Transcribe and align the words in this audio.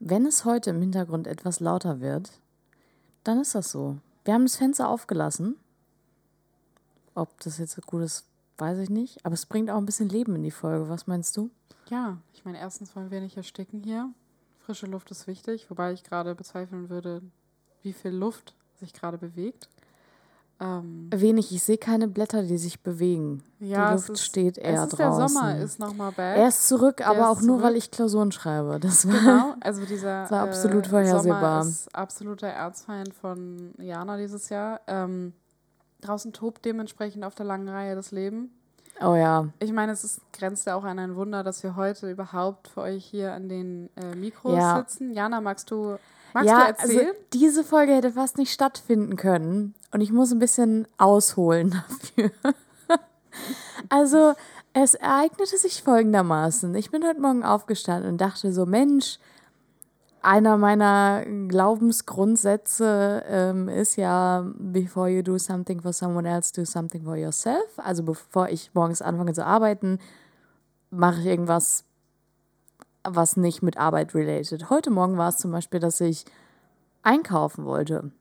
wenn 0.00 0.24
es 0.26 0.46
heute 0.46 0.70
im 0.70 0.80
Hintergrund 0.80 1.26
etwas 1.26 1.60
lauter 1.60 2.00
wird, 2.00 2.32
dann 3.22 3.40
ist 3.40 3.54
das 3.54 3.70
so. 3.70 3.98
Wir 4.24 4.34
haben 4.34 4.46
das 4.46 4.56
Fenster 4.56 4.88
aufgelassen. 4.88 5.56
Ob 7.14 7.38
das 7.40 7.58
jetzt 7.58 7.80
gut 7.86 8.02
ist, 8.02 8.26
weiß 8.56 8.78
ich 8.78 8.90
nicht. 8.90 9.24
Aber 9.24 9.34
es 9.34 9.46
bringt 9.46 9.70
auch 9.70 9.76
ein 9.76 9.86
bisschen 9.86 10.08
Leben 10.08 10.34
in 10.36 10.42
die 10.42 10.50
Folge. 10.50 10.88
Was 10.88 11.06
meinst 11.06 11.36
du? 11.36 11.50
Ja, 11.90 12.18
ich 12.32 12.44
meine, 12.44 12.58
erstens 12.58 12.96
wollen 12.96 13.10
wir 13.10 13.20
nicht 13.20 13.36
ersticken 13.36 13.82
hier. 13.82 14.10
Frische 14.60 14.86
Luft 14.86 15.10
ist 15.10 15.26
wichtig, 15.26 15.68
wobei 15.70 15.92
ich 15.92 16.02
gerade 16.02 16.34
bezweifeln 16.34 16.88
würde, 16.88 17.22
wie 17.82 17.92
viel 17.92 18.12
Luft 18.12 18.54
sich 18.78 18.92
gerade 18.92 19.18
bewegt. 19.18 19.68
Ähm, 20.60 21.08
Wenig, 21.10 21.52
ich 21.52 21.62
sehe 21.62 21.78
keine 21.78 22.06
Blätter, 22.06 22.42
die 22.42 22.58
sich 22.58 22.82
bewegen. 22.82 23.42
Ja, 23.60 23.88
die 23.88 23.94
Luft 23.94 24.10
ist, 24.10 24.24
steht 24.24 24.58
eher 24.58 24.84
es 24.84 24.92
ist 24.92 24.98
draußen. 24.98 25.18
Der 25.18 25.28
Sommer 25.28 25.58
ist 25.58 25.78
nochmal 25.78 26.12
back. 26.12 26.36
Er 26.36 26.48
ist 26.48 26.68
zurück, 26.68 26.98
der 26.98 27.08
aber 27.08 27.20
ist 27.20 27.26
auch 27.26 27.40
nur, 27.40 27.62
weil 27.62 27.76
ich 27.76 27.90
Klausuren 27.90 28.30
schreibe. 28.30 28.78
Das 28.78 29.08
war, 29.08 29.18
genau, 29.18 29.54
also 29.60 29.84
dieser 29.86 30.22
das 30.22 30.30
war 30.32 30.42
absolut 30.42 30.86
äh, 30.86 30.90
vorhersehbar. 30.90 31.62
Sommer 31.62 31.70
ist 31.70 31.94
absoluter 31.94 32.48
Erzfeind 32.48 33.14
von 33.14 33.72
Jana 33.78 34.18
dieses 34.18 34.50
Jahr. 34.50 34.80
Ähm, 34.86 35.32
draußen 36.02 36.32
tobt 36.32 36.64
dementsprechend 36.64 37.24
auf 37.24 37.34
der 37.34 37.46
langen 37.46 37.68
Reihe 37.68 37.94
das 37.94 38.10
Leben. 38.10 38.50
Oh 39.02 39.14
ja. 39.14 39.48
Ich 39.60 39.72
meine, 39.72 39.92
es 39.92 40.04
ist, 40.04 40.20
grenzt 40.34 40.66
ja 40.66 40.74
auch 40.74 40.84
an 40.84 40.98
ein 40.98 41.16
Wunder, 41.16 41.42
dass 41.42 41.62
wir 41.62 41.74
heute 41.76 42.10
überhaupt 42.10 42.68
für 42.68 42.82
euch 42.82 43.04
hier 43.04 43.32
an 43.32 43.48
den 43.48 43.88
äh, 43.96 44.14
Mikros 44.14 44.58
ja. 44.58 44.76
sitzen. 44.78 45.14
Jana, 45.14 45.40
magst 45.40 45.70
du 45.70 45.96
Magst 46.34 46.48
ja, 46.48 46.58
du 46.58 46.66
erzählen? 46.66 47.06
Also 47.08 47.18
diese 47.32 47.64
Folge 47.64 47.94
hätte 47.94 48.12
fast 48.12 48.38
nicht 48.38 48.52
stattfinden 48.52 49.16
können. 49.16 49.74
Und 49.92 50.00
ich 50.00 50.12
muss 50.12 50.32
ein 50.32 50.38
bisschen 50.38 50.86
ausholen 50.98 51.70
dafür. 52.16 52.30
also, 53.88 54.34
es 54.72 54.94
ereignete 54.94 55.56
sich 55.56 55.82
folgendermaßen. 55.82 56.74
Ich 56.76 56.90
bin 56.90 57.04
heute 57.04 57.20
Morgen 57.20 57.42
aufgestanden 57.42 58.12
und 58.12 58.20
dachte 58.20 58.52
so, 58.52 58.66
Mensch, 58.66 59.18
einer 60.22 60.58
meiner 60.58 61.24
Glaubensgrundsätze 61.48 63.24
ähm, 63.26 63.68
ist 63.68 63.96
ja, 63.96 64.44
before 64.58 65.08
you 65.08 65.22
do 65.22 65.38
something 65.38 65.80
for 65.80 65.92
someone 65.92 66.28
else, 66.28 66.52
do 66.52 66.64
something 66.64 67.04
for 67.04 67.16
yourself. 67.16 67.78
Also 67.78 68.02
bevor 68.02 68.48
ich 68.48 68.70
morgens 68.74 69.02
anfange 69.02 69.32
zu 69.32 69.44
arbeiten, 69.44 69.98
mache 70.90 71.20
ich 71.20 71.26
irgendwas 71.26 71.84
was 73.02 73.36
nicht 73.36 73.62
mit 73.62 73.78
Arbeit 73.78 74.14
related. 74.14 74.68
Heute 74.68 74.90
Morgen 74.90 75.16
war 75.16 75.30
es 75.30 75.38
zum 75.38 75.50
Beispiel, 75.50 75.80
dass 75.80 76.00
ich 76.00 76.26
einkaufen 77.02 77.64
wollte. 77.64 78.12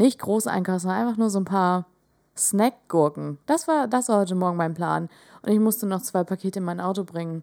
Nicht 0.00 0.18
groß 0.18 0.46
einkaufen, 0.46 0.80
sondern 0.80 1.00
einfach 1.02 1.18
nur 1.18 1.28
so 1.28 1.38
ein 1.38 1.44
paar 1.44 1.84
Snackgurken. 2.34 3.36
Das 3.44 3.68
war, 3.68 3.86
das 3.86 4.08
war 4.08 4.20
heute 4.20 4.34
Morgen 4.34 4.56
mein 4.56 4.72
Plan. 4.72 5.10
Und 5.42 5.52
ich 5.52 5.60
musste 5.60 5.84
noch 5.84 6.00
zwei 6.00 6.24
Pakete 6.24 6.60
in 6.60 6.64
mein 6.64 6.80
Auto 6.80 7.04
bringen. 7.04 7.42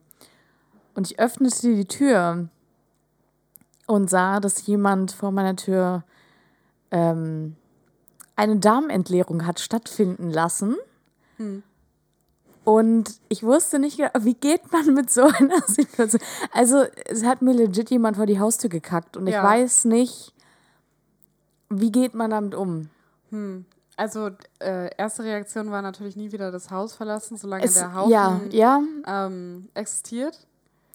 Und 0.96 1.06
ich 1.06 1.20
öffnete 1.20 1.76
die 1.76 1.86
Tür 1.86 2.50
und 3.86 4.10
sah, 4.10 4.40
dass 4.40 4.66
jemand 4.66 5.12
vor 5.12 5.32
meiner 5.32 5.56
Tür 5.56 6.04
ähm, 6.90 7.56
eine 8.36 8.58
Darmentleerung 8.58 9.46
hat 9.46 9.60
stattfinden 9.60 10.32
lassen. 10.32 10.78
Hm. 11.36 11.62
Und 12.64 13.20
ich 13.30 13.44
wusste 13.44 13.78
nicht, 13.78 14.00
wie 14.00 14.34
geht 14.34 14.72
man 14.72 14.96
mit 14.96 15.12
so 15.12 15.26
einer 15.26 15.62
Situation. 15.68 16.24
Also, 16.52 16.86
es 17.06 17.24
hat 17.24 17.44
mir 17.44 17.54
legit 17.54 17.92
jemand 17.92 18.18
vor 18.18 18.26
die 18.26 18.40
Haustür 18.40 18.72
gekackt 18.72 19.16
und 19.16 19.28
ja. 19.28 19.38
ich 19.38 19.44
weiß 19.48 19.86
nicht, 19.86 20.34
wie 21.70 21.92
geht 21.92 22.14
man 22.14 22.32
damit 22.32 22.56
um. 22.56 22.90
Hm. 23.30 23.66
Also, 23.96 24.30
äh, 24.60 24.96
erste 24.96 25.24
Reaktion 25.24 25.72
war 25.72 25.82
natürlich 25.82 26.16
nie 26.16 26.32
wieder 26.32 26.52
das 26.52 26.70
Haus 26.70 26.94
verlassen, 26.94 27.36
solange 27.36 27.64
es, 27.64 27.74
der 27.74 27.96
Haufen 27.96 28.12
ja, 28.12 28.40
ja. 28.52 28.82
Ähm, 29.08 29.70
existiert. 29.74 30.46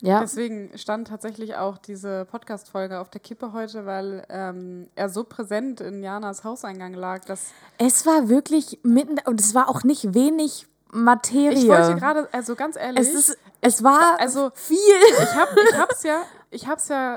Ja. 0.01 0.20
Deswegen 0.20 0.70
stand 0.77 1.09
tatsächlich 1.09 1.56
auch 1.56 1.79
diese 1.79 2.25
Podcast-Folge 2.25 2.98
auf 2.98 3.11
der 3.11 3.20
Kippe 3.20 3.53
heute, 3.53 3.87
weil 3.87 4.25
ähm, 4.29 4.89
er 4.97 5.09
so 5.09 5.23
präsent 5.23 5.81
in 5.81 6.03
Janas 6.03 6.42
Hauseingang 6.42 6.95
lag, 6.95 7.25
dass. 7.25 7.53
Es 7.79 8.05
war 8.05 8.29
wirklich 8.29 8.81
mitten, 8.83 9.17
und 9.27 9.41
es 9.41 9.55
war 9.55 9.69
auch 9.69 9.84
nicht 9.84 10.14
wenig 10.14 10.67
Materie. 10.92 11.52
Ich 11.52 11.68
wollte 11.68 11.95
gerade, 11.95 12.29
also 12.33 12.55
ganz 12.55 12.77
ehrlich. 12.77 13.01
Es, 13.01 13.14
ist, 13.14 13.39
es 13.61 13.83
war 13.83 14.18
also 14.20 14.51
viel. 14.55 14.77
Ich, 15.23 15.35
hab, 15.36 15.48
ich 15.57 15.79
hab's 15.79 16.02
ja, 16.02 16.23
ich 16.51 16.67
hab's 16.67 16.89
ja 16.89 17.17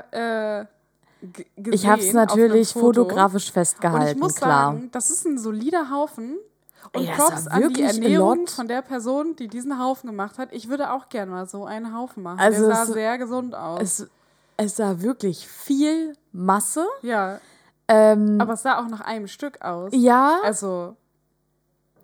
äh, 0.60 0.66
gesehen. 1.20 1.72
Ich 1.72 1.86
hab's 1.86 2.12
natürlich 2.12 2.72
Foto. 2.72 3.04
fotografisch 3.04 3.50
festgehalten, 3.50 4.04
Und 4.04 4.16
ich 4.16 4.22
muss 4.22 4.34
klar. 4.34 4.72
sagen, 4.72 4.88
das 4.92 5.10
ist 5.10 5.26
ein 5.26 5.38
solider 5.38 5.90
Haufen. 5.90 6.36
Und 6.92 7.04
Ey, 7.04 7.14
Props 7.16 7.48
an 7.48 7.72
die 7.74 7.82
Ernährung 7.82 8.46
von 8.46 8.68
der 8.68 8.80
Person, 8.82 9.34
die 9.36 9.48
diesen 9.48 9.82
Haufen 9.82 10.08
gemacht 10.08 10.38
hat. 10.38 10.52
Ich 10.52 10.68
würde 10.68 10.92
auch 10.92 11.08
gerne 11.08 11.32
mal 11.32 11.48
so 11.48 11.64
einen 11.64 11.94
Haufen 11.96 12.22
machen. 12.22 12.38
Also 12.38 12.66
der 12.66 12.76
sah 12.76 12.86
sehr 12.86 13.18
gesund 13.18 13.54
aus. 13.54 13.80
Es, 13.82 14.06
es 14.56 14.76
sah 14.76 15.00
wirklich 15.00 15.48
viel 15.48 16.16
Masse. 16.32 16.86
Ja. 17.02 17.40
Ähm, 17.88 18.40
Aber 18.40 18.52
es 18.52 18.62
sah 18.62 18.78
auch 18.78 18.88
nach 18.88 19.00
einem 19.00 19.26
Stück 19.26 19.62
aus. 19.62 19.90
Ja. 19.94 20.38
Also 20.44 20.96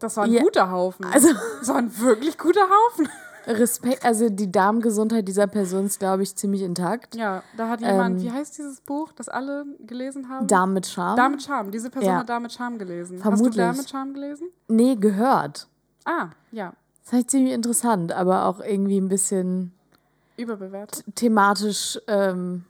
das 0.03 0.17
war 0.17 0.25
ein 0.25 0.33
ja, 0.33 0.43
guter 0.43 0.71
Haufen. 0.71 1.07
Also, 1.07 1.29
das 1.61 1.69
war 1.69 1.77
ein 1.77 1.97
wirklich 2.01 2.37
guter 2.37 2.63
Haufen. 2.63 3.09
Respekt, 3.47 4.05
also 4.05 4.29
die 4.29 4.51
Darmgesundheit 4.51 5.27
dieser 5.27 5.47
Person 5.47 5.87
ist, 5.87 5.99
glaube 5.99 6.23
ich, 6.23 6.35
ziemlich 6.37 6.63
intakt. 6.63 7.15
Ja, 7.15 7.43
da 7.57 7.69
hat 7.69 7.81
jemand, 7.81 8.19
ähm, 8.19 8.23
wie 8.23 8.31
heißt 8.31 8.59
dieses 8.59 8.81
Buch, 8.81 9.13
das 9.13 9.29
alle 9.29 9.65
gelesen 9.87 10.29
haben? 10.29 10.47
Darm 10.47 10.73
mit 10.73 10.87
Charme. 10.87 11.17
Darm 11.17 11.33
mit 11.33 11.43
Charme. 11.43 11.71
Diese 11.71 11.91
Person 11.91 12.11
ja. 12.11 12.19
hat 12.19 12.29
Darm 12.29 12.43
mit 12.43 12.53
Charme 12.53 12.79
gelesen. 12.79 13.19
Vermutlich. 13.19 13.49
Hast 13.49 13.57
du 13.57 13.61
Darm 13.61 13.77
mit 13.77 13.91
Charme 13.91 14.15
gelesen? 14.15 14.49
Nee, 14.69 14.97
gehört. 14.97 15.69
Ah, 16.05 16.31
ja. 16.51 16.73
Das 17.01 17.09
ist 17.09 17.13
halt 17.13 17.31
ziemlich 17.31 17.53
interessant, 17.53 18.13
aber 18.13 18.47
auch 18.47 18.61
irgendwie 18.61 19.01
ein 19.01 19.09
bisschen 19.09 19.73
überbewertet. 20.37 21.05
Thematisch 21.15 21.99
ähm, 22.07 22.65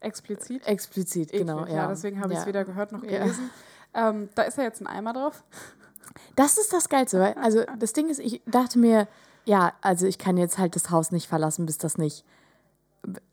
explizit. 0.00 0.66
Explizit, 0.66 1.28
Eklig, 1.28 1.46
genau. 1.46 1.66
Ja, 1.66 1.74
ja 1.74 1.88
deswegen 1.88 2.20
habe 2.20 2.32
ich 2.32 2.38
es 2.38 2.46
weder 2.46 2.64
gehört 2.64 2.92
noch 2.92 3.02
gelesen. 3.02 3.50
Ähm, 3.94 4.28
da 4.34 4.42
ist 4.42 4.58
ja 4.58 4.64
jetzt 4.64 4.82
ein 4.82 4.86
Eimer 4.86 5.14
drauf. 5.14 5.42
Das 6.34 6.58
ist 6.58 6.72
das 6.72 6.88
Geilste, 6.88 7.20
weil, 7.20 7.34
also 7.34 7.62
das 7.78 7.92
Ding 7.92 8.08
ist, 8.08 8.20
ich 8.20 8.42
dachte 8.46 8.78
mir, 8.78 9.08
ja, 9.44 9.72
also 9.80 10.06
ich 10.06 10.18
kann 10.18 10.36
jetzt 10.36 10.58
halt 10.58 10.76
das 10.76 10.90
Haus 10.90 11.12
nicht 11.12 11.28
verlassen, 11.28 11.66
bis 11.66 11.78
das 11.78 11.98
nicht. 11.98 12.24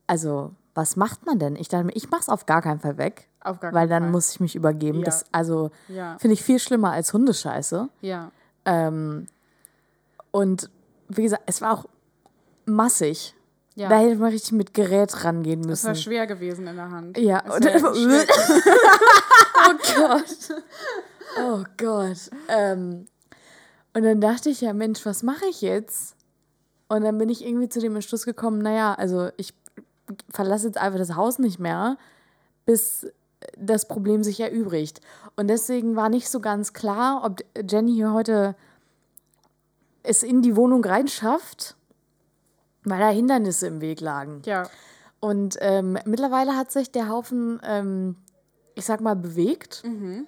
Also, 0.08 0.52
was 0.76 0.96
macht 0.96 1.26
man 1.26 1.40
denn? 1.40 1.56
Ich 1.56 1.70
dachte 1.70 1.86
mir, 1.86 1.96
ich 1.96 2.10
mach's 2.10 2.30
auf 2.30 2.46
gar 2.46 2.62
keinen 2.62 2.80
Fall 2.80 2.98
weg. 2.98 3.28
Auf 3.42 3.60
gar 3.60 3.72
keinen 3.72 3.82
Weil 3.82 3.88
dann 3.88 4.04
Fall. 4.04 4.12
muss 4.12 4.32
ich 4.32 4.40
mich 4.40 4.56
übergeben. 4.56 5.00
Ja. 5.00 5.06
Das, 5.06 5.26
also, 5.32 5.72
ja. 5.88 6.18
finde 6.20 6.34
ich 6.34 6.44
viel 6.44 6.60
schlimmer 6.60 6.92
als 6.92 7.14
Hundescheiße. 7.14 7.90
Ja. 8.02 8.32
Ähm, 8.66 9.28
und 10.32 10.70
wie 11.10 11.24
gesagt, 11.24 11.44
es 11.46 11.62
war 11.62 11.74
auch 11.74 11.86
massig. 12.66 13.36
Ja. 13.76 13.90
Da 13.90 13.98
hätte 14.00 14.18
man 14.18 14.32
richtig 14.32 14.52
mit 14.52 14.74
Gerät 14.74 15.24
rangehen 15.24 15.62
müssen. 15.62 15.88
Das 15.88 15.96
war 15.96 15.96
schwer 15.96 16.28
gewesen 16.28 16.68
in 16.68 16.76
der 16.76 16.92
Hand. 16.92 17.18
Ja. 17.18 17.44
oh 17.50 17.60
Gott. 19.96 20.64
Oh 21.40 21.64
Gott. 21.78 22.30
Ähm, 22.50 23.06
und 23.94 24.04
dann 24.04 24.22
dachte 24.22 24.50
ich 24.50 24.62
ja, 24.62 24.74
Mensch, 24.74 25.06
was 25.06 25.24
mache 25.24 25.46
ich 25.50 25.62
jetzt? 25.62 26.16
Und 26.88 27.04
dann 27.04 27.18
bin 27.18 27.30
ich 27.30 27.46
irgendwie 27.46 27.70
zu 27.70 27.80
dem 27.80 27.96
Entschluss 27.96 28.26
gekommen, 28.26 28.60
naja, 28.60 28.94
also 28.94 29.30
ich 29.38 29.54
verlasse 30.32 30.68
jetzt 30.68 30.78
einfach 30.78 31.00
das 31.00 31.16
Haus 31.16 31.40
nicht 31.40 31.60
mehr, 31.60 31.98
bis 32.66 33.08
das 33.58 33.88
Problem 33.88 34.24
sich 34.24 34.40
erübrigt. 34.40 35.02
Und 35.36 35.48
deswegen 35.48 35.96
war 35.96 36.10
nicht 36.10 36.30
so 36.30 36.40
ganz 36.40 36.74
klar, 36.74 37.24
ob 37.24 37.42
Jenny 37.70 37.94
hier 37.94 38.14
heute 38.14 38.56
es 40.04 40.24
in 40.24 40.42
die 40.42 40.56
Wohnung 40.56 40.84
reinschafft 40.84 41.76
weil 42.86 43.00
da 43.00 43.10
Hindernisse 43.10 43.68
im 43.68 43.82
Weg 43.82 44.02
lagen. 44.02 44.42
Ja. 44.46 44.70
Und 45.20 45.58
ähm, 45.62 45.98
mittlerweile 46.06 46.56
hat 46.56 46.72
sich 46.72 46.92
der 46.92 47.10
Haufen, 47.10 47.62
ähm, 47.64 48.18
ich 48.76 48.86
sag 48.86 49.02
mal, 49.02 49.16
bewegt. 49.16 49.84
Mhm. 49.86 50.26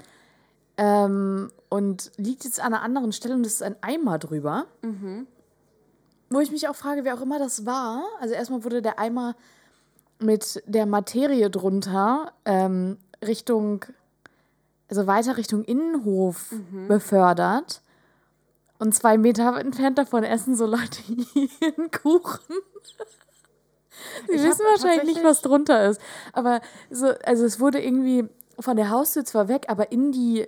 Ähm, 0.78 1.52
und 1.70 2.12
liegt 2.18 2.44
jetzt 2.44 2.60
an 2.60 2.74
einer 2.74 2.82
anderen 2.82 3.12
Stelle 3.12 3.36
und 3.36 3.46
es 3.46 3.54
ist 3.54 3.64
ein 3.64 3.76
Eimer 3.82 4.20
drüber. 4.20 4.66
Mhm. 4.82 5.28
Wo 6.30 6.40
ich 6.40 6.52
mich 6.52 6.68
auch 6.68 6.76
frage, 6.76 7.04
wer 7.04 7.16
auch 7.16 7.22
immer 7.22 7.40
das 7.40 7.66
war. 7.66 8.04
Also 8.20 8.34
erstmal 8.34 8.64
wurde 8.64 8.82
der 8.82 9.00
Eimer 9.00 9.36
mit 10.20 10.64
der 10.66 10.86
Materie 10.86 11.50
drunter 11.50 12.34
ähm, 12.46 12.98
Richtung, 13.26 13.86
also 14.90 15.08
weiter 15.08 15.38
Richtung 15.38 15.64
Innenhof 15.64 16.52
mhm. 16.52 16.88
befördert. 16.88 17.82
Und 18.78 18.94
zwei 18.94 19.18
Meter 19.18 19.58
entfernt 19.58 19.98
davon 19.98 20.24
essen 20.24 20.56
so 20.56 20.66
Leute 20.66 21.02
ihren 21.08 21.92
Kuchen. 22.04 22.56
Sie 24.28 24.36
ich 24.36 24.44
wissen 24.44 24.66
wahrscheinlich 24.66 25.16
nicht, 25.16 25.24
was 25.24 25.42
drunter 25.42 25.90
ist. 25.90 26.02
Aber 26.34 26.62
so, 26.90 27.08
also 27.24 27.46
es 27.46 27.60
wurde 27.60 27.82
irgendwie 27.82 28.28
von 28.60 28.76
der 28.76 28.90
Haustür 28.90 29.24
zwar 29.24 29.48
weg, 29.48 29.66
aber 29.70 29.92
in 29.92 30.12
die, 30.12 30.48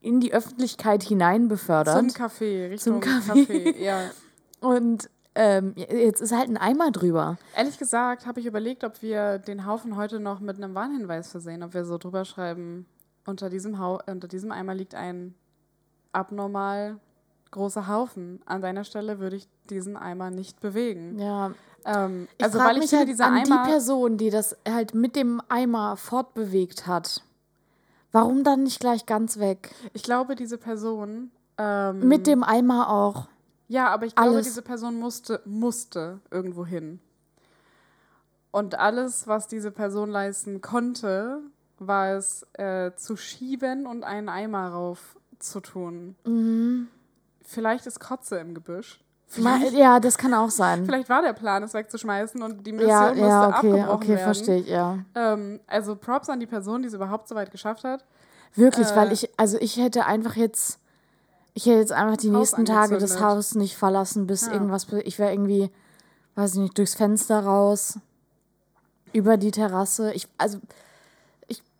in 0.00 0.20
die 0.20 0.32
Öffentlichkeit 0.32 1.02
hinein 1.02 1.48
befördert. 1.48 2.12
Zum 2.12 2.24
Café, 2.24 2.70
Richtung 2.70 3.02
Zum 3.02 3.12
Café. 3.12 3.46
Café 3.46 3.76
ja. 3.78 4.10
Und 4.60 5.08
ähm, 5.34 5.74
jetzt 5.76 6.20
ist 6.20 6.32
halt 6.32 6.48
ein 6.48 6.56
Eimer 6.56 6.90
drüber. 6.90 7.38
Ehrlich 7.56 7.78
gesagt 7.78 8.26
habe 8.26 8.40
ich 8.40 8.46
überlegt, 8.46 8.82
ob 8.82 9.02
wir 9.02 9.38
den 9.38 9.66
Haufen 9.66 9.96
heute 9.96 10.18
noch 10.18 10.40
mit 10.40 10.56
einem 10.56 10.74
Warnhinweis 10.74 11.30
versehen, 11.30 11.62
ob 11.62 11.74
wir 11.74 11.84
so 11.84 11.96
drüber 11.96 12.24
schreiben, 12.24 12.86
unter 13.24 13.48
diesem, 13.48 13.78
ha 13.78 14.00
unter 14.06 14.26
diesem 14.26 14.50
Eimer 14.50 14.74
liegt 14.74 14.94
ein 14.94 15.34
abnormal 16.12 16.98
große 17.50 17.86
Haufen. 17.86 18.40
An 18.46 18.62
deiner 18.62 18.84
Stelle 18.84 19.20
würde 19.20 19.36
ich 19.36 19.48
diesen 19.70 19.96
Eimer 19.96 20.30
nicht 20.30 20.60
bewegen. 20.60 21.18
Ja. 21.18 21.52
Ähm, 21.84 22.26
ich 22.36 22.44
also 22.44 22.58
weil 22.58 22.76
ich 22.76 22.82
mich 22.82 22.90
finde, 22.90 23.06
halt 23.12 23.20
an 23.20 23.34
Eimer 23.34 23.62
die 23.64 23.70
Person, 23.70 24.16
die 24.16 24.30
das 24.30 24.56
halt 24.68 24.94
mit 24.94 25.14
dem 25.14 25.40
Eimer 25.48 25.96
fortbewegt 25.96 26.86
hat. 26.86 27.22
Warum 28.12 28.44
dann 28.44 28.62
nicht 28.62 28.80
gleich 28.80 29.06
ganz 29.06 29.38
weg? 29.38 29.74
Ich 29.92 30.02
glaube, 30.02 30.34
diese 30.34 30.58
Person. 30.58 31.30
Ähm, 31.58 32.06
mit 32.06 32.26
dem 32.26 32.42
Eimer 32.42 32.88
auch. 32.88 33.28
Ja, 33.68 33.88
aber 33.88 34.06
ich 34.06 34.14
glaube, 34.14 34.30
alles. 34.30 34.46
diese 34.46 34.62
Person 34.62 34.98
musste, 34.98 35.42
musste 35.44 36.20
irgendwo 36.30 36.64
hin. 36.64 37.00
Und 38.50 38.78
alles, 38.78 39.26
was 39.26 39.46
diese 39.46 39.70
Person 39.70 40.10
leisten 40.10 40.62
konnte, 40.62 41.40
war 41.78 42.14
es 42.14 42.46
äh, 42.54 42.92
zu 42.96 43.16
schieben 43.16 43.86
und 43.86 44.04
einen 44.04 44.28
Eimer 44.28 44.68
rauf 44.68 45.18
zu 45.38 45.60
tun. 45.60 46.16
Mhm. 46.24 46.88
Vielleicht 47.42 47.86
ist 47.86 48.00
Kotze 48.00 48.38
im 48.38 48.54
Gebüsch. 48.54 49.00
Vielleicht, 49.30 49.74
ja, 49.74 50.00
das 50.00 50.16
kann 50.16 50.32
auch 50.32 50.48
sein. 50.48 50.86
Vielleicht 50.86 51.10
war 51.10 51.20
der 51.20 51.34
Plan, 51.34 51.62
es 51.62 51.74
wegzuschmeißen 51.74 52.42
und 52.42 52.66
die 52.66 52.72
Mission 52.72 52.90
ja, 52.90 53.08
musste 53.08 53.20
ja, 53.20 53.48
okay, 53.48 53.56
abgebrochen 53.56 53.90
okay, 53.90 54.08
werden. 54.08 54.24
verstehe 54.24 54.56
ich, 54.56 54.68
ja. 54.68 54.98
Ähm, 55.14 55.60
also 55.66 55.96
Props 55.96 56.30
an 56.30 56.40
die 56.40 56.46
Person, 56.46 56.80
die 56.80 56.88
es 56.88 56.94
überhaupt 56.94 57.28
so 57.28 57.34
weit 57.34 57.50
geschafft 57.50 57.84
hat. 57.84 58.04
Wirklich, 58.54 58.88
äh, 58.88 58.96
weil 58.96 59.12
ich, 59.12 59.28
also 59.36 59.58
ich 59.60 59.76
hätte 59.76 60.06
einfach 60.06 60.34
jetzt, 60.34 60.78
ich 61.52 61.66
hätte 61.66 61.78
jetzt 61.78 61.92
einfach 61.92 62.16
die 62.16 62.30
nächsten 62.30 62.64
Tage 62.64 62.96
das 62.96 63.20
Haus 63.20 63.54
nicht 63.54 63.76
verlassen, 63.76 64.26
bis 64.26 64.46
ja. 64.46 64.54
irgendwas, 64.54 64.86
ich 65.04 65.18
wäre 65.18 65.30
irgendwie, 65.30 65.70
weiß 66.34 66.54
ich 66.54 66.60
nicht, 66.60 66.78
durchs 66.78 66.94
Fenster 66.94 67.40
raus, 67.44 67.98
über 69.12 69.36
die 69.36 69.50
Terrasse. 69.50 70.12
Ich, 70.14 70.26
also 70.38 70.58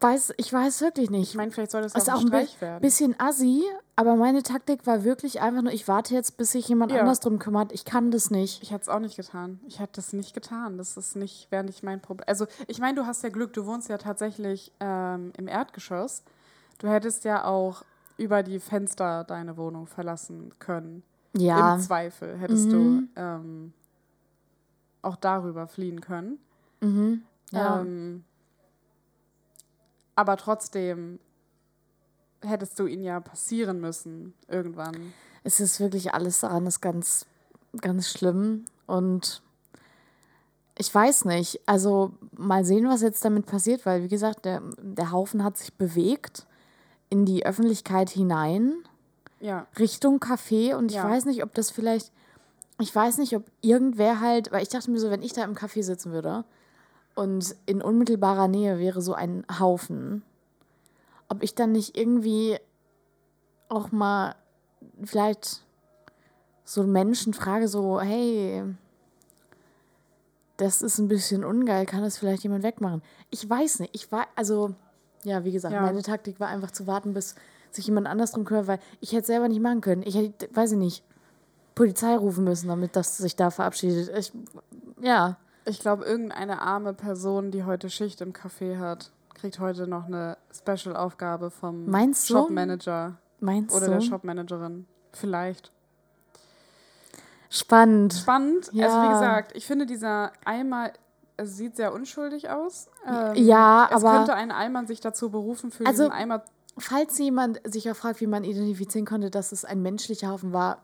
weiß, 0.00 0.34
ich 0.36 0.52
weiß 0.52 0.80
wirklich 0.80 1.10
nicht. 1.10 1.30
Ich 1.30 1.34
meine, 1.34 1.50
vielleicht 1.50 1.72
soll 1.72 1.82
das 1.82 1.94
auch, 1.94 2.14
auch 2.14 2.20
ein 2.20 2.28
Streich 2.28 2.60
werden. 2.60 2.80
bisschen 2.80 3.18
assi, 3.18 3.64
aber 3.96 4.16
meine 4.16 4.42
Taktik 4.42 4.86
war 4.86 5.04
wirklich 5.04 5.40
einfach 5.40 5.62
nur, 5.62 5.72
ich 5.72 5.88
warte 5.88 6.14
jetzt, 6.14 6.36
bis 6.36 6.52
sich 6.52 6.68
jemand 6.68 6.92
ja. 6.92 7.00
anders 7.00 7.20
drum 7.20 7.38
kümmert. 7.38 7.72
Ich 7.72 7.84
kann 7.84 8.10
das 8.10 8.30
nicht. 8.30 8.62
Ich 8.62 8.70
hätte 8.70 8.82
es 8.82 8.88
auch 8.88 9.00
nicht 9.00 9.16
getan. 9.16 9.60
Ich 9.66 9.80
hätte 9.80 9.94
das 9.94 10.12
nicht 10.12 10.34
getan. 10.34 10.78
Das 10.78 10.96
ist 10.96 11.16
nicht, 11.16 11.50
wäre 11.50 11.64
nicht 11.64 11.82
mein 11.82 12.00
Problem. 12.00 12.24
Also, 12.28 12.46
ich 12.68 12.78
meine, 12.78 12.94
du 12.94 13.06
hast 13.06 13.22
ja 13.22 13.28
Glück, 13.28 13.52
du 13.52 13.66
wohnst 13.66 13.88
ja 13.88 13.98
tatsächlich 13.98 14.72
ähm, 14.80 15.32
im 15.36 15.48
Erdgeschoss. 15.48 16.22
Du 16.78 16.88
hättest 16.88 17.24
ja 17.24 17.44
auch 17.44 17.82
über 18.16 18.42
die 18.42 18.60
Fenster 18.60 19.24
deine 19.24 19.56
Wohnung 19.56 19.86
verlassen 19.86 20.52
können. 20.58 21.02
Ja. 21.36 21.74
Im 21.74 21.80
Zweifel 21.80 22.36
hättest 22.38 22.66
mhm. 22.66 23.08
du 23.14 23.20
ähm, 23.20 23.72
auch 25.02 25.16
darüber 25.16 25.66
fliehen 25.66 26.00
können. 26.00 26.38
Mhm. 26.80 27.22
Ja. 27.50 27.80
Ähm, 27.80 28.24
aber 30.18 30.36
trotzdem 30.36 31.20
hättest 32.42 32.76
du 32.80 32.86
ihn 32.86 33.04
ja 33.04 33.20
passieren 33.20 33.80
müssen 33.80 34.34
irgendwann. 34.48 35.14
Es 35.44 35.60
ist 35.60 35.78
wirklich 35.78 36.12
alles 36.12 36.40
daran 36.40 36.66
ist 36.66 36.80
ganz, 36.80 37.24
ganz 37.80 38.10
schlimm. 38.10 38.64
Und 38.88 39.42
ich 40.76 40.92
weiß 40.92 41.24
nicht. 41.26 41.60
Also 41.66 42.10
mal 42.36 42.64
sehen, 42.64 42.88
was 42.88 43.00
jetzt 43.02 43.24
damit 43.24 43.46
passiert, 43.46 43.86
weil, 43.86 44.02
wie 44.02 44.08
gesagt, 44.08 44.44
der, 44.44 44.60
der 44.80 45.12
Haufen 45.12 45.44
hat 45.44 45.56
sich 45.56 45.74
bewegt 45.74 46.48
in 47.10 47.24
die 47.24 47.46
Öffentlichkeit 47.46 48.10
hinein. 48.10 48.74
Ja. 49.38 49.68
Richtung 49.78 50.18
Café. 50.18 50.74
Und 50.74 50.90
ich 50.90 50.96
ja. 50.96 51.08
weiß 51.08 51.26
nicht, 51.26 51.44
ob 51.44 51.54
das 51.54 51.70
vielleicht. 51.70 52.10
Ich 52.80 52.92
weiß 52.92 53.18
nicht, 53.18 53.36
ob 53.36 53.44
irgendwer 53.60 54.18
halt, 54.18 54.50
weil 54.50 54.64
ich 54.64 54.68
dachte 54.68 54.90
mir 54.90 54.98
so, 54.98 55.10
wenn 55.10 55.22
ich 55.22 55.32
da 55.32 55.44
im 55.44 55.54
Café 55.54 55.84
sitzen 55.84 56.10
würde 56.10 56.44
und 57.18 57.56
in 57.66 57.82
unmittelbarer 57.82 58.46
Nähe 58.46 58.78
wäre 58.78 59.02
so 59.02 59.12
ein 59.12 59.44
Haufen, 59.58 60.22
ob 61.28 61.42
ich 61.42 61.52
dann 61.56 61.72
nicht 61.72 61.98
irgendwie 61.98 62.56
auch 63.68 63.90
mal 63.90 64.36
vielleicht 65.02 65.64
so 66.64 66.84
Menschen 66.84 67.34
frage, 67.34 67.66
so, 67.66 68.00
hey, 68.00 68.62
das 70.58 70.80
ist 70.80 70.98
ein 70.98 71.08
bisschen 71.08 71.44
ungeil, 71.44 71.86
kann 71.86 72.02
das 72.02 72.18
vielleicht 72.18 72.44
jemand 72.44 72.62
wegmachen? 72.62 73.02
Ich 73.30 73.50
weiß 73.50 73.80
nicht. 73.80 73.96
Ich 73.96 74.12
war, 74.12 74.28
also, 74.36 74.76
ja, 75.24 75.44
wie 75.44 75.50
gesagt, 75.50 75.74
ja. 75.74 75.82
meine 75.82 76.02
Taktik 76.02 76.38
war 76.38 76.46
einfach 76.46 76.70
zu 76.70 76.86
warten, 76.86 77.14
bis 77.14 77.34
sich 77.72 77.88
jemand 77.88 78.06
anders 78.06 78.30
drum 78.30 78.44
kümmert, 78.44 78.68
weil 78.68 78.78
ich 79.00 79.12
hätte 79.12 79.26
selber 79.26 79.48
nicht 79.48 79.60
machen 79.60 79.80
können. 79.80 80.04
Ich 80.04 80.14
hätte, 80.14 80.54
weiß 80.54 80.72
ich 80.72 80.78
nicht, 80.78 81.04
Polizei 81.74 82.16
rufen 82.16 82.44
müssen, 82.44 82.68
damit 82.68 82.94
das 82.94 83.16
sich 83.16 83.34
da 83.34 83.50
verabschiedet. 83.50 84.16
Ich, 84.16 84.32
ja. 85.00 85.36
Ich 85.68 85.80
glaube, 85.80 86.04
irgendeine 86.04 86.62
arme 86.62 86.94
Person, 86.94 87.50
die 87.50 87.64
heute 87.64 87.90
Schicht 87.90 88.20
im 88.20 88.32
Café 88.32 88.78
hat, 88.78 89.12
kriegt 89.34 89.60
heute 89.60 89.86
noch 89.86 90.06
eine 90.06 90.38
Special-Aufgabe 90.52 91.50
vom 91.50 91.86
Meinst 91.86 92.28
Shopmanager. 92.28 93.18
Meinst 93.40 93.74
oder 93.76 93.86
du? 93.86 93.92
der 93.92 94.00
Shopmanagerin. 94.00 94.86
Vielleicht. 95.12 95.70
Spannend. 97.50 98.14
Spannend. 98.14 98.70
Ja. 98.72 98.86
Also 98.86 99.02
wie 99.02 99.12
gesagt, 99.12 99.56
ich 99.56 99.66
finde 99.66 99.86
dieser 99.86 100.32
Eimer 100.44 100.90
es 101.38 101.56
sieht 101.56 101.76
sehr 101.76 101.94
unschuldig 101.94 102.50
aus. 102.50 102.88
Ähm, 103.06 103.34
ja, 103.36 103.88
es 103.90 104.02
aber. 104.02 104.10
Es 104.10 104.16
könnte 104.16 104.34
ein 104.34 104.50
Eimer 104.50 104.86
sich 104.86 105.00
dazu 105.00 105.30
berufen, 105.30 105.70
für 105.70 105.86
also, 105.86 106.04
diesen 106.04 106.12
Eimer. 106.12 106.42
Falls 106.76 107.18
jemand 107.18 107.60
sich 107.64 107.90
auch 107.90 107.96
fragt, 107.96 108.20
wie 108.20 108.26
man 108.26 108.44
identifizieren 108.44 109.06
konnte, 109.06 109.30
dass 109.30 109.52
es 109.52 109.64
ein 109.64 109.80
menschlicher 109.82 110.28
Haufen 110.28 110.52
war, 110.52 110.82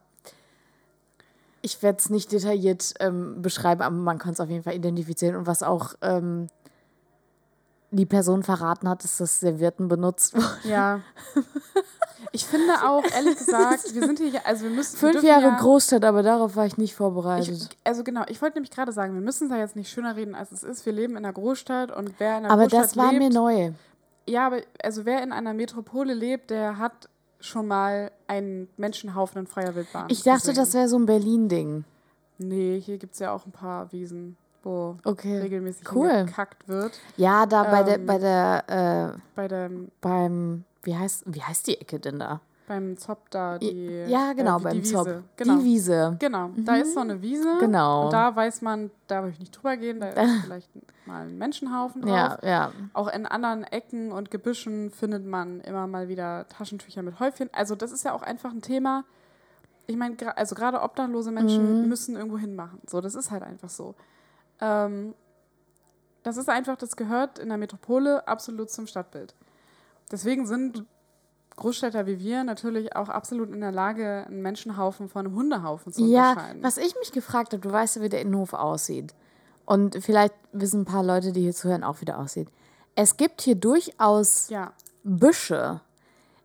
ich 1.64 1.82
werde 1.82 1.98
es 1.98 2.10
nicht 2.10 2.30
detailliert 2.30 2.92
ähm, 3.00 3.40
beschreiben, 3.40 3.80
aber 3.80 3.96
man 3.96 4.18
kann 4.18 4.34
es 4.34 4.40
auf 4.40 4.50
jeden 4.50 4.62
Fall 4.62 4.74
identifizieren. 4.74 5.34
Und 5.34 5.46
was 5.46 5.62
auch 5.62 5.94
ähm, 6.02 6.48
die 7.90 8.04
Person 8.04 8.42
verraten 8.42 8.88
hat, 8.88 9.02
ist, 9.04 9.18
dass 9.18 9.40
Servietten 9.40 9.88
benutzt 9.88 10.34
wurden. 10.34 10.68
Ja. 10.68 11.00
Ich 12.32 12.46
finde 12.46 12.72
auch, 12.84 13.04
ehrlich 13.14 13.36
gesagt, 13.36 13.94
wir 13.94 14.06
sind 14.06 14.18
hier, 14.18 14.44
also 14.44 14.64
wir 14.64 14.70
müssen. 14.70 14.96
Fünf 14.96 15.22
wir 15.22 15.28
Jahre 15.28 15.48
ja, 15.48 15.56
Großstadt, 15.56 16.04
aber 16.04 16.24
darauf 16.24 16.56
war 16.56 16.66
ich 16.66 16.76
nicht 16.78 16.94
vorbereitet. 16.96 17.68
Ich, 17.70 17.78
also 17.84 18.02
genau, 18.02 18.24
ich 18.26 18.42
wollte 18.42 18.56
nämlich 18.56 18.72
gerade 18.72 18.90
sagen, 18.90 19.14
wir 19.14 19.20
müssen 19.20 19.46
es 19.46 19.52
ja 19.52 19.58
jetzt 19.58 19.76
nicht 19.76 19.88
schöner 19.88 20.16
reden, 20.16 20.34
als 20.34 20.50
es 20.50 20.64
ist. 20.64 20.84
Wir 20.84 20.92
leben 20.92 21.12
in 21.12 21.18
einer 21.18 21.32
Großstadt 21.32 21.96
und 21.96 22.14
wer 22.18 22.38
in 22.38 22.44
einer 22.44 22.50
aber 22.50 22.62
Großstadt 22.62 22.96
lebt. 22.96 22.98
Aber 22.98 23.02
das 23.02 23.12
war 23.12 23.12
lebt, 23.12 23.22
mir 23.22 23.30
neu. 23.30 23.72
Ja, 24.26 24.46
aber 24.46 24.62
also 24.82 25.04
wer 25.04 25.22
in 25.22 25.30
einer 25.30 25.54
Metropole 25.54 26.12
lebt, 26.12 26.50
der 26.50 26.78
hat 26.78 27.08
schon 27.44 27.66
mal 27.66 28.10
einen 28.26 28.68
Menschenhaufen 28.76 29.40
in 29.40 29.46
freier 29.46 29.74
Wildbahn. 29.74 30.06
Ich 30.08 30.22
dachte, 30.22 30.48
gesehen. 30.48 30.54
das 30.56 30.74
wäre 30.74 30.88
so 30.88 30.96
ein 30.96 31.06
Berlin-Ding. 31.06 31.84
Nee, 32.38 32.80
hier 32.80 32.98
gibt 32.98 33.14
es 33.14 33.20
ja 33.20 33.32
auch 33.32 33.46
ein 33.46 33.52
paar 33.52 33.92
Wiesen, 33.92 34.36
wo 34.62 34.96
okay. 35.04 35.38
regelmäßig 35.38 35.92
cool. 35.94 36.24
gekackt 36.24 36.66
wird. 36.68 36.98
Ja, 37.16 37.46
da 37.46 37.66
ähm, 37.66 37.70
bei 37.70 37.82
der, 37.82 37.98
bei 37.98 38.18
der, 38.18 39.14
äh, 39.14 39.18
bei 39.34 39.48
dem, 39.48 39.90
beim, 40.00 40.64
wie 40.82 40.96
heißt, 40.96 41.24
wie 41.26 41.42
heißt 41.42 41.66
die 41.66 41.80
Ecke 41.80 42.00
denn 42.00 42.18
da? 42.18 42.40
Beim 42.66 42.96
Zop 42.96 43.30
da, 43.30 43.58
die. 43.58 44.04
Ja, 44.08 44.32
genau, 44.32 44.58
äh, 44.58 44.62
beim 44.62 44.72
die 44.74 44.82
Zop. 44.82 45.06
Genau. 45.36 45.58
Die 45.58 45.64
Wiese. 45.64 46.16
Genau, 46.18 46.48
mhm. 46.48 46.64
da 46.64 46.76
ist 46.76 46.94
so 46.94 47.00
eine 47.00 47.20
Wiese. 47.20 47.58
Genau. 47.60 48.06
Und 48.06 48.12
da 48.12 48.34
weiß 48.34 48.62
man, 48.62 48.90
da 49.06 49.22
will 49.22 49.30
ich 49.30 49.38
nicht 49.38 49.50
drüber 49.52 49.76
gehen, 49.76 50.00
da 50.00 50.08
ist 50.08 50.16
vielleicht 50.44 50.70
mal 51.06 51.26
ein 51.26 51.36
Menschenhaufen 51.36 52.02
drauf. 52.02 52.10
Ja, 52.10 52.38
ja. 52.42 52.72
Auch 52.94 53.08
in 53.08 53.26
anderen 53.26 53.64
Ecken 53.64 54.12
und 54.12 54.30
Gebüschen 54.30 54.90
findet 54.90 55.26
man 55.26 55.60
immer 55.60 55.86
mal 55.86 56.08
wieder 56.08 56.48
Taschentücher 56.48 57.02
mit 57.02 57.20
Häufchen. 57.20 57.50
Also, 57.52 57.74
das 57.74 57.92
ist 57.92 58.04
ja 58.04 58.14
auch 58.14 58.22
einfach 58.22 58.50
ein 58.50 58.62
Thema. 58.62 59.04
Ich 59.86 59.96
meine, 59.96 60.16
also 60.36 60.54
gerade 60.54 60.80
obdachlose 60.80 61.30
Menschen 61.30 61.82
mhm. 61.82 61.88
müssen 61.88 62.16
irgendwo 62.16 62.38
hinmachen. 62.38 62.80
So, 62.88 63.02
das 63.02 63.14
ist 63.14 63.30
halt 63.30 63.42
einfach 63.42 63.68
so. 63.68 63.94
Ähm, 64.60 65.14
das 66.22 66.38
ist 66.38 66.48
einfach, 66.48 66.76
das 66.76 66.96
gehört 66.96 67.38
in 67.38 67.50
der 67.50 67.58
Metropole 67.58 68.26
absolut 68.26 68.70
zum 68.70 68.86
Stadtbild. 68.86 69.34
Deswegen 70.10 70.46
sind 70.46 70.84
Großstädter 71.56 72.06
wie 72.06 72.18
wir 72.18 72.44
natürlich 72.44 72.96
auch 72.96 73.08
absolut 73.08 73.52
in 73.52 73.60
der 73.60 73.72
Lage, 73.72 74.24
einen 74.26 74.42
Menschenhaufen 74.42 75.08
von 75.08 75.26
einem 75.26 75.36
Hundehaufen 75.36 75.92
zu 75.92 76.02
unterscheiden. 76.02 76.60
Ja, 76.60 76.66
was 76.66 76.78
ich 76.78 76.94
mich 76.98 77.12
gefragt 77.12 77.52
habe, 77.52 77.60
du 77.60 77.70
weißt 77.70 77.96
ja, 77.96 78.02
wie 78.02 78.08
der 78.08 78.20
Innenhof 78.20 78.54
aussieht. 78.54 79.14
Und 79.64 79.96
vielleicht 80.02 80.34
wissen 80.52 80.82
ein 80.82 80.84
paar 80.84 81.04
Leute, 81.04 81.32
die 81.32 81.42
hier 81.42 81.54
zuhören, 81.54 81.84
auch 81.84 82.00
wie 82.00 82.04
der 82.04 82.18
aussieht. 82.18 82.48
Es 82.96 83.16
gibt 83.16 83.40
hier 83.40 83.54
durchaus 83.54 84.48
ja. 84.48 84.72
Büsche. 85.04 85.80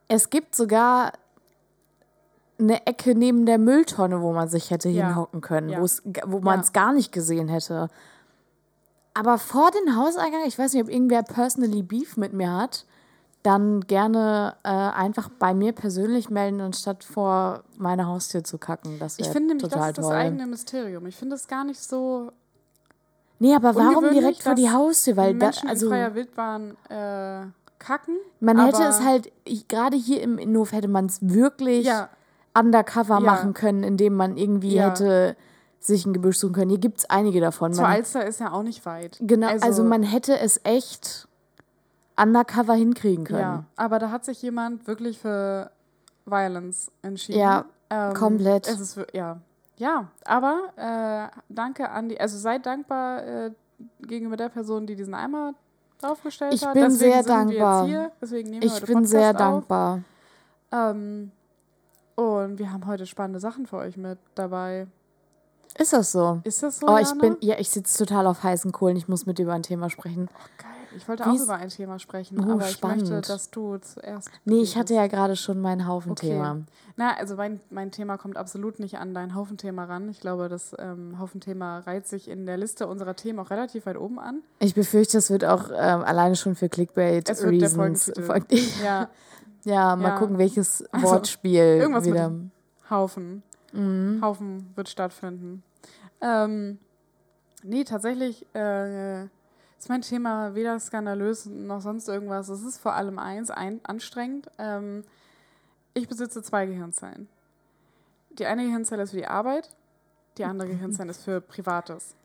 Es 0.08 0.30
gibt 0.30 0.56
sogar 0.56 1.14
eine 2.60 2.86
Ecke 2.86 3.16
neben 3.16 3.46
der 3.46 3.58
Mülltonne, 3.58 4.22
wo 4.22 4.34
man 4.34 4.48
sich 4.50 4.70
hätte 4.70 4.90
ja. 4.90 5.08
hinhocken 5.08 5.42
können, 5.42 5.70
ja. 5.70 5.82
wo 6.26 6.40
man 6.40 6.60
es 6.60 6.74
gar 6.74 6.94
nicht 6.94 7.12
gesehen 7.12 7.48
hätte. 7.48 7.90
Aber 9.14 9.38
vor 9.38 9.72
dem 9.72 9.96
Hauseingang, 9.96 10.42
ich 10.46 10.58
weiß 10.58 10.74
nicht, 10.74 10.84
ob 10.84 10.90
irgendwer 10.90 11.24
personally 11.24 11.82
Beef 11.82 12.16
mit 12.16 12.34
mir 12.34 12.52
hat, 12.54 12.86
dann 13.44 13.82
gerne 13.82 14.56
äh, 14.64 14.70
einfach 14.70 15.30
bei 15.40 15.54
mir 15.54 15.72
persönlich 15.72 16.30
melden, 16.30 16.60
anstatt 16.62 17.04
vor 17.04 17.64
meiner 17.78 18.08
Haustür 18.08 18.44
zu 18.44 18.58
kacken. 18.58 19.00
Das 19.00 19.18
ich 19.18 19.28
finde 19.28 19.56
nämlich, 19.56 19.70
das 19.70 19.88
ist 19.88 19.98
das 19.98 20.10
eigene 20.10 20.46
Mysterium. 20.46 21.06
Ich 21.06 21.16
finde 21.16 21.36
es 21.36 21.48
gar 21.48 21.64
nicht 21.64 21.80
so. 21.80 22.32
Nee, 23.40 23.56
aber 23.56 23.76
warum 23.76 24.10
direkt 24.12 24.44
vor 24.44 24.56
die 24.56 24.70
Haustür? 24.70 25.16
Weil 25.16 25.34
Menschen 25.34 25.68
da, 25.68 25.70
also, 25.70 25.86
in 25.86 25.92
freier 25.92 26.16
Wildbahn 26.16 26.76
äh, 26.90 27.46
kacken. 27.80 28.18
Man 28.42 28.64
hätte 28.64 28.84
es 28.84 29.02
halt, 29.02 29.32
gerade 29.70 29.96
hier 29.96 30.22
im 30.22 30.38
Innenhof 30.38 30.74
hätte 30.74 30.90
man 30.90 31.06
es 31.06 31.20
wirklich 31.22 31.86
ja. 31.86 32.10
undercover 32.54 33.16
ja. 33.16 33.20
machen 33.22 33.54
können, 33.54 33.84
indem 33.84 34.16
man 34.16 34.36
irgendwie 34.36 34.76
ja. 34.76 34.90
hätte 34.90 35.38
sich 35.80 36.06
ein 36.06 36.12
Gebüsch 36.12 36.38
suchen 36.38 36.54
können. 36.54 36.70
Hier 36.70 36.80
gibt 36.80 37.00
es 37.00 37.10
einige 37.10 37.40
davon. 37.40 37.74
Zur 37.74 37.88
Alster 37.88 38.26
ist 38.26 38.42
ja 38.42 38.52
auch 38.52 38.64
nicht 38.64 38.86
weit. 38.86 39.18
Genau, 39.22 39.48
also, 39.48 39.66
also 39.66 39.84
man 39.86 40.04
hätte 40.04 40.38
es 40.38 40.60
echt 40.66 41.29
undercover 42.22 42.74
hinkriegen 42.74 43.26
können. 43.26 43.40
Ja, 43.40 43.64
aber 43.76 44.00
da 44.00 44.12
hat 44.12 44.26
sich 44.26 44.42
jemand 44.42 44.88
wirklich 44.88 45.20
für 45.20 45.72
Violence 46.26 46.92
entschieden. 47.02 47.40
Ja. 47.40 47.66
Ähm, 47.90 48.14
Komplett. 48.14 48.68
Es 48.68 48.80
ist, 48.80 49.00
ja. 49.14 49.40
Ja, 49.78 50.10
aber 50.26 50.74
äh, 50.76 51.38
danke 51.48 51.90
an 51.90 52.10
die, 52.10 52.20
also 52.20 52.38
seid 52.38 52.66
dankbar 52.66 53.26
äh, 53.26 53.52
gegenüber 54.02 54.36
der 54.36 54.50
Person, 54.50 54.86
die 54.86 54.96
diesen 54.96 55.14
Eimer 55.14 55.54
draufgestellt 56.00 56.54
ich 56.54 56.66
hat. 56.66 56.76
Ich 56.76 56.82
bin 56.82 56.92
Deswegen 56.92 57.14
sehr 57.14 57.24
dankbar. 57.24 57.86
Hier. 57.86 58.12
Deswegen 58.22 58.50
nehmen 58.50 58.62
wir 58.62 58.74
ich 58.74 58.82
bin 58.84 59.06
sehr 59.06 59.34
dankbar. 59.34 60.02
Ähm, 60.72 61.32
und 62.16 62.60
wir 62.60 62.72
haben 62.72 62.86
heute 62.86 63.06
spannende 63.06 63.40
Sachen 63.40 63.66
für 63.66 63.78
euch 63.78 63.96
mit 63.96 64.20
dabei. 64.36 64.88
Ist 65.78 65.94
das 65.94 66.12
so? 66.12 66.42
Ist 66.44 66.62
das 66.62 66.80
so? 66.80 66.88
Oh, 66.88 66.98
ich 66.98 67.14
bin, 67.18 67.38
ja, 67.40 67.58
ich 67.58 67.70
sitze 67.70 68.06
total 68.06 68.28
auf 68.28 68.44
heißen 68.44 68.72
Kohlen. 68.74 68.98
Ich 68.98 69.08
muss 69.08 69.26
mit 69.26 69.38
dir 69.38 69.44
über 69.44 69.54
ein 69.54 69.64
Thema 69.64 69.90
sprechen. 69.90 70.28
Oh, 70.30 70.48
geil. 70.58 70.79
Ich 70.96 71.08
wollte 71.08 71.26
Wie's? 71.26 71.42
auch 71.42 71.46
über 71.46 71.56
ein 71.56 71.70
Thema 71.70 72.00
sprechen, 72.00 72.40
oh, 72.40 72.54
aber 72.54 72.64
spannend. 72.64 73.04
ich 73.04 73.10
möchte, 73.10 73.32
dass 73.32 73.52
du 73.52 73.78
zuerst. 73.78 74.30
Nee, 74.46 74.62
ich 74.62 74.78
hatte 74.78 74.94
ja 74.94 75.08
gerade 75.08 75.36
schon 75.36 75.62
mein 75.62 75.86
Haufenthema. 75.88 76.52
Okay. 76.52 76.64
Na, 76.98 77.16
also 77.16 77.36
mein, 77.36 77.60
mein 77.70 77.92
Thema 77.92 78.18
kommt 78.18 78.38
absolut 78.38 78.80
nicht 78.80 78.98
an 78.98 79.14
dein 79.14 79.36
Haufenthema 79.36 79.86
ran. 79.86 80.10
Ich 80.10 80.20
glaube, 80.20 80.50
das 80.50 80.76
ähm, 80.80 81.18
Haufenthema 81.20 81.80
reiht 81.80 82.08
sich 82.08 82.28
in 82.28 82.46
der 82.46 82.58
Liste 82.58 82.88
unserer 82.88 83.16
Themen 83.16 83.40
auch 83.40 83.50
relativ 83.52 83.86
weit 83.86 83.98
oben 83.98 84.20
an. 84.20 84.42
Ich 84.60 84.74
befürchte, 84.74 85.18
das 85.18 85.30
wird 85.30 85.46
auch 85.46 85.70
ähm, 85.70 86.02
alleine 86.04 86.36
schon 86.36 86.56
für 86.56 86.70
Clickbait 86.70 87.30
es 87.30 87.42
wird 87.44 87.62
Reasons. 87.62 88.06
Der 88.08 88.44
ja. 88.84 89.10
ja, 89.64 89.96
mal 89.96 90.10
ja. 90.10 90.18
gucken, 90.18 90.38
welches 90.38 90.84
also, 90.92 91.08
Wortspiel 91.08 91.62
irgendwas 91.80 92.06
wieder. 92.06 92.30
Mit 92.30 92.52
Haufen. 92.90 93.44
Mhm. 93.72 94.20
Haufen 94.22 94.72
wird 94.76 94.90
stattfinden. 94.90 95.64
Ähm, 96.22 96.80
nee, 97.64 97.84
tatsächlich. 97.84 98.46
Äh, 98.54 99.28
ist 99.80 99.88
mein 99.90 100.02
Thema 100.02 100.56
weder 100.56 100.78
skandalös 100.80 101.46
noch 101.46 101.80
sonst 101.82 102.10
irgendwas. 102.10 102.50
Es 102.50 102.64
ist 102.64 102.80
vor 102.80 102.94
allem 102.94 103.18
eins, 103.18 103.50
ein, 103.50 103.80
anstrengend. 103.84 104.52
Ähm, 104.58 105.06
ich 105.94 106.08
besitze 106.08 106.44
zwei 106.44 106.66
Gehirnzellen. 106.66 107.30
Die 108.32 108.46
eine 108.46 108.66
Gehirnzelle 108.66 109.04
ist 109.04 109.12
für 109.12 109.18
die 109.18 109.28
Arbeit, 109.28 109.70
die 110.38 110.44
andere 110.44 110.68
Gehirnzelle 110.72 111.12
ist 111.12 111.24
für 111.24 111.40
Privates. 111.40 112.16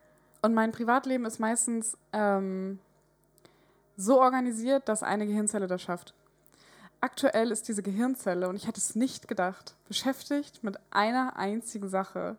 Und 0.42 0.52
mein 0.52 0.72
Privatleben 0.72 1.24
ist 1.24 1.38
meistens 1.38 1.96
ähm, 2.12 2.80
so 3.96 4.20
organisiert, 4.20 4.88
dass 4.88 5.04
eine 5.04 5.24
Gehirnzelle 5.24 5.68
das 5.68 5.80
schafft. 5.80 6.12
Aktuell 7.00 7.52
ist 7.52 7.68
diese 7.68 7.82
Gehirnzelle, 7.82 8.48
und 8.48 8.56
ich 8.56 8.66
hätte 8.66 8.80
es 8.80 8.96
nicht 8.96 9.28
gedacht, 9.28 9.76
beschäftigt 9.86 10.64
mit 10.64 10.78
einer 10.90 11.36
einzigen 11.36 11.88
Sache, 11.88 12.36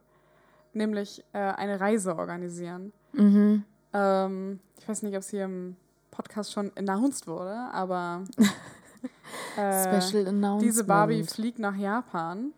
nämlich 0.73 1.23
äh, 1.31 1.37
eine 1.37 1.79
Reise 1.79 2.17
organisieren. 2.17 2.91
Mhm. 3.13 3.63
Ähm, 3.95 4.59
ich 4.77 4.87
weiß 4.87 5.03
nicht, 5.03 5.13
ob 5.15 5.21
es 5.21 5.29
hier 5.29 5.45
im 5.45 5.77
Podcast 6.11 6.51
schon 6.51 6.71
announced 6.75 7.27
wurde, 7.27 7.55
aber 7.71 8.23
äh, 9.57 10.01
Special 10.01 10.27
Announcement. 10.27 10.61
diese 10.61 10.83
Barbie 10.83 11.23
fliegt 11.23 11.59
nach 11.59 11.75
Japan. 11.75 12.51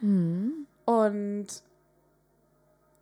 Mhm. 0.00 0.66
Und 0.86 1.46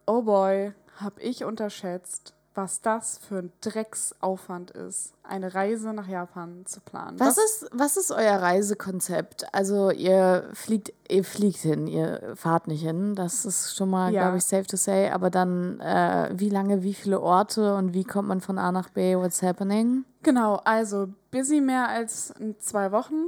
oh 0.07 0.23
boy, 0.23 0.73
habe 0.97 1.21
ich 1.21 1.45
unterschätzt, 1.45 2.35
was 2.57 2.81
das 2.81 3.19
für 3.19 3.39
ein 3.39 3.53
Drecksaufwand 3.61 4.71
ist, 4.71 5.13
eine 5.23 5.55
Reise 5.55 5.93
nach 5.93 6.09
Japan 6.09 6.65
zu 6.65 6.81
planen. 6.81 7.19
Was, 7.21 7.37
ist, 7.37 7.69
was 7.73 7.97
ist 7.97 8.11
euer 8.11 8.37
Reisekonzept? 8.37 9.53
Also 9.53 9.91
ihr 9.91 10.49
fliegt, 10.55 10.93
ihr 11.09 11.25
fliegt 11.25 11.59
hin, 11.59 11.87
ihr 11.87 12.33
fahrt 12.35 12.67
nicht 12.69 12.83
hin. 12.83 13.15
Das 13.15 13.45
ist 13.45 13.77
schon 13.77 13.91
mal, 13.91 14.13
ja. 14.13 14.23
glaube 14.23 14.39
ich, 14.39 14.45
safe 14.45 14.67
to 14.67 14.77
say. 14.77 15.11
Aber 15.11 15.31
dann, 15.31 15.81
äh, 15.81 16.31
wie 16.35 16.49
lange, 16.49 16.83
wie 16.83 16.95
viele 16.95 17.21
Orte 17.21 17.75
und 17.75 17.93
wie 17.93 18.05
kommt 18.05 18.29
man 18.29 18.41
von 18.41 18.59
A 18.59 18.73
nach 18.73 18.89
B? 18.89 19.17
What's 19.17 19.43
happening? 19.43 20.05
Genau, 20.23 20.57
also 20.65 21.09
busy 21.31 21.61
mehr 21.61 21.89
als 21.89 22.33
zwei 22.59 22.91
Wochen. 22.91 23.27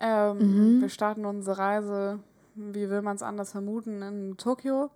Ähm, 0.00 0.38
mhm. 0.76 0.80
Wir 0.80 0.88
starten 0.88 1.24
unsere 1.24 1.58
Reise, 1.58 2.18
wie 2.54 2.90
will 2.90 3.02
man 3.02 3.16
es 3.16 3.22
anders 3.22 3.52
vermuten, 3.52 4.02
in 4.02 4.36
Tokio. 4.36 4.90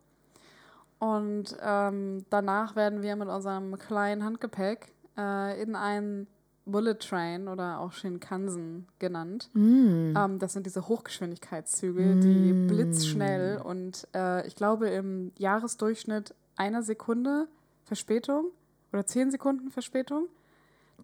Und 0.99 1.57
ähm, 1.63 2.25
danach 2.31 2.75
werden 2.75 3.03
wir 3.03 3.15
mit 3.17 3.29
unserem 3.29 3.79
kleinen 3.79 4.25
Handgepäck 4.25 4.93
äh, 5.17 5.63
in 5.63 5.77
einen 5.77 6.27
Bullet 6.65 6.95
Train 6.95 7.49
oder 7.49 7.81
auch 7.81 7.93
Shinkansen 7.93 8.87
genannt. 8.99 9.49
Mm. 9.55 10.15
Ähm, 10.17 10.39
das 10.39 10.53
sind 10.53 10.67
diese 10.67 10.87
Hochgeschwindigkeitszüge, 10.87 12.03
mm. 12.03 12.21
die 12.21 12.53
blitzschnell 12.53 13.61
und 13.63 14.07
äh, 14.15 14.47
ich 14.47 14.55
glaube 14.55 14.89
im 14.89 15.33
Jahresdurchschnitt 15.39 16.35
einer 16.57 16.83
Sekunde 16.83 17.49
Verspätung 17.85 18.47
oder 18.93 19.07
zehn 19.07 19.31
Sekunden 19.31 19.71
Verspätung. 19.71 20.27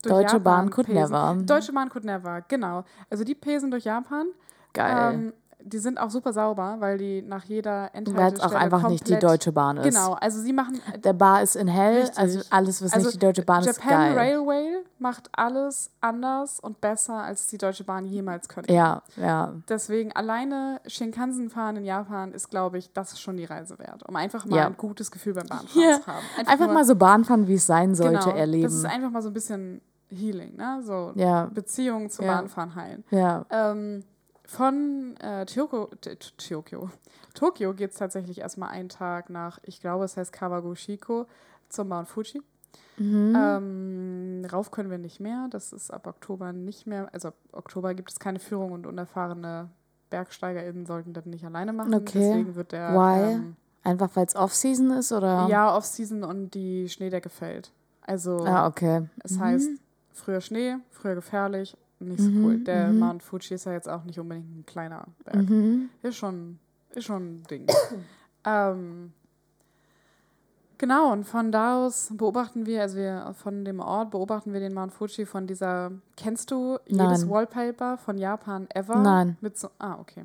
Deutsche 0.02 0.36
Japan 0.36 0.42
Bahn 0.42 0.70
could 0.70 0.86
pesen. 0.86 1.12
never. 1.12 1.42
Deutsche 1.44 1.72
Bahn 1.72 1.88
could 1.88 2.04
never, 2.04 2.42
genau. 2.48 2.84
Also 3.08 3.24
die 3.24 3.34
pesen 3.34 3.70
durch 3.70 3.84
Japan. 3.84 4.26
Geil. 4.74 5.14
Ähm, 5.14 5.32
die 5.64 5.78
sind 5.78 5.98
auch 5.98 6.10
super 6.10 6.32
sauber, 6.32 6.76
weil 6.78 6.98
die 6.98 7.22
nach 7.22 7.44
jeder 7.44 7.94
Endhaltestelle 7.94 8.16
Weil 8.16 8.34
es 8.34 8.40
auch 8.40 8.52
einfach 8.54 8.88
nicht 8.88 9.08
die 9.08 9.18
Deutsche 9.18 9.50
Bahn 9.50 9.78
ist. 9.78 9.84
Genau, 9.84 10.12
also 10.14 10.40
sie 10.40 10.52
machen... 10.52 10.80
Der 11.02 11.14
Bar 11.14 11.42
ist 11.42 11.56
in 11.56 11.68
hell, 11.68 12.02
richtig. 12.02 12.18
also 12.18 12.40
alles, 12.50 12.82
was 12.82 12.92
also 12.92 13.06
nicht 13.06 13.14
die 13.14 13.26
Deutsche 13.26 13.42
Bahn 13.42 13.64
Japan 13.64 13.70
ist, 13.70 13.84
Japan 13.84 14.12
Railway 14.12 14.84
macht 14.98 15.30
alles 15.32 15.90
anders 16.00 16.60
und 16.60 16.80
besser, 16.80 17.14
als 17.14 17.46
die 17.46 17.58
Deutsche 17.58 17.84
Bahn 17.84 18.04
jemals 18.04 18.48
könnte. 18.48 18.72
Ja, 18.72 19.02
ja. 19.16 19.54
Deswegen 19.68 20.12
alleine 20.12 20.80
Shinkansen 20.86 21.48
fahren 21.50 21.76
in 21.76 21.84
Japan 21.84 22.32
ist, 22.32 22.50
glaube 22.50 22.78
ich, 22.78 22.92
das 22.92 23.12
ist 23.12 23.20
schon 23.20 23.36
die 23.36 23.44
Reise 23.44 23.78
wert, 23.78 24.02
um 24.06 24.16
einfach 24.16 24.44
mal 24.44 24.56
ja. 24.56 24.66
ein 24.66 24.76
gutes 24.76 25.10
Gefühl 25.10 25.34
beim 25.34 25.46
Bahnfahren 25.46 25.90
ja. 25.90 26.00
zu 26.00 26.06
haben. 26.06 26.24
Einfach, 26.38 26.52
einfach 26.52 26.72
mal 26.72 26.84
so 26.84 26.94
Bahnfahren, 26.94 27.48
wie 27.48 27.54
es 27.54 27.66
sein 27.66 27.94
sollte, 27.94 28.24
genau, 28.24 28.36
erleben. 28.36 28.64
Das 28.64 28.74
ist 28.74 28.84
einfach 28.84 29.10
mal 29.10 29.22
so 29.22 29.30
ein 29.30 29.34
bisschen 29.34 29.80
Healing, 30.10 30.56
ne? 30.56 30.80
So 30.84 31.12
ja. 31.14 31.46
Beziehungen 31.46 32.10
zu. 32.10 32.22
Bahnfahren 32.22 32.74
heilen. 32.74 33.04
Ja. 33.10 33.44
Ähm, 33.50 34.04
von 34.46 35.16
äh, 35.20 35.46
Tokio, 35.46 35.90
Tokio, 36.36 36.90
Tokio 37.34 37.74
geht 37.74 37.90
es 37.90 37.96
tatsächlich 37.96 38.40
erstmal 38.40 38.70
einen 38.70 38.88
Tag 38.88 39.30
nach, 39.30 39.58
ich 39.62 39.80
glaube, 39.80 40.04
es 40.04 40.16
heißt 40.16 40.32
Kawaguchiko, 40.32 41.26
zum 41.68 41.88
Mount 41.88 42.08
Fuji. 42.08 42.42
Mhm. 42.96 43.34
Ähm, 43.36 44.46
rauf 44.50 44.70
können 44.70 44.90
wir 44.90 44.98
nicht 44.98 45.20
mehr. 45.20 45.48
Das 45.50 45.72
ist 45.72 45.90
ab 45.90 46.06
Oktober 46.06 46.52
nicht 46.52 46.86
mehr. 46.86 47.08
Also 47.12 47.28
ab 47.28 47.34
Oktober 47.52 47.94
gibt 47.94 48.10
es 48.10 48.18
keine 48.18 48.38
Führung 48.38 48.72
und 48.72 48.86
unerfahrene 48.86 49.70
BergsteigerInnen 50.10 50.86
sollten 50.86 51.12
das 51.12 51.26
nicht 51.26 51.44
alleine 51.44 51.72
machen. 51.72 51.94
Okay. 51.94 52.18
Deswegen 52.18 52.54
wird 52.54 52.72
der. 52.72 52.92
Why? 52.92 53.34
Ähm, 53.34 53.56
Einfach 53.82 54.10
weil 54.14 54.26
es 54.26 54.34
Off-Season 54.34 54.92
ist, 54.92 55.12
oder? 55.12 55.46
Ja, 55.48 55.76
Off-Season 55.76 56.24
und 56.24 56.54
die 56.54 56.88
Schneedecke 56.88 57.28
fällt. 57.28 57.72
Also. 58.00 58.38
Ah, 58.44 58.66
okay. 58.66 59.08
Es 59.22 59.32
mhm. 59.32 59.40
heißt, 59.40 59.70
früher 60.12 60.40
Schnee, 60.40 60.76
früher 60.90 61.14
gefährlich, 61.14 61.76
nicht 62.08 62.20
so 62.20 62.30
mhm, 62.30 62.44
cool. 62.44 62.58
Der 62.58 62.88
mhm. 62.88 62.98
Mount 62.98 63.22
Fuji 63.22 63.54
ist 63.54 63.66
ja 63.66 63.72
jetzt 63.72 63.88
auch 63.88 64.04
nicht 64.04 64.18
unbedingt 64.18 64.58
ein 64.58 64.66
kleiner 64.66 65.06
Berg. 65.24 65.48
Mhm. 65.48 65.90
Ist, 66.02 66.16
schon, 66.16 66.58
ist 66.94 67.04
schon 67.04 67.22
ein 67.22 67.42
Ding. 67.50 67.66
ähm, 68.44 69.12
genau, 70.78 71.12
und 71.12 71.24
von 71.24 71.52
da 71.52 71.84
aus 71.84 72.10
beobachten 72.12 72.66
wir, 72.66 72.82
also 72.82 72.96
wir 72.96 73.34
von 73.34 73.64
dem 73.64 73.80
Ort 73.80 74.10
beobachten 74.10 74.52
wir 74.52 74.60
den 74.60 74.74
Mount 74.74 74.92
Fuji 74.92 75.26
von 75.26 75.46
dieser, 75.46 75.92
kennst 76.16 76.50
du 76.50 76.78
jedes 76.86 77.22
Nein. 77.22 77.30
Wallpaper 77.30 77.98
von 77.98 78.18
Japan 78.18 78.66
ever? 78.70 78.96
Nein. 78.96 79.36
Mit 79.40 79.58
so, 79.58 79.68
ah, 79.78 79.98
okay. 79.98 80.24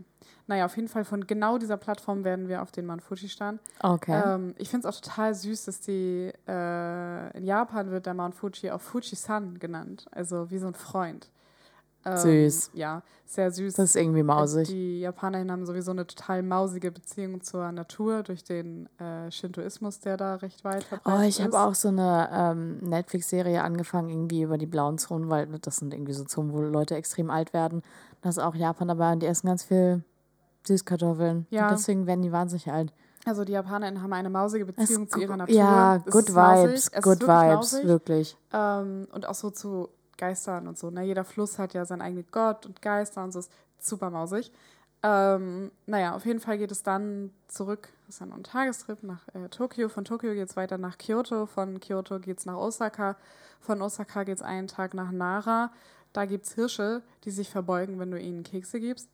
Naja, 0.49 0.65
auf 0.65 0.75
jeden 0.77 0.87
Fall 0.87 1.05
von 1.05 1.27
genau 1.27 1.59
dieser 1.59 1.77
Plattform 1.77 2.23
werden 2.23 2.47
wir 2.47 2.63
auf 2.63 2.71
den 2.71 2.87
Mount 2.87 3.03
Fuji 3.03 3.29
starren. 3.29 3.59
Okay. 3.81 4.19
Ähm, 4.25 4.55
ich 4.57 4.67
finde 4.67 4.87
es 4.87 4.95
auch 4.95 4.99
total 4.99 5.35
süß, 5.35 5.65
dass 5.65 5.79
die, 5.79 6.33
äh, 6.47 7.37
in 7.37 7.45
Japan 7.45 7.91
wird 7.91 8.07
der 8.07 8.15
Mount 8.15 8.33
Fuji 8.33 8.71
auch 8.71 8.81
Fuji-san 8.81 9.59
genannt, 9.59 10.07
also 10.09 10.49
wie 10.49 10.57
so 10.57 10.65
ein 10.65 10.73
Freund. 10.73 11.29
Ähm, 12.05 12.17
süß. 12.17 12.71
Ja, 12.73 13.03
sehr 13.25 13.51
süß. 13.51 13.75
Das 13.75 13.89
ist 13.91 13.95
irgendwie 13.95 14.23
mausig. 14.23 14.69
Die 14.69 15.01
Japanerinnen 15.01 15.51
haben 15.51 15.65
sowieso 15.65 15.91
eine 15.91 16.07
total 16.07 16.41
mausige 16.43 16.91
Beziehung 16.91 17.41
zur 17.41 17.71
Natur 17.71 18.23
durch 18.23 18.43
den 18.43 18.87
äh, 18.99 19.29
Shintoismus, 19.31 19.99
der 19.99 20.17
da 20.17 20.35
recht 20.35 20.63
weit 20.63 20.83
verbreitet 20.83 21.13
ist. 21.13 21.39
Oh, 21.39 21.43
ich 21.43 21.45
habe 21.45 21.59
auch 21.59 21.75
so 21.75 21.89
eine 21.89 22.29
ähm, 22.31 22.77
Netflix-Serie 22.77 23.61
angefangen, 23.61 24.09
irgendwie 24.09 24.43
über 24.43 24.57
die 24.57 24.65
blauen 24.65 24.97
Zonen, 24.97 25.29
weil 25.29 25.47
das 25.61 25.77
sind 25.77 25.93
irgendwie 25.93 26.13
so 26.13 26.23
Zonen, 26.23 26.53
wo 26.53 26.61
Leute 26.61 26.95
extrem 26.95 27.29
alt 27.29 27.53
werden. 27.53 27.83
Da 28.21 28.29
ist 28.29 28.39
auch 28.39 28.55
Japan 28.55 28.87
dabei 28.87 29.13
und 29.13 29.21
die 29.21 29.27
essen 29.27 29.47
ganz 29.47 29.63
viel 29.63 30.03
Süßkartoffeln. 30.65 31.47
Ja. 31.49 31.69
Und 31.69 31.77
deswegen 31.77 32.07
werden 32.07 32.21
die 32.21 32.31
wahnsinnig 32.31 32.71
alt. 32.71 32.93
Also 33.25 33.43
die 33.43 33.51
Japanerinnen 33.51 34.01
haben 34.01 34.13
eine 34.13 34.29
mausige 34.29 34.65
Beziehung 34.65 35.03
es 35.03 35.09
zu 35.09 35.19
ihrer 35.19 35.37
Natur. 35.37 35.53
Ja, 35.53 35.97
good 35.97 36.29
vibes, 36.29 36.91
good 37.01 37.21
vibes, 37.21 37.83
wirklich. 37.83 38.37
Ähm, 38.53 39.07
und 39.11 39.27
auch 39.27 39.35
so 39.35 39.49
zu 39.49 39.89
Geistern 40.19 40.67
und 40.67 40.77
so. 40.77 40.91
Ne? 40.91 41.03
Jeder 41.03 41.23
Fluss 41.23 41.57
hat 41.57 41.73
ja 41.73 41.85
seinen 41.85 42.01
eigenen 42.01 42.25
Gott 42.31 42.65
und 42.65 42.81
Geister 42.81 43.23
und 43.23 43.31
so 43.31 43.39
ist 43.39 43.51
super 43.79 44.09
mausig. 44.09 44.51
Ähm, 45.01 45.71
naja, 45.85 46.13
auf 46.13 46.25
jeden 46.25 46.41
Fall 46.41 46.57
geht 46.57 46.71
es 46.71 46.83
dann 46.83 47.31
zurück, 47.47 47.87
das 48.05 48.15
ist 48.15 48.21
dann 48.21 48.33
ein 48.33 48.43
Tagestrip 48.43 49.01
nach 49.01 49.27
äh, 49.33 49.47
Tokio. 49.47 49.87
Von 49.87 50.03
Tokio 50.03 50.33
geht 50.33 50.49
es 50.49 50.57
weiter 50.57 50.77
nach 50.77 50.97
Kyoto, 50.97 51.45
von 51.45 51.79
Kyoto 51.79 52.19
geht 52.19 52.39
es 52.39 52.45
nach 52.45 52.57
Osaka, 52.57 53.15
von 53.61 53.81
Osaka 53.81 54.23
geht 54.23 54.37
es 54.37 54.41
einen 54.41 54.67
Tag 54.67 54.93
nach 54.93 55.11
Nara. 55.11 55.71
Da 56.11 56.25
gibt 56.25 56.45
es 56.45 56.53
Hirsche, 56.53 57.01
die 57.23 57.31
sich 57.31 57.49
verbeugen, 57.49 57.99
wenn 57.99 58.11
du 58.11 58.19
ihnen 58.19 58.43
Kekse 58.43 58.79
gibst. 58.79 59.09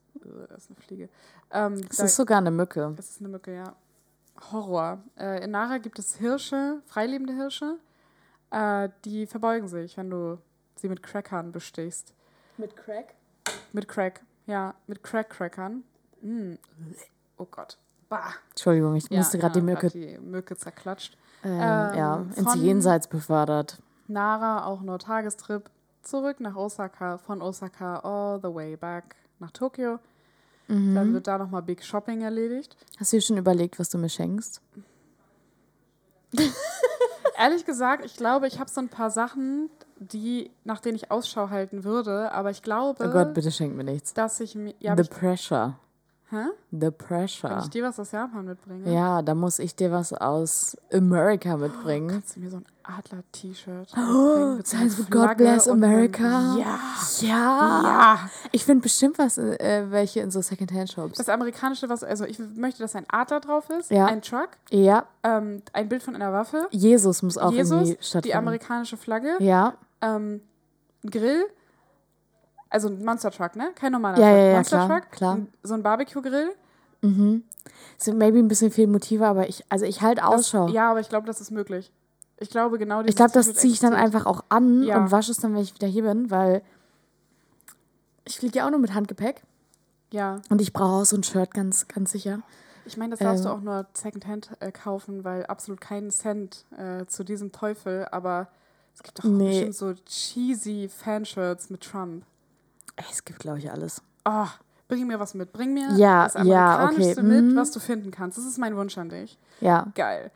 Das 0.50 0.64
ist 0.64 0.72
eine 0.72 0.80
Fliege. 0.80 1.10
Ähm, 1.52 1.88
das 1.88 1.98
da, 1.98 2.06
ist 2.06 2.16
sogar 2.16 2.40
eine 2.40 2.52
Mücke. 2.52 2.94
Das 2.96 3.12
ist 3.12 3.20
eine 3.20 3.30
Mücke, 3.30 3.54
ja. 3.54 3.76
Horror. 4.52 5.00
Äh, 5.18 5.44
in 5.44 5.52
Nara 5.52 5.78
gibt 5.78 6.00
es 6.00 6.16
Hirsche, 6.16 6.82
freilebende 6.88 7.34
Hirsche, 7.34 7.78
äh, 8.52 8.90
die 9.04 9.28
verbeugen 9.28 9.68
sich, 9.68 9.98
wenn 9.98 10.10
du 10.10 10.40
sie 10.86 10.90
mit 10.90 11.02
Crackern 11.02 11.52
bestichst. 11.52 12.14
Mit 12.58 12.76
Crack? 12.76 13.16
Mit 13.74 13.88
Crack, 13.88 14.22
ja, 14.46 14.76
mit 14.88 15.04
Crack-Crackern. 15.04 15.84
Mm. 16.22 16.54
oh 17.38 17.48
Gott. 17.50 17.78
Bah. 18.08 18.34
Entschuldigung, 18.52 18.96
ich 18.96 19.10
ja, 19.10 19.18
musste 19.18 19.40
gerade 19.40 19.60
ja, 19.60 19.62
die 19.62 19.66
Mücke. 19.66 19.90
die 19.90 20.18
Mücke 20.20 20.56
zerklatscht. 20.56 21.18
Ähm, 21.44 21.52
ähm, 21.52 21.98
ja, 21.98 22.26
ins 22.36 22.56
Jenseits 22.56 23.08
befördert. 23.08 23.82
Nara 24.08 24.66
auch 24.66 24.82
nur 24.82 25.00
Tagestrip 25.00 25.70
zurück 26.04 26.40
nach 26.40 26.56
Osaka, 26.56 27.18
von 27.18 27.42
Osaka 27.42 27.98
all 28.00 28.40
the 28.42 28.54
way 28.54 28.76
back 28.76 29.16
nach 29.40 29.52
Tokio. 29.52 30.00
Mhm. 30.68 30.96
Dann 30.96 31.14
wird 31.14 31.28
da 31.28 31.40
nochmal 31.40 31.64
Big 31.64 31.84
Shopping 31.84 32.22
erledigt. 32.22 32.78
Hast 33.00 33.12
du 33.12 33.18
dir 33.18 33.22
schon 33.22 33.38
überlegt, 33.38 33.80
was 33.80 33.90
du 33.90 33.98
mir 33.98 34.10
schenkst? 34.10 34.62
Ehrlich 37.38 37.66
gesagt, 37.66 38.06
ich 38.06 38.16
glaube, 38.16 38.48
ich 38.48 38.60
habe 38.60 38.70
so 38.70 38.82
ein 38.82 38.90
paar 38.90 39.10
Sachen, 39.10 39.70
die, 39.98 40.52
nach 40.64 40.80
denen 40.80 40.96
ich 40.96 41.12
Ausschau 41.12 41.50
halten 41.50 41.84
würde, 41.84 42.32
aber 42.32 42.50
ich 42.52 42.62
glaube. 42.62 43.06
Oh 43.08 43.12
Gott, 43.12 43.34
bitte 43.34 43.52
schenk 43.52 43.76
mir 43.76 43.84
nichts. 43.84 44.14
Dass 44.14 44.40
ich 44.40 44.56
mir. 44.56 44.74
Ja, 44.80 44.96
The 44.96 45.04
Pressure. 45.04 45.78
Hä? 46.32 46.48
The 46.72 46.90
Pressure. 46.90 47.52
Wenn 47.52 47.60
ich 47.60 47.70
dir 47.70 47.84
was 47.84 48.00
aus 48.00 48.12
Japan 48.12 48.46
mitbringe? 48.46 48.92
Ja, 48.92 49.22
da 49.22 49.36
muss 49.36 49.60
ich 49.60 49.76
dir 49.76 49.92
was 49.92 50.12
aus 50.12 50.76
America 50.92 51.56
mitbringen. 51.56 52.10
Oh, 52.10 52.14
kannst 52.14 52.36
du 52.36 52.40
mir 52.40 52.50
so 52.50 52.58
ein 52.58 52.66
Adler-T-Shirt 52.82 53.94
oh, 53.96 54.58
das 54.60 54.76
heißt 54.76 55.12
God 55.12 55.38
bless 55.38 55.68
America. 55.68 56.56
Ja. 56.58 56.80
Ja. 57.22 57.82
Ja. 57.84 58.30
Ich 58.52 58.66
finde 58.66 58.82
bestimmt 58.82 59.20
was, 59.20 59.38
äh, 59.38 59.86
welche 59.90 60.22
in 60.22 60.32
so 60.32 60.42
Secondhand-Shops. 60.42 61.18
Das 61.18 61.30
amerikanische, 61.30 61.90
was, 61.90 62.04
also 62.04 62.26
ich 62.26 62.40
möchte, 62.40 62.82
dass 62.82 62.96
ein 62.96 63.06
Adler 63.08 63.40
drauf 63.40 63.70
ist, 63.70 63.92
ja. 63.92 64.06
ein 64.06 64.24
Truck, 64.24 64.50
ja. 64.72 65.06
Ähm, 65.24 65.62
ein 65.74 65.90
Bild 65.90 66.02
von 66.02 66.16
einer 66.16 66.34
Waffe. 66.34 66.68
Jesus 66.72 67.22
muss 67.22 67.38
auch 67.38 67.52
Jesus, 67.52 67.72
irgendwie 67.72 68.04
stattfinden. 68.04 68.28
die 68.28 68.36
amerikanische 68.36 68.98
Flagge. 68.98 69.38
Ja. 69.40 69.76
Ähm, 70.02 70.42
ein 71.04 71.10
Grill 71.12 71.46
also 72.70 72.90
ein 72.90 73.04
Monster 73.04 73.32
Truck, 73.32 73.56
ne? 73.56 73.72
Kein 73.76 73.92
normaler 73.92 74.18
ja, 74.20 74.28
Truck. 74.28 74.38
Ja, 74.38 74.44
ja, 74.46 74.56
Monster 74.56 74.86
klar, 74.86 75.02
Truck, 75.02 75.12
klar. 75.12 75.40
so 75.64 75.74
ein 75.74 75.84
Barbecue-Grill. 75.84 76.52
Mhm. 77.02 77.44
Sind 77.98 78.18
maybe 78.18 78.40
ein 78.40 78.48
bisschen 78.48 78.72
viel 78.72 78.88
Motive, 78.88 79.26
aber 79.26 79.48
ich, 79.48 79.64
also 79.70 79.86
ich 79.86 80.02
halt 80.02 80.22
Ausschau. 80.22 80.66
Das, 80.66 80.76
ja, 80.76 80.92
aber 80.92 81.00
ich 81.00 81.10
glaube, 81.10 81.28
das 81.28 81.42
ist 81.42 81.52
möglich. 81.52 81.92
Ich 82.38 82.50
glaube, 82.50 82.78
genau 82.78 83.02
Ich 83.02 83.16
glaube, 83.16 83.32
das 83.32 83.54
ziehe 83.54 83.72
ich 83.72 83.80
dann 83.80 83.94
einfach 83.94 84.26
auch 84.26 84.44
an 84.50 84.84
ja. 84.84 84.98
und 84.98 85.12
wasche 85.12 85.32
es 85.32 85.38
dann, 85.38 85.54
wenn 85.54 85.62
ich 85.62 85.74
wieder 85.74 85.88
hier 85.88 86.04
bin, 86.04 86.30
weil 86.32 86.62
ich 88.26 88.38
fliege 88.40 88.60
ja 88.60 88.66
auch 88.66 88.72
nur 88.72 88.80
mit 88.80 88.94
Handgepäck. 88.94 89.42
Ja. 90.12 90.42
Und 90.50 90.62
ich 90.62 90.74
brauche 90.74 91.02
auch 91.02 91.06
so 91.06 91.16
ein 91.16 91.24
Shirt 91.24 91.54
ganz, 91.54 91.88
ganz 91.88 92.12
sicher. 92.12 92.42
Ich 92.86 92.98
meine, 92.98 93.12
das 93.12 93.20
darfst 93.20 93.46
ähm, 93.46 93.52
du 93.52 93.56
auch 93.56 93.62
nur 93.62 93.88
Secondhand 93.94 94.52
äh, 94.60 94.72
kaufen, 94.72 95.24
weil 95.24 95.46
absolut 95.46 95.82
keinen 95.82 96.12
Cent 96.12 96.66
äh, 96.78 97.06
zu 97.06 97.24
diesem 97.24 97.52
Teufel, 97.52 98.06
aber 98.12 98.48
es 98.94 99.02
gibt 99.02 99.20
doch 99.20 99.24
nee. 99.24 99.50
bestimmt 99.50 99.76
so 99.76 99.94
cheesy 100.06 100.90
Fanshirts 100.90 101.70
mit 101.70 101.82
Trump. 101.82 102.26
Es 102.96 103.24
gibt, 103.26 103.40
glaube 103.40 103.60
ich, 103.60 103.72
alles. 103.72 104.02
Oh, 104.26 104.48
bring 104.88 105.08
mir 105.08 105.20
was 105.20 105.34
mit. 105.34 105.52
Bring 105.52 105.74
mir 105.74 105.92
ja, 105.96 106.24
das 106.26 106.36
Amerikanischste 106.36 107.22
ja, 107.22 107.22
okay. 107.22 107.24
mit, 107.24 107.46
mhm. 107.52 107.56
was 107.56 107.72
du 107.72 107.80
finden 107.80 108.12
kannst. 108.12 108.38
Das 108.38 108.46
ist 108.46 108.58
mein 108.58 108.76
Wunsch 108.76 108.98
an 108.98 109.10
dich. 109.10 109.38
Ja. 109.62 109.88
Geil. 109.96 110.32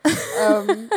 ähm, 0.47 0.89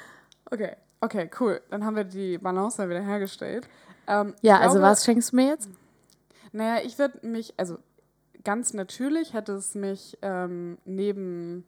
okay, 0.50 0.76
okay, 1.00 1.30
cool. 1.40 1.60
Dann 1.70 1.84
haben 1.84 1.96
wir 1.96 2.04
die 2.04 2.38
Balance 2.38 2.88
wieder 2.88 3.02
hergestellt. 3.02 3.68
Ähm, 4.06 4.34
ja, 4.42 4.54
also 4.54 4.74
glaube, 4.74 4.80
also 4.80 4.82
was 4.82 5.04
schenkst 5.04 5.32
du 5.32 5.36
mir 5.36 5.48
jetzt? 5.48 5.68
Naja, 6.52 6.82
ich 6.84 6.98
würde 6.98 7.26
mich, 7.26 7.54
also 7.56 7.78
ganz 8.44 8.72
natürlich 8.72 9.34
hätte 9.34 9.52
es 9.52 9.74
mich 9.74 10.18
ähm, 10.22 10.78
neben 10.84 11.64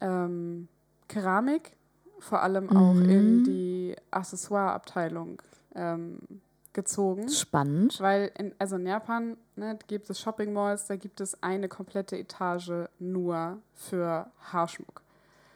ähm, 0.00 0.68
Keramik 1.08 1.76
vor 2.20 2.42
allem 2.42 2.68
auch 2.70 2.94
mhm. 2.94 3.10
in 3.10 3.44
die 3.44 3.96
Accessoire-Abteilung 4.10 5.42
ähm, 5.74 6.18
gezogen. 6.72 7.28
Spannend. 7.28 8.00
Weil, 8.00 8.30
in, 8.38 8.54
also 8.58 8.76
in 8.76 8.86
Japan 8.86 9.36
ne, 9.56 9.78
gibt 9.88 10.10
es 10.10 10.20
Shopping 10.20 10.52
Malls, 10.52 10.86
da 10.86 10.96
gibt 10.96 11.20
es 11.20 11.42
eine 11.42 11.68
komplette 11.68 12.16
Etage 12.16 12.88
nur 12.98 13.58
für 13.74 14.30
Haarschmuck. 14.52 15.02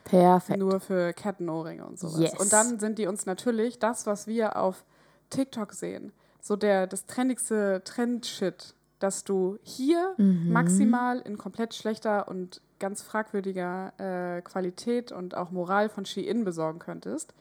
Perfekt. 0.04 0.58
Nur 0.58 0.80
für 0.80 1.12
Kettenohrringe 1.12 1.84
und 1.84 1.98
sowas. 1.98 2.20
Yes. 2.20 2.38
Und 2.38 2.52
dann 2.52 2.78
sind 2.78 2.98
die 2.98 3.06
uns 3.06 3.26
natürlich 3.26 3.78
das, 3.78 4.06
was 4.06 4.26
wir 4.26 4.56
auf 4.56 4.84
TikTok 5.30 5.72
sehen, 5.72 6.12
so 6.40 6.56
der 6.56 6.86
das 6.86 7.06
trendigste 7.06 7.82
Trend-Shit, 7.84 8.74
dass 8.98 9.24
du 9.24 9.58
hier 9.62 10.14
mhm. 10.18 10.52
maximal 10.52 11.20
in 11.20 11.38
komplett 11.38 11.74
schlechter 11.74 12.28
und 12.28 12.60
ganz 12.78 13.02
fragwürdiger 13.02 13.92
äh, 13.98 14.42
Qualität 14.42 15.10
und 15.10 15.34
auch 15.36 15.50
Moral 15.50 15.88
von 15.88 16.04
Shein 16.04 16.44
besorgen 16.44 16.78
könntest. 16.78 17.32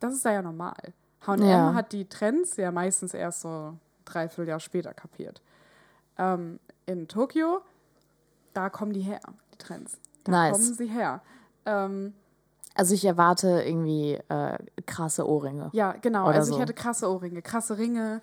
Das 0.00 0.14
ist 0.14 0.24
da 0.24 0.32
ja 0.32 0.42
normal. 0.42 0.94
H&M 1.26 1.42
ja. 1.42 1.74
hat 1.74 1.92
die 1.92 2.08
Trends 2.08 2.56
ja 2.56 2.70
meistens 2.70 3.14
erst 3.14 3.42
so 3.42 3.74
dreiviertel 4.04 4.48
Jahr 4.48 4.60
später 4.60 4.92
kapiert. 4.92 5.40
Ähm, 6.18 6.60
in 6.86 7.08
Tokio, 7.08 7.62
da 8.52 8.68
kommen 8.68 8.92
die 8.92 9.00
her, 9.00 9.20
die 9.52 9.58
Trends. 9.58 9.98
Da 10.24 10.32
nice. 10.32 10.52
kommen 10.52 10.74
sie 10.74 10.86
her. 10.86 11.22
Ähm, 11.66 12.14
also 12.74 12.94
ich 12.94 13.04
erwarte 13.04 13.62
irgendwie 13.62 14.14
äh, 14.28 14.58
krasse 14.86 15.28
Ohrringe. 15.28 15.70
Ja, 15.72 15.92
genau. 15.92 16.26
also 16.26 16.50
so. 16.50 16.56
ich 16.56 16.62
hatte 16.62 16.74
krasse 16.74 17.08
Ohrringe, 17.08 17.40
krasse 17.40 17.78
Ringe, 17.78 18.20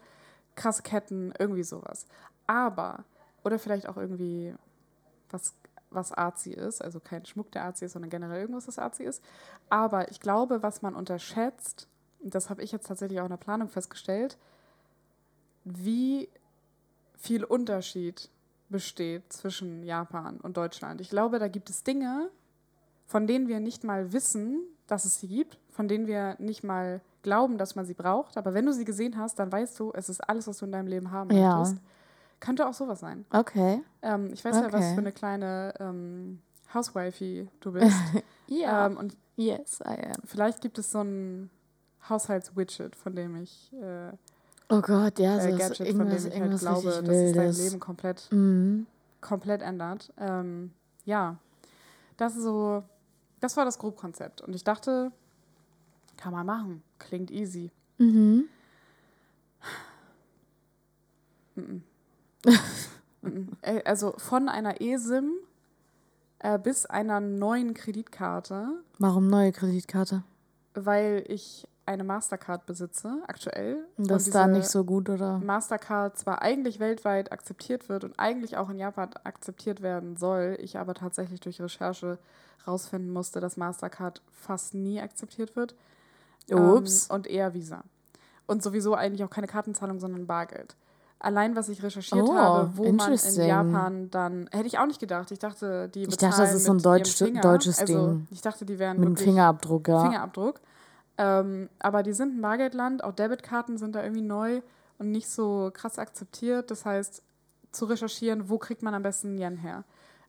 krasse 0.56 0.84
Ketten, 0.84 1.34
irgendwie 1.40 1.64
sowas. 1.64 2.06
Aber, 2.48 3.06
oder 3.44 3.58
vielleicht 3.60 3.88
auch 3.88 3.98
irgendwie 3.98 4.54
was, 5.30 5.54
was 5.90 6.12
artsy 6.12 6.52
ist, 6.52 6.84
also 6.84 7.00
kein 7.00 7.26
Schmuck, 7.26 7.52
der 7.52 7.64
artsy 7.64 7.86
ist, 7.86 7.94
sondern 7.94 8.10
generell 8.10 8.42
irgendwas, 8.42 8.68
was 8.68 8.78
artsy 8.78 9.04
ist. 9.04 9.24
Aber 9.70 10.12
ich 10.12 10.20
glaube, 10.20 10.62
was 10.62 10.82
man 10.82 10.96
unterschätzt, 10.96 11.88
das 12.24 12.50
habe 12.50 12.62
ich 12.62 12.72
jetzt 12.72 12.88
tatsächlich 12.88 13.20
auch 13.20 13.26
in 13.26 13.32
der 13.32 13.38
Planung 13.38 13.70
festgestellt, 13.70 14.38
wie 15.64 16.30
viel 17.18 17.44
Unterschied 17.44 18.30
besteht 18.70 19.32
zwischen 19.32 19.84
Japan 19.84 20.40
und 20.40 20.58
Deutschland. 20.58 21.02
Ich 21.02 21.10
glaube, 21.10 21.40
da 21.40 21.48
gibt 21.48 21.70
es 21.70 21.84
Dinge, 21.84 22.30
von 23.06 23.28
denen 23.28 23.48
wir 23.48 23.60
nicht 23.60 23.84
mal 23.84 24.14
wissen, 24.14 24.62
dass 24.88 25.06
es 25.06 25.20
sie 25.20 25.28
gibt, 25.28 25.58
von 25.70 25.88
denen 25.88 26.08
wir 26.08 26.36
nicht 26.40 26.64
mal 26.64 27.02
glauben, 27.22 27.58
dass 27.58 27.76
man 27.76 27.86
sie 27.86 27.94
braucht. 27.94 28.38
Aber 28.38 28.54
wenn 28.54 28.66
du 28.66 28.74
sie 28.74 28.86
gesehen 28.86 29.18
hast, 29.18 29.38
dann 29.40 29.52
weißt 29.52 29.80
du, 29.80 29.92
es 29.94 30.10
ist 30.10 30.22
alles, 30.28 30.48
was 30.48 30.58
du 30.58 30.66
in 30.66 30.72
deinem 30.72 30.88
Leben 30.88 31.12
haben 31.12 31.30
ja. 31.32 31.58
möchtest. 31.58 31.82
Könnte 32.40 32.68
auch 32.68 32.74
sowas 32.74 33.02
sein. 33.02 33.26
Okay. 33.30 33.84
Ähm, 34.02 34.32
ich 34.34 34.44
weiß 34.44 34.56
okay. 34.56 34.66
ja, 34.66 34.74
was 34.74 34.94
für 34.94 34.98
eine 34.98 35.12
kleine 35.12 35.74
ähm, 35.80 36.42
Housewifey 36.74 37.48
du 37.60 37.74
bist. 37.74 37.96
ja. 38.48 38.88
Ähm, 38.88 38.98
und 38.98 39.16
yes, 39.36 39.80
I 39.82 40.08
am. 40.08 40.22
Vielleicht 40.26 40.62
gibt 40.62 40.80
es 40.80 40.92
so 40.92 41.02
ein 41.02 41.52
Haushaltswidget, 42.10 42.96
von 42.96 43.16
dem 43.16 43.36
ich. 43.36 43.72
Äh, 43.74 44.12
oh 44.70 44.82
Gott, 44.82 45.20
ja, 45.20 45.38
äh, 45.38 45.52
so 45.52 45.58
Gadget, 45.58 45.96
von 45.96 46.08
dem 46.10 46.18
ich 46.18 46.40
halt 46.40 46.60
glaube, 46.60 46.90
dass 46.90 47.18
es 47.18 47.34
dein 47.34 47.54
Leben 47.54 47.80
komplett, 47.80 48.28
mhm. 48.32 48.88
komplett 49.20 49.62
ändert. 49.62 50.14
Ähm, 50.18 50.72
ja, 51.06 51.38
das 52.18 52.36
ist 52.36 52.44
so. 52.44 52.84
Das 53.40 53.58
war 53.58 53.66
das 53.66 53.80
Grobkonzept. 53.80 54.42
Und 54.42 54.54
ich 54.56 54.64
dachte, 54.64 55.12
kann 56.18 56.32
man 56.32 56.46
machen. 56.46 56.84
Klingt 57.00 57.32
easy. 57.32 57.72
Mhm. 57.98 58.46
mhm. 61.56 61.84
also 63.86 64.14
von 64.18 64.48
einer 64.48 64.80
eSIM 64.80 65.34
äh, 66.40 66.60
bis 66.60 66.86
einer 66.86 67.20
neuen 67.20 67.74
Kreditkarte. 67.74 68.84
Warum 69.00 69.28
neue 69.28 69.52
Kreditkarte? 69.52 70.24
weil 70.74 71.24
ich 71.28 71.68
eine 71.86 72.04
Mastercard 72.04 72.66
besitze, 72.66 73.22
aktuell. 73.28 73.86
Das 73.98 74.28
ist 74.28 74.36
da 74.36 74.48
nicht 74.48 74.68
so 74.68 74.84
gut, 74.84 75.10
oder? 75.10 75.40
Mastercard 75.40 76.18
zwar 76.18 76.42
eigentlich 76.42 76.80
weltweit 76.80 77.32
akzeptiert 77.32 77.90
wird 77.90 78.04
und 78.04 78.20
eigentlich 78.20 78.58
auch 78.58 78.70
in 78.70 78.78
Japan 78.78 79.10
akzeptiert 79.24 79.82
werden 79.82 80.16
soll, 80.16 80.58
ich 80.60 80.78
aber 80.78 80.94
tatsächlich 80.94 81.40
durch 81.40 81.60
Recherche 81.62 82.20
rausfinden 82.68 83.12
musste, 83.12 83.40
dass 83.40 83.58
Mastercard 83.58 84.22
fast 84.32 84.74
nie 84.74 85.02
akzeptiert 85.02 85.56
wird. 85.56 85.76
Ups. 86.50 87.10
Ähm, 87.10 87.16
und 87.16 87.28
eher 87.28 87.54
Visa. 87.54 87.84
Und 88.46 88.64
sowieso 88.64 88.96
eigentlich 88.96 89.24
auch 89.24 89.30
keine 89.30 89.48
Kartenzahlung, 89.48 90.00
sondern 90.00 90.28
Bargeld. 90.28 90.76
Allein, 91.20 91.56
was 91.56 91.70
ich 91.70 91.84
recherchiert 91.84 92.28
oh, 92.28 92.36
habe, 92.36 92.72
wo 92.76 92.92
man 92.92 93.14
in 93.14 93.46
Japan 93.46 94.10
dann, 94.10 94.50
hätte 94.52 94.66
ich 94.66 94.80
auch 94.80 94.88
nicht 94.88 95.00
gedacht. 95.00 95.30
Ich 95.30 95.38
dachte, 95.38 95.88
die 95.90 96.04
Ich 96.04 96.18
dachte, 96.18 96.42
das 96.42 96.54
ist 96.56 96.64
so 96.64 96.74
ein 96.74 96.80
Deutsch, 96.80 97.20
deutsches 97.20 97.80
also, 97.80 98.08
Ding. 98.08 98.28
Ich 98.32 98.42
dachte, 98.42 98.66
die 98.66 98.80
wären 98.80 99.00
mit 99.00 99.06
einem 99.06 99.18
Fingerabdruck, 99.18 99.88
ja. 99.88 100.04
Fingerabdruck. 100.04 100.60
Ähm, 101.22 101.70
aber 101.78 102.02
die 102.02 102.14
sind 102.14 102.38
ein 102.38 102.42
Bargeldland, 102.42 103.04
auch 103.04 103.14
Debitkarten 103.14 103.78
sind 103.78 103.94
da 103.94 104.02
irgendwie 104.02 104.24
neu 104.24 104.62
und 104.98 105.12
nicht 105.12 105.30
so 105.30 105.70
krass 105.72 106.00
akzeptiert. 106.00 106.72
Das 106.72 106.84
heißt, 106.84 107.22
zu 107.72 107.86
recherchieren, 107.86 108.50
wo 108.50 108.58
kriegt 108.58 108.82
man 108.82 108.96
am 108.96 109.04
besten 109.04 109.38
Yen 109.38 109.58
her? 109.58 109.84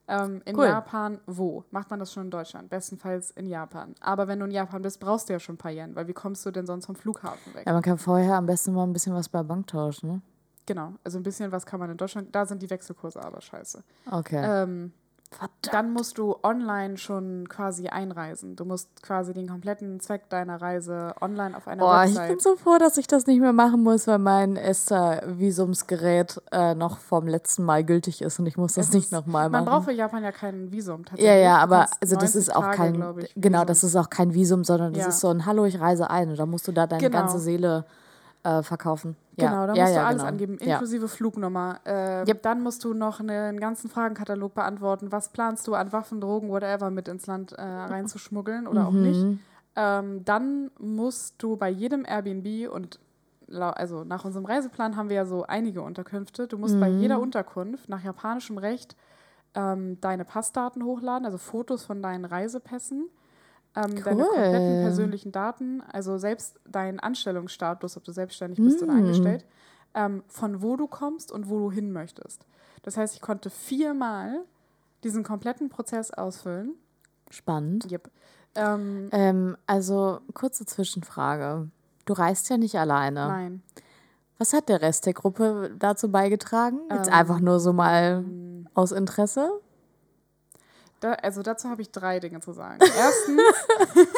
Ähm, 0.06 0.42
in 0.44 0.56
cool. 0.56 0.66
Japan, 0.66 1.18
wo? 1.26 1.64
Macht 1.70 1.88
man 1.88 1.98
das 1.98 2.12
schon 2.12 2.24
in 2.24 2.30
Deutschland? 2.30 2.68
Bestenfalls 2.68 3.30
in 3.30 3.46
Japan. 3.46 3.94
Aber 4.00 4.28
wenn 4.28 4.38
du 4.38 4.44
in 4.44 4.50
Japan 4.50 4.82
bist, 4.82 5.00
brauchst 5.00 5.28
du 5.28 5.32
ja 5.32 5.40
schon 5.40 5.54
ein 5.54 5.58
paar 5.58 5.70
Yen, 5.70 5.96
weil 5.96 6.08
wie 6.08 6.12
kommst 6.12 6.44
du 6.44 6.50
denn 6.50 6.66
sonst 6.66 6.86
vom 6.86 6.96
Flughafen 6.96 7.54
weg? 7.54 7.64
Ja, 7.66 7.72
man 7.72 7.82
kann 7.82 7.96
vorher 7.96 8.34
am 8.34 8.44
besten 8.44 8.74
mal 8.74 8.82
ein 8.82 8.92
bisschen 8.92 9.14
was 9.14 9.30
bei 9.30 9.42
Bank 9.42 9.68
tauschen, 9.68 10.10
ne? 10.10 10.20
Genau, 10.66 10.92
also 11.02 11.18
ein 11.18 11.22
bisschen 11.22 11.50
was 11.50 11.64
kann 11.64 11.80
man 11.80 11.90
in 11.90 11.96
Deutschland, 11.96 12.34
da 12.34 12.44
sind 12.44 12.62
die 12.62 12.70
Wechselkurse 12.70 13.24
aber 13.24 13.40
scheiße. 13.40 13.82
Okay. 14.10 14.42
Ähm, 14.44 14.92
Verdammt. 15.32 15.72
Dann 15.72 15.92
musst 15.92 16.18
du 16.18 16.36
online 16.42 16.98
schon 16.98 17.48
quasi 17.48 17.88
einreisen. 17.88 18.54
Du 18.56 18.64
musst 18.64 19.02
quasi 19.02 19.32
den 19.32 19.48
kompletten 19.48 19.98
Zweck 20.00 20.28
deiner 20.28 20.60
Reise 20.60 21.14
online 21.20 21.56
auf 21.56 21.66
einer 21.66 21.82
Boah, 21.82 22.02
Website. 22.02 22.22
Ich 22.24 22.28
bin 22.28 22.40
so 22.40 22.56
froh, 22.56 22.78
dass 22.78 22.98
ich 22.98 23.06
das 23.06 23.26
nicht 23.26 23.40
mehr 23.40 23.52
machen 23.52 23.82
muss, 23.82 24.06
weil 24.06 24.18
mein 24.18 24.56
ESTA-Visumsgerät 24.56 26.40
äh, 26.52 26.74
noch 26.74 26.98
vom 26.98 27.26
letzten 27.26 27.64
Mal 27.64 27.84
gültig 27.84 28.22
ist 28.22 28.38
und 28.38 28.46
ich 28.46 28.56
muss 28.56 28.74
das 28.74 28.88
es 28.88 28.94
nicht 28.94 29.12
nochmal 29.12 29.48
machen. 29.48 29.64
Man 29.64 29.72
braucht 29.72 29.84
für 29.86 29.92
Japan 29.92 30.22
ja 30.22 30.32
kein 30.32 30.70
Visum 30.70 31.04
tatsächlich. 31.04 31.26
Ja, 31.26 31.36
ja, 31.36 31.58
aber 31.58 31.86
also 32.00 32.16
das 32.16 32.36
ist 32.36 32.54
auch 32.54 32.62
Tage, 32.62 32.76
kein 32.76 33.18
ich, 33.18 33.32
genau, 33.36 33.64
das 33.64 33.82
ist 33.84 33.96
auch 33.96 34.10
kein 34.10 34.34
Visum, 34.34 34.64
sondern 34.64 34.92
das 34.92 35.02
ja. 35.02 35.08
ist 35.08 35.20
so 35.20 35.28
ein 35.28 35.46
Hallo, 35.46 35.64
ich 35.64 35.80
reise 35.80 36.10
ein 36.10 36.30
und 36.30 36.38
da 36.38 36.46
musst 36.46 36.68
du 36.68 36.72
da 36.72 36.86
deine 36.86 37.02
genau. 37.02 37.18
ganze 37.18 37.38
Seele 37.38 37.84
äh, 38.44 38.62
verkaufen. 38.62 39.16
Genau, 39.36 39.66
da 39.66 39.74
ja, 39.74 39.84
musst 39.84 39.94
ja, 39.94 40.00
du 40.00 40.06
alles 40.06 40.18
genau. 40.18 40.28
angeben, 40.28 40.58
inklusive 40.58 41.08
Flugnummer. 41.08 41.80
Äh, 41.86 42.28
yep. 42.28 42.42
Dann 42.42 42.60
musst 42.62 42.84
du 42.84 42.92
noch 42.92 43.20
einen 43.20 43.58
ganzen 43.58 43.88
Fragenkatalog 43.88 44.54
beantworten. 44.54 45.10
Was 45.10 45.30
planst 45.30 45.66
du 45.66 45.74
an 45.74 45.92
Waffen, 45.92 46.20
Drogen, 46.20 46.50
whatever 46.50 46.90
mit 46.90 47.08
ins 47.08 47.26
Land 47.26 47.52
äh, 47.52 47.62
reinzuschmuggeln 47.62 48.66
oder 48.66 48.82
mhm. 48.82 48.86
auch 48.86 48.92
nicht? 48.92 49.38
Ähm, 49.74 50.24
dann 50.24 50.70
musst 50.78 51.42
du 51.42 51.56
bei 51.56 51.70
jedem 51.70 52.04
Airbnb 52.04 52.70
und 52.70 53.00
also 53.50 54.04
nach 54.04 54.24
unserem 54.24 54.46
Reiseplan 54.46 54.96
haben 54.96 55.08
wir 55.08 55.16
ja 55.16 55.26
so 55.26 55.44
einige 55.44 55.82
Unterkünfte. 55.82 56.46
Du 56.46 56.58
musst 56.58 56.76
mhm. 56.76 56.80
bei 56.80 56.88
jeder 56.88 57.20
Unterkunft 57.20 57.88
nach 57.88 58.02
japanischem 58.02 58.58
Recht 58.58 58.96
ähm, 59.54 60.00
deine 60.00 60.24
Passdaten 60.24 60.84
hochladen, 60.84 61.26
also 61.26 61.38
Fotos 61.38 61.84
von 61.84 62.02
deinen 62.02 62.24
Reisepässen 62.24 63.08
ähm, 63.76 63.94
cool. 63.96 64.02
deine 64.02 64.24
kompletten 64.24 64.82
persönlichen 64.82 65.32
Daten, 65.32 65.82
also 65.92 66.18
selbst 66.18 66.60
dein 66.68 67.00
Anstellungsstatus, 67.00 67.96
ob 67.96 68.04
du 68.04 68.12
selbstständig 68.12 68.58
bist 68.58 68.80
mm. 68.80 68.84
oder 68.84 68.92
angestellt, 68.92 69.44
ähm, 69.94 70.22
von 70.28 70.62
wo 70.62 70.76
du 70.76 70.86
kommst 70.86 71.32
und 71.32 71.48
wo 71.48 71.58
du 71.58 71.70
hin 71.70 71.92
möchtest. 71.92 72.44
Das 72.82 72.96
heißt, 72.96 73.14
ich 73.14 73.20
konnte 73.20 73.50
viermal 73.50 74.44
diesen 75.04 75.22
kompletten 75.22 75.68
Prozess 75.68 76.10
ausfüllen. 76.10 76.74
Spannend. 77.30 77.90
Yep. 77.90 78.10
Ähm, 78.54 79.08
ähm, 79.12 79.56
also, 79.66 80.20
kurze 80.34 80.66
Zwischenfrage. 80.66 81.68
Du 82.04 82.12
reist 82.12 82.50
ja 82.50 82.56
nicht 82.56 82.78
alleine. 82.78 83.28
Nein. 83.28 83.62
Was 84.38 84.52
hat 84.52 84.68
der 84.68 84.82
Rest 84.82 85.06
der 85.06 85.14
Gruppe 85.14 85.70
dazu 85.78 86.10
beigetragen? 86.10 86.80
Jetzt 86.90 87.08
ähm, 87.08 87.14
einfach 87.14 87.40
nur 87.40 87.60
so 87.60 87.72
mal 87.72 88.24
aus 88.74 88.92
Interesse? 88.92 89.60
Da, 91.02 91.14
also 91.14 91.42
dazu 91.42 91.68
habe 91.68 91.82
ich 91.82 91.90
drei 91.90 92.20
Dinge 92.20 92.38
zu 92.38 92.52
sagen. 92.52 92.78
Erstens, 92.80 93.42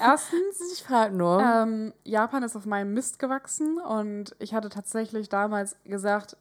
erstens 0.00 0.72
ich 0.72 0.82
frage 0.82 1.14
nur. 1.14 1.38
Ähm, 1.38 1.92
Japan 2.02 2.42
ist 2.42 2.56
auf 2.56 2.64
meinem 2.64 2.94
Mist 2.94 3.18
gewachsen 3.18 3.78
und 3.78 4.34
ich 4.38 4.54
hatte 4.54 4.70
tatsächlich 4.70 5.28
damals 5.28 5.76
gesagt, 5.84 6.38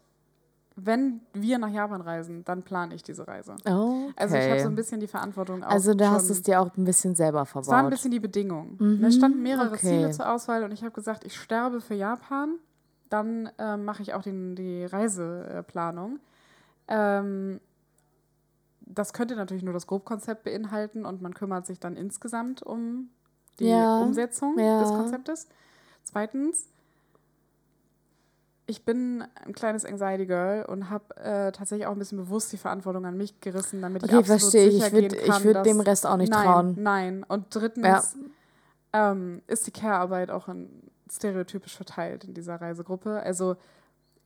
wenn 0.77 1.19
wir 1.33 1.57
nach 1.57 1.69
Japan 1.69 1.99
reisen, 1.99 2.45
dann 2.45 2.63
plane 2.63 2.95
ich 2.95 3.03
diese 3.03 3.27
Reise. 3.27 3.55
Okay. 3.65 4.13
Also 4.15 4.37
ich 4.37 4.49
habe 4.49 4.61
so 4.61 4.69
ein 4.69 4.75
bisschen 4.75 5.01
die 5.01 5.07
Verantwortung 5.07 5.65
auch. 5.65 5.71
Also 5.71 5.93
du 5.93 6.09
hast 6.09 6.29
es 6.29 6.43
dir 6.43 6.61
auch 6.61 6.69
ein 6.77 6.85
bisschen 6.85 7.13
selber 7.15 7.45
verbaut. 7.45 7.67
Es 7.67 7.71
war 7.73 7.83
ein 7.83 7.89
bisschen 7.89 8.11
die 8.11 8.21
Bedingung. 8.21 8.77
Mhm. 8.79 9.03
Es 9.03 9.15
standen 9.15 9.43
mehrere 9.43 9.73
okay. 9.73 9.79
Ziele 9.79 10.11
zur 10.11 10.31
Auswahl 10.31 10.63
und 10.63 10.71
ich 10.71 10.81
habe 10.81 10.91
gesagt, 10.91 11.25
ich 11.25 11.35
sterbe 11.35 11.81
für 11.81 11.95
Japan, 11.95 12.55
dann 13.09 13.49
äh, 13.57 13.75
mache 13.75 14.01
ich 14.01 14.13
auch 14.13 14.21
den, 14.21 14.55
die 14.55 14.85
Reiseplanung. 14.85 16.19
Ähm, 16.87 17.59
das 18.89 19.13
könnte 19.13 19.35
natürlich 19.35 19.63
nur 19.63 19.73
das 19.73 19.87
Grobkonzept 19.87 20.43
beinhalten 20.43 21.05
und 21.05 21.21
man 21.21 21.33
kümmert 21.33 21.65
sich 21.65 21.79
dann 21.79 21.95
insgesamt 21.95 22.63
um 22.63 23.09
die 23.59 23.69
ja, 23.69 23.99
Umsetzung 24.01 24.57
ja. 24.57 24.81
des 24.81 24.89
Konzeptes. 24.89 25.47
Zweitens, 26.03 26.67
ich 28.65 28.85
bin 28.85 29.23
ein 29.45 29.53
kleines 29.53 29.85
Anxiety 29.85 30.25
Girl 30.25 30.65
und 30.65 30.89
habe 30.89 31.15
äh, 31.17 31.51
tatsächlich 31.51 31.87
auch 31.87 31.91
ein 31.91 31.99
bisschen 31.99 32.17
bewusst 32.17 32.51
die 32.51 32.57
Verantwortung 32.57 33.05
an 33.05 33.17
mich 33.17 33.39
gerissen, 33.41 33.81
damit 33.81 34.03
okay, 34.03 34.13
ich 34.13 34.19
absolut 34.19 34.41
verstehe. 34.41 34.71
sicher 34.71 34.87
ich 34.87 34.93
würd, 34.93 35.11
gehen 35.11 35.27
kann. 35.27 35.37
Ich 35.37 35.43
würde 35.43 35.61
dem 35.63 35.79
Rest 35.79 36.05
auch 36.05 36.17
nicht 36.17 36.31
nein, 36.31 36.45
trauen. 36.45 36.75
Nein. 36.77 37.25
Und 37.27 37.47
drittens 37.49 38.15
ja. 38.93 39.11
ähm, 39.11 39.41
ist 39.47 39.67
die 39.67 39.71
Care-Arbeit 39.71 40.31
auch 40.31 40.47
in, 40.47 40.69
stereotypisch 41.11 41.75
verteilt 41.75 42.23
in 42.23 42.33
dieser 42.33 42.61
Reisegruppe. 42.61 43.21
Also 43.21 43.55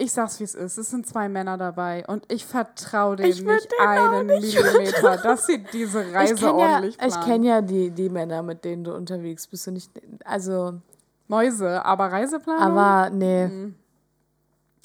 ich 0.04 0.12
sag's 0.12 0.40
wie 0.40 0.44
es 0.44 0.56
ist. 0.56 0.78
Es 0.78 0.90
sind 0.90 1.08
zwei 1.08 1.30
Männer 1.30 1.58
dabei 1.58 2.06
und 2.08 2.32
ich 2.32 2.46
vertraue 2.46 3.16
denen 3.16 3.30
ich 3.30 3.44
nicht 3.44 3.74
einen 3.80 4.26
Millimeter, 4.28 5.18
dass 5.18 5.48
sie 5.48 5.64
diese 5.74 6.14
Reise 6.14 6.54
ordentlich 6.54 6.96
ja, 6.96 7.08
planen. 7.08 7.14
Ich 7.22 7.26
kenne 7.26 7.48
ja 7.48 7.62
die, 7.62 7.92
die 7.92 8.10
Männer, 8.10 8.44
mit 8.44 8.64
denen 8.66 8.84
du 8.84 8.94
unterwegs 8.94 9.48
bist 9.48 9.68
und 9.68 9.76
nicht. 9.76 9.92
Also. 10.26 10.82
Mäuse, 11.28 11.84
aber 11.86 12.12
Reiseplanung? 12.12 12.62
Aber 12.62 13.10
nee. 13.10 13.46
Hm. 13.46 13.76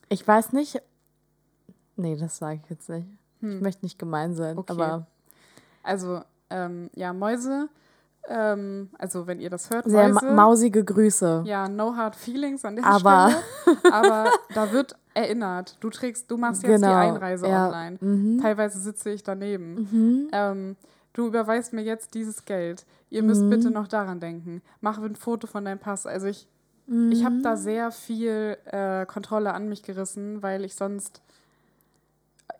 Ich 0.09 0.27
weiß 0.27 0.53
nicht. 0.53 0.81
Nee, 1.97 2.17
das 2.17 2.39
sage 2.39 2.61
ich 2.63 2.71
jetzt 2.71 2.89
nicht. 2.89 3.09
Hm. 3.41 3.57
Ich 3.57 3.61
möchte 3.61 3.85
nicht 3.85 3.99
gemein 3.99 4.35
sein, 4.35 4.57
okay. 4.57 4.73
aber. 4.73 5.07
Also, 5.83 6.23
ähm, 6.51 6.91
ja, 6.95 7.13
Mäuse 7.13 7.69
ähm, 8.29 8.91
also 8.99 9.27
wenn 9.27 9.41
ihr 9.41 9.49
das 9.49 9.71
hört, 9.71 9.89
Sehr 9.89 10.09
Mäuse, 10.09 10.31
mausige 10.33 10.85
Grüße. 10.85 11.45
Ja, 11.47 11.69
no 11.69 11.97
hard 11.97 12.15
feelings 12.15 12.65
an 12.65 12.77
der 12.77 12.85
aber. 12.85 13.31
Stelle. 13.31 13.39
Aber 13.93 14.31
da 14.55 14.73
wird 14.73 14.97
erinnert. 15.19 15.77
Du 15.81 15.91
trägst, 15.91 16.31
du 16.31 16.37
machst 16.37 16.63
jetzt 16.63 16.81
genau, 16.81 16.89
die 16.89 17.09
Einreise 17.09 17.49
ja. 17.49 17.67
online. 17.67 17.99
Mhm. 18.01 18.41
Teilweise 18.41 18.79
sitze 18.79 19.11
ich 19.11 19.23
daneben. 19.23 19.75
Mhm. 19.75 20.29
Ähm, 20.33 20.77
du 21.13 21.27
überweist 21.27 21.73
mir 21.73 21.83
jetzt 21.83 22.15
dieses 22.15 22.45
Geld. 22.45 22.87
Ihr 23.11 23.23
müsst 23.23 23.43
mhm. 23.43 23.51
bitte 23.51 23.71
noch 23.71 23.89
daran 23.89 24.21
denken. 24.21 24.63
Mach 24.81 24.99
ein 25.03 25.17
Foto 25.17 25.47
von 25.47 25.65
deinem 25.65 25.79
Pass. 25.79 26.07
Also 26.07 26.27
ich, 26.27 26.47
ich 27.11 27.25
habe 27.25 27.43
da 27.43 27.53
mhm. 27.53 27.57
sehr 27.57 27.91
viel 27.91 28.57
äh, 28.67 29.07
Kontrolle 29.07 29.53
an 29.53 29.69
mich 29.69 29.83
gerissen, 29.83 30.43
weil 30.43 30.65
ich 30.65 30.75
sonst 30.75 31.23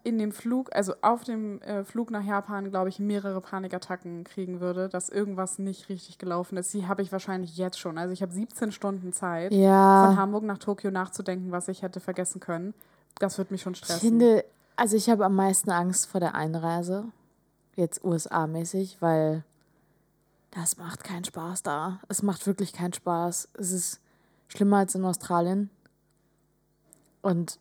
in 0.05 0.19
dem 0.19 0.33
Flug, 0.33 0.75
also 0.75 0.95
auf 1.03 1.25
dem 1.25 1.61
äh, 1.63 1.85
Flug 1.85 2.11
nach 2.11 2.25
Japan, 2.25 2.71
glaube 2.71 2.89
ich, 2.89 2.99
mehrere 2.99 3.41
Panikattacken 3.41 4.25
kriegen 4.25 4.61
würde, 4.61 4.89
dass 4.89 5.09
irgendwas 5.09 5.59
nicht 5.59 5.89
richtig 5.89 6.19
gelaufen 6.19 6.57
ist. 6.57 6.73
Die 6.73 6.87
habe 6.87 7.03
ich 7.03 7.13
wahrscheinlich 7.13 7.57
jetzt 7.57 7.79
schon. 7.79 7.99
Also 7.99 8.13
ich 8.13 8.23
habe 8.23 8.33
17 8.33 8.73
Stunden 8.73 9.13
Zeit, 9.13 9.53
ja. 9.53 10.07
von 10.07 10.17
Hamburg 10.17 10.45
nach 10.45 10.59
Tokio 10.59 10.91
nachzudenken, 10.91 11.53
was 11.53 11.69
ich 11.69 11.83
hätte 11.83 12.01
vergessen 12.01 12.41
können. 12.41 12.75
Das 13.19 13.39
wird 13.39 13.51
mich 13.51 13.63
schon 13.63 13.75
stressen. 13.75 13.97
Ich 13.97 14.01
finde, 14.01 14.45
also 14.77 14.97
ich 14.97 15.11
habe 15.11 15.25
am 15.25 15.35
meisten 15.35 15.71
Angst 15.71 16.07
vor 16.07 16.21
der 16.21 16.35
Einreise, 16.35 17.07
jetzt 17.77 18.05
USA-mäßig, 18.05 18.99
weil 19.01 19.45
das 20.51 20.79
macht 20.79 21.05
keinen 21.05 21.25
Spaß 21.25 21.63
da. 21.63 22.01
Es 22.09 22.23
macht 22.23 22.47
wirklich 22.47 22.73
keinen 22.73 22.93
Spaß. 22.93 23.49
Es 23.55 23.73
ist 23.73 24.01
schlimmer 24.49 24.79
als 24.79 24.95
in 24.95 25.05
Australien. 25.05 25.71
Und 27.21 27.59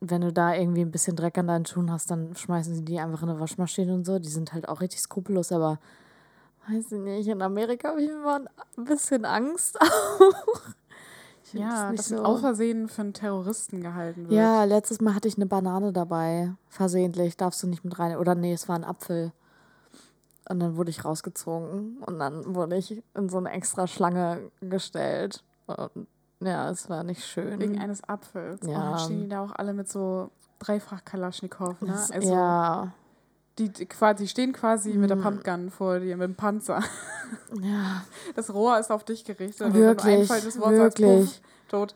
wenn 0.00 0.22
du 0.22 0.32
da 0.32 0.54
irgendwie 0.54 0.80
ein 0.80 0.90
bisschen 0.90 1.16
Dreck 1.16 1.36
an 1.38 1.46
deinen 1.46 1.66
Schuhen 1.66 1.92
hast, 1.92 2.10
dann 2.10 2.34
schmeißen 2.34 2.74
sie 2.74 2.84
die 2.84 2.98
einfach 2.98 3.22
in 3.22 3.28
eine 3.28 3.40
Waschmaschine 3.40 3.92
und 3.92 4.06
so. 4.06 4.18
Die 4.18 4.28
sind 4.28 4.52
halt 4.52 4.68
auch 4.68 4.80
richtig 4.80 5.00
skrupellos, 5.00 5.52
aber 5.52 5.78
weiß 6.68 6.92
ich 6.92 7.00
nicht, 7.00 7.28
in 7.28 7.42
Amerika 7.42 7.90
habe 7.90 8.02
ich 8.02 8.10
immer 8.10 8.40
ein 8.76 8.84
bisschen 8.84 9.24
Angst 9.24 9.78
auch. 9.80 10.60
ja, 11.52 11.92
das 11.92 12.08
so. 12.08 12.22
aus 12.22 12.40
Versehen 12.40 12.88
für 12.88 13.02
einen 13.02 13.12
Terroristen 13.12 13.82
gehalten 13.82 14.22
wird. 14.22 14.32
Ja, 14.32 14.64
letztes 14.64 15.00
Mal 15.00 15.14
hatte 15.14 15.28
ich 15.28 15.36
eine 15.36 15.46
Banane 15.46 15.92
dabei. 15.92 16.54
Versehentlich, 16.68 17.36
darfst 17.36 17.62
du 17.62 17.66
nicht 17.66 17.84
mit 17.84 17.98
rein. 17.98 18.16
Oder 18.16 18.34
nee, 18.34 18.52
es 18.52 18.68
war 18.68 18.76
ein 18.76 18.84
Apfel. 18.84 19.32
Und 20.48 20.60
dann 20.60 20.76
wurde 20.76 20.90
ich 20.90 21.04
rausgezogen 21.04 21.98
und 22.04 22.18
dann 22.18 22.56
wurde 22.56 22.76
ich 22.76 23.02
in 23.14 23.28
so 23.28 23.38
eine 23.38 23.50
extra 23.50 23.86
Schlange 23.86 24.50
gestellt. 24.60 25.44
Und 25.66 26.08
ja, 26.40 26.70
es 26.70 26.88
war 26.88 27.04
nicht 27.04 27.24
schön. 27.24 27.60
Wegen 27.60 27.78
eines 27.78 28.02
Apfels. 28.08 28.60
Ja. 28.66 28.94
Oh, 28.94 28.98
stehen 28.98 29.22
die 29.22 29.28
da 29.28 29.44
auch 29.44 29.52
alle 29.52 29.74
mit 29.74 29.88
so 29.88 30.30
dreifach 30.58 31.04
Kalaschnikow, 31.04 31.80
ne? 31.82 31.94
Also, 32.12 32.32
ja. 32.32 32.92
Die, 33.58 33.68
die, 33.68 34.28
stehen 34.28 34.52
quasi 34.54 34.94
mhm. 34.94 35.00
mit 35.00 35.10
der 35.10 35.16
mhm. 35.18 35.22
Pumpgun 35.22 35.70
vor 35.70 35.98
dir, 35.98 36.16
mit 36.16 36.28
dem 36.28 36.34
Panzer. 36.34 36.82
Ja. 37.62 38.02
Das 38.34 38.52
Rohr 38.52 38.80
ist 38.80 38.90
auf 38.90 39.04
dich 39.04 39.24
gerichtet. 39.24 39.72
Wirklich, 39.72 40.28
wirklich. 40.28 41.40
Tot. 41.68 41.94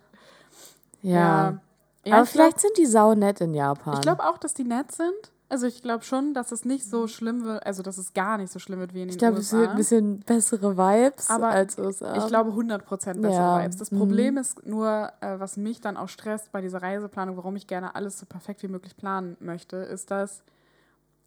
Ja. 1.02 1.10
ja. 1.12 1.58
ja 2.04 2.16
Aber 2.16 2.26
vielleicht 2.26 2.58
glaub, 2.58 2.60
sind 2.60 2.78
die 2.78 2.86
sau 2.86 3.14
nett 3.14 3.40
in 3.40 3.52
Japan. 3.52 3.94
Ich 3.94 4.00
glaube 4.00 4.22
auch, 4.22 4.38
dass 4.38 4.54
die 4.54 4.62
nett 4.62 4.92
sind. 4.92 5.32
Also 5.48 5.66
ich 5.66 5.82
glaube 5.82 6.04
schon, 6.04 6.34
dass 6.34 6.52
es 6.52 6.64
nicht 6.64 6.84
so 6.84 7.06
schlimm 7.06 7.44
wird, 7.44 7.64
also 7.66 7.82
dass 7.82 7.98
es 7.98 8.14
gar 8.14 8.38
nicht 8.38 8.50
so 8.50 8.58
schlimm 8.58 8.80
wird 8.80 8.94
wie 8.94 9.02
in 9.02 9.08
den 9.08 9.14
ich 9.14 9.18
glaub, 9.18 9.34
USA. 9.34 9.62
Ich 9.62 9.64
glaube, 9.64 9.80
es 9.80 9.90
wird 9.90 10.02
ein 10.02 10.16
bisschen 10.16 10.20
bessere 10.20 10.76
Vibes 10.76 11.30
aber 11.30 11.48
als 11.48 11.78
USA. 11.78 12.16
Ich 12.16 12.26
glaube 12.26 12.50
100% 12.50 13.20
bessere 13.20 13.32
ja. 13.32 13.62
Vibes. 13.62 13.76
Das 13.76 13.90
Problem 13.90 14.34
mhm. 14.34 14.40
ist 14.40 14.66
nur, 14.66 15.12
äh, 15.20 15.38
was 15.38 15.56
mich 15.56 15.80
dann 15.80 15.96
auch 15.96 16.08
stresst 16.08 16.50
bei 16.50 16.60
dieser 16.60 16.82
Reiseplanung, 16.82 17.36
warum 17.36 17.56
ich 17.56 17.66
gerne 17.66 17.94
alles 17.94 18.18
so 18.18 18.26
perfekt 18.26 18.62
wie 18.62 18.68
möglich 18.68 18.96
planen 18.96 19.36
möchte, 19.38 19.76
ist, 19.76 20.10
dass 20.10 20.42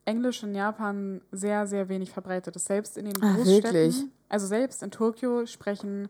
Englisch 0.06 0.42
in 0.42 0.56
Japan 0.56 1.22
sehr, 1.32 1.68
sehr 1.68 1.90
wenig 1.90 2.12
verbreitet 2.12 2.56
ist. 2.56 2.66
Selbst 2.66 2.98
in 2.98 3.06
den 3.06 3.16
Ach, 3.22 3.36
Großstädten, 3.36 3.74
wirklich? 3.74 4.06
also 4.30 4.48
selbst 4.48 4.82
in 4.82 4.90
Tokio 4.90 5.46
sprechen 5.46 6.10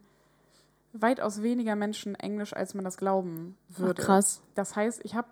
weitaus 0.93 1.41
weniger 1.41 1.75
Menschen 1.75 2.15
Englisch, 2.15 2.53
als 2.53 2.73
man 2.73 2.85
das 2.85 2.97
glauben 2.97 3.57
würde. 3.69 4.01
Ach, 4.01 4.05
krass. 4.05 4.41
Das 4.55 4.75
heißt, 4.75 5.01
ich 5.03 5.15
habe 5.15 5.27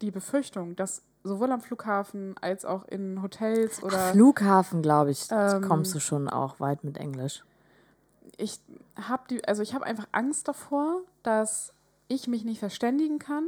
die 0.00 0.10
Befürchtung, 0.10 0.76
dass 0.76 1.02
sowohl 1.24 1.50
am 1.52 1.60
Flughafen 1.60 2.34
als 2.40 2.64
auch 2.64 2.84
in 2.84 3.22
Hotels 3.22 3.82
oder. 3.82 4.12
Flughafen, 4.12 4.82
glaube 4.82 5.10
ich, 5.10 5.26
ähm, 5.30 5.62
kommst 5.62 5.94
du 5.94 6.00
schon 6.00 6.28
auch 6.28 6.60
weit 6.60 6.84
mit 6.84 6.98
Englisch. 6.98 7.44
Ich 8.36 8.60
habe 8.96 9.22
die, 9.30 9.46
also 9.46 9.62
ich 9.62 9.74
habe 9.74 9.84
einfach 9.84 10.06
Angst 10.12 10.48
davor, 10.48 11.00
dass 11.22 11.72
ich 12.08 12.28
mich 12.28 12.44
nicht 12.44 12.60
verständigen 12.60 13.18
kann 13.18 13.44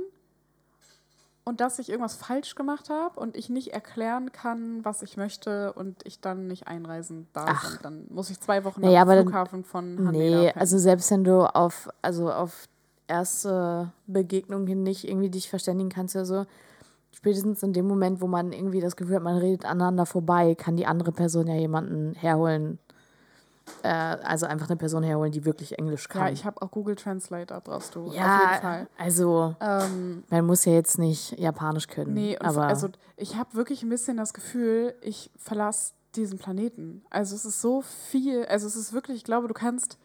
und 1.44 1.60
dass 1.60 1.78
ich 1.78 1.88
irgendwas 1.88 2.14
falsch 2.14 2.54
gemacht 2.54 2.90
habe 2.90 3.18
und 3.18 3.36
ich 3.36 3.48
nicht 3.48 3.72
erklären 3.72 4.32
kann, 4.32 4.84
was 4.84 5.02
ich 5.02 5.16
möchte 5.16 5.72
und 5.72 5.96
ich 6.04 6.20
dann 6.20 6.46
nicht 6.46 6.68
einreisen 6.68 7.28
darf. 7.32 7.48
Ach. 7.50 7.76
Und 7.76 7.84
dann 7.84 8.06
muss 8.10 8.30
ich 8.30 8.40
zwei 8.40 8.64
Wochen 8.64 8.82
naja, 8.82 9.02
am 9.02 9.08
Flughafen 9.08 9.64
von 9.64 10.06
Haneda 10.06 10.12
Nee, 10.12 10.52
also 10.52 10.78
selbst 10.78 11.10
wenn 11.10 11.24
du 11.24 11.42
auf, 11.54 11.88
also 12.02 12.30
auf 12.30 12.68
erste 13.08 13.92
Begegnung 14.06 14.66
hin 14.66 14.82
nicht 14.82 15.08
irgendwie 15.08 15.30
dich 15.30 15.50
verständigen 15.50 15.90
kannst 15.90 16.14
oder 16.14 16.24
so, 16.24 16.46
spätestens 17.12 17.62
in 17.62 17.72
dem 17.72 17.86
Moment, 17.86 18.20
wo 18.20 18.26
man 18.26 18.52
irgendwie 18.52 18.80
das 18.80 18.96
Gefühl 18.96 19.16
hat, 19.16 19.22
man 19.22 19.36
redet 19.36 19.64
aneinander 19.64 20.06
vorbei, 20.06 20.54
kann 20.54 20.76
die 20.76 20.86
andere 20.86 21.12
Person 21.12 21.46
ja 21.46 21.54
jemanden 21.54 22.14
herholen, 22.14 22.78
äh, 23.82 23.88
also 23.88 24.46
einfach 24.46 24.68
eine 24.68 24.76
Person 24.76 25.02
herholen, 25.02 25.32
die 25.32 25.44
wirklich 25.44 25.78
Englisch 25.78 26.08
kann. 26.08 26.26
Ja, 26.26 26.32
ich 26.32 26.44
habe 26.44 26.60
auch 26.62 26.70
Google 26.70 26.96
Translate, 26.96 27.46
da 27.46 27.60
brauchst 27.60 27.94
du 27.94 28.12
ja, 28.12 28.36
auf 28.36 28.42
jeden 28.42 28.62
Fall. 28.62 28.88
Also 28.98 29.54
ähm, 29.60 30.24
man 30.30 30.46
muss 30.46 30.64
ja 30.64 30.72
jetzt 30.72 30.98
nicht 30.98 31.38
Japanisch 31.38 31.88
können. 31.88 32.14
Nee, 32.14 32.36
aber 32.38 32.66
also 32.66 32.88
ich 33.16 33.36
habe 33.36 33.54
wirklich 33.54 33.82
ein 33.82 33.88
bisschen 33.88 34.16
das 34.16 34.34
Gefühl, 34.34 34.94
ich 35.02 35.30
verlasse 35.36 35.92
diesen 36.16 36.38
Planeten. 36.38 37.04
Also 37.10 37.36
es 37.36 37.44
ist 37.44 37.60
so 37.60 37.82
viel, 37.82 38.44
also 38.46 38.66
es 38.66 38.76
ist 38.76 38.92
wirklich, 38.92 39.18
ich 39.18 39.24
glaube, 39.24 39.48
du 39.48 39.54
kannst 39.54 39.98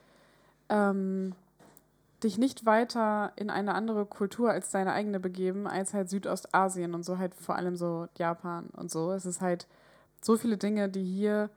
ähm, 0.70 1.34
dich 2.26 2.38
nicht 2.38 2.66
weiter 2.66 3.32
in 3.36 3.50
eine 3.50 3.74
andere 3.74 4.06
Kultur 4.06 4.52
als 4.52 4.72
deine 4.72 4.92
eigene 4.92 5.20
begeben, 5.20 5.68
als 5.68 5.94
halt 5.94 6.10
Südostasien 6.10 6.94
und 6.94 7.06
so 7.06 7.18
halt 7.18 7.34
vor 7.36 7.56
allem 7.56 7.78
so 7.78 8.08
Japan 8.18 8.66
und 8.74 8.92
so. 8.92 9.12
Es 9.12 9.26
ist 9.26 9.42
halt 9.42 9.68
so 10.22 10.36
viele 10.36 10.58
Dinge, 10.58 10.90
die 10.90 11.04
hier 11.04 11.50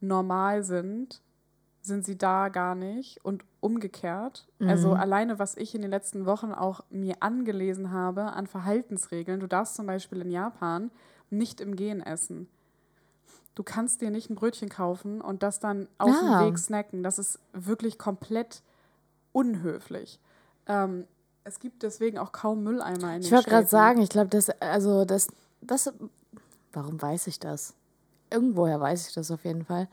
normal 0.00 0.64
sind, 0.64 1.22
sind 1.82 2.04
sie 2.04 2.18
da 2.18 2.48
gar 2.48 2.74
nicht 2.74 3.24
und 3.24 3.44
umgekehrt. 3.60 4.48
Mhm. 4.58 4.68
Also 4.68 4.92
alleine, 4.92 5.38
was 5.38 5.56
ich 5.56 5.74
in 5.74 5.82
den 5.82 5.90
letzten 5.90 6.26
Wochen 6.26 6.52
auch 6.52 6.80
mir 6.90 7.16
angelesen 7.20 7.92
habe 7.92 8.32
an 8.32 8.46
Verhaltensregeln. 8.46 9.40
Du 9.40 9.46
darfst 9.46 9.76
zum 9.76 9.86
Beispiel 9.86 10.20
in 10.20 10.30
Japan 10.30 10.90
nicht 11.30 11.60
im 11.60 11.76
Gehen 11.76 12.02
essen. 12.02 12.48
Du 13.54 13.62
kannst 13.62 14.00
dir 14.00 14.10
nicht 14.10 14.28
ein 14.30 14.34
Brötchen 14.34 14.68
kaufen 14.68 15.20
und 15.20 15.42
das 15.42 15.60
dann 15.60 15.88
auf 15.98 16.10
ja. 16.10 16.40
dem 16.40 16.48
Weg 16.48 16.58
snacken. 16.58 17.02
Das 17.02 17.18
ist 17.18 17.38
wirklich 17.52 17.98
komplett 17.98 18.62
unhöflich. 19.36 20.20
Ähm, 20.66 21.06
es 21.44 21.60
gibt 21.60 21.82
deswegen 21.82 22.18
auch 22.18 22.32
kaum 22.32 22.64
Mülleimer 22.64 23.14
in 23.14 23.20
den 23.20 23.22
Ich 23.22 23.32
wollte 23.32 23.50
gerade 23.50 23.66
sagen, 23.66 24.00
ich 24.00 24.08
glaube, 24.08 24.28
das, 24.28 24.50
also 24.60 25.04
das, 25.04 25.28
das, 25.60 25.92
warum 26.72 27.00
weiß 27.00 27.28
ich 27.28 27.38
das? 27.38 27.74
Irgendwoher 28.30 28.80
weiß 28.80 29.08
ich 29.08 29.14
das 29.14 29.30
auf 29.30 29.44
jeden 29.44 29.64
Fall 29.64 29.88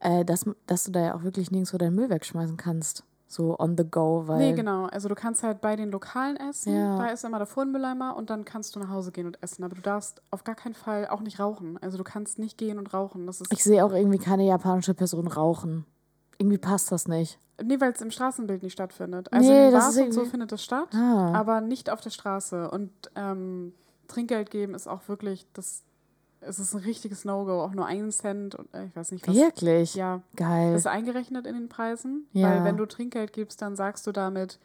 äh, 0.00 0.24
dass, 0.24 0.44
dass 0.66 0.84
du 0.84 0.90
da 0.90 1.00
ja 1.00 1.14
auch 1.14 1.22
wirklich 1.22 1.50
nirgendwo 1.50 1.78
deinen 1.78 1.94
Müll 1.94 2.10
wegschmeißen 2.10 2.56
kannst. 2.56 3.04
So 3.28 3.56
on 3.60 3.76
the 3.78 3.84
go, 3.84 4.24
weil. 4.26 4.38
Nee, 4.38 4.52
genau. 4.54 4.86
Also 4.86 5.08
du 5.08 5.14
kannst 5.14 5.44
halt 5.44 5.60
bei 5.60 5.76
den 5.76 5.92
Lokalen 5.92 6.36
essen, 6.36 6.74
ja. 6.74 6.98
da 6.98 7.06
ist 7.10 7.24
immer 7.24 7.38
der 7.38 7.46
Vormülleimer 7.46 8.16
und 8.16 8.28
dann 8.28 8.44
kannst 8.44 8.74
du 8.74 8.80
nach 8.80 8.88
Hause 8.88 9.12
gehen 9.12 9.26
und 9.26 9.40
essen. 9.40 9.62
Aber 9.62 9.76
du 9.76 9.82
darfst 9.82 10.20
auf 10.32 10.42
gar 10.42 10.56
keinen 10.56 10.74
Fall 10.74 11.06
auch 11.06 11.20
nicht 11.20 11.38
rauchen. 11.38 11.78
Also 11.80 11.96
du 11.96 12.02
kannst 12.02 12.40
nicht 12.40 12.58
gehen 12.58 12.76
und 12.76 12.92
rauchen. 12.92 13.28
Das 13.28 13.40
ist 13.40 13.52
ich 13.52 13.62
sehe 13.62 13.84
auch 13.84 13.92
irgendwie 13.92 14.18
keine 14.18 14.44
japanische 14.44 14.94
Person 14.94 15.28
rauchen. 15.28 15.86
Irgendwie 16.40 16.58
passt 16.58 16.90
das 16.90 17.06
nicht. 17.06 17.38
Nee, 17.62 17.78
weil 17.80 17.92
es 17.92 18.00
im 18.00 18.10
Straßenbild 18.10 18.62
nicht 18.62 18.72
stattfindet. 18.72 19.30
Also 19.32 19.50
nee, 19.50 19.66
in 19.66 19.72
Bars 19.72 19.96
und 19.98 20.12
so 20.12 20.24
findet 20.24 20.50
das 20.50 20.64
statt, 20.64 20.88
ah. 20.94 21.32
aber 21.34 21.60
nicht 21.60 21.90
auf 21.90 22.00
der 22.00 22.08
Straße. 22.08 22.70
Und 22.70 22.90
ähm, 23.14 23.74
Trinkgeld 24.08 24.50
geben 24.50 24.74
ist 24.74 24.88
auch 24.88 25.06
wirklich 25.08 25.46
das 25.52 25.82
es 26.42 26.58
ist 26.58 26.74
ein 26.74 26.80
richtiges 26.80 27.24
No-Go, 27.26 27.62
auch 27.62 27.72
nur 27.72 27.86
einen 27.86 28.10
Cent 28.10 28.54
und 28.54 28.72
äh, 28.74 28.86
ich 28.86 28.96
weiß 28.96 29.12
nicht 29.12 29.28
was. 29.28 29.34
Wirklich? 29.34 29.94
Ja. 29.94 30.22
Geil. 30.36 30.72
Das 30.72 30.82
ist 30.82 30.86
eingerechnet 30.86 31.46
in 31.46 31.54
den 31.54 31.68
Preisen, 31.68 32.26
ja. 32.32 32.48
weil 32.48 32.64
wenn 32.64 32.76
du 32.76 32.86
Trinkgeld 32.86 33.32
gibst, 33.32 33.60
dann 33.62 33.76
sagst 33.76 34.06
du 34.06 34.12
damit, 34.12 34.58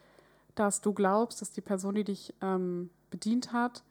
dass 0.55 0.81
du 0.81 0.93
glaubst, 0.93 1.41
dass 1.41 1.51
die 1.51 1.61
Person, 1.61 1.95
die 1.95 2.05
dich 2.05 2.33
ähm, 2.41 2.89
bedient 3.09 3.51
hat, 3.51 3.83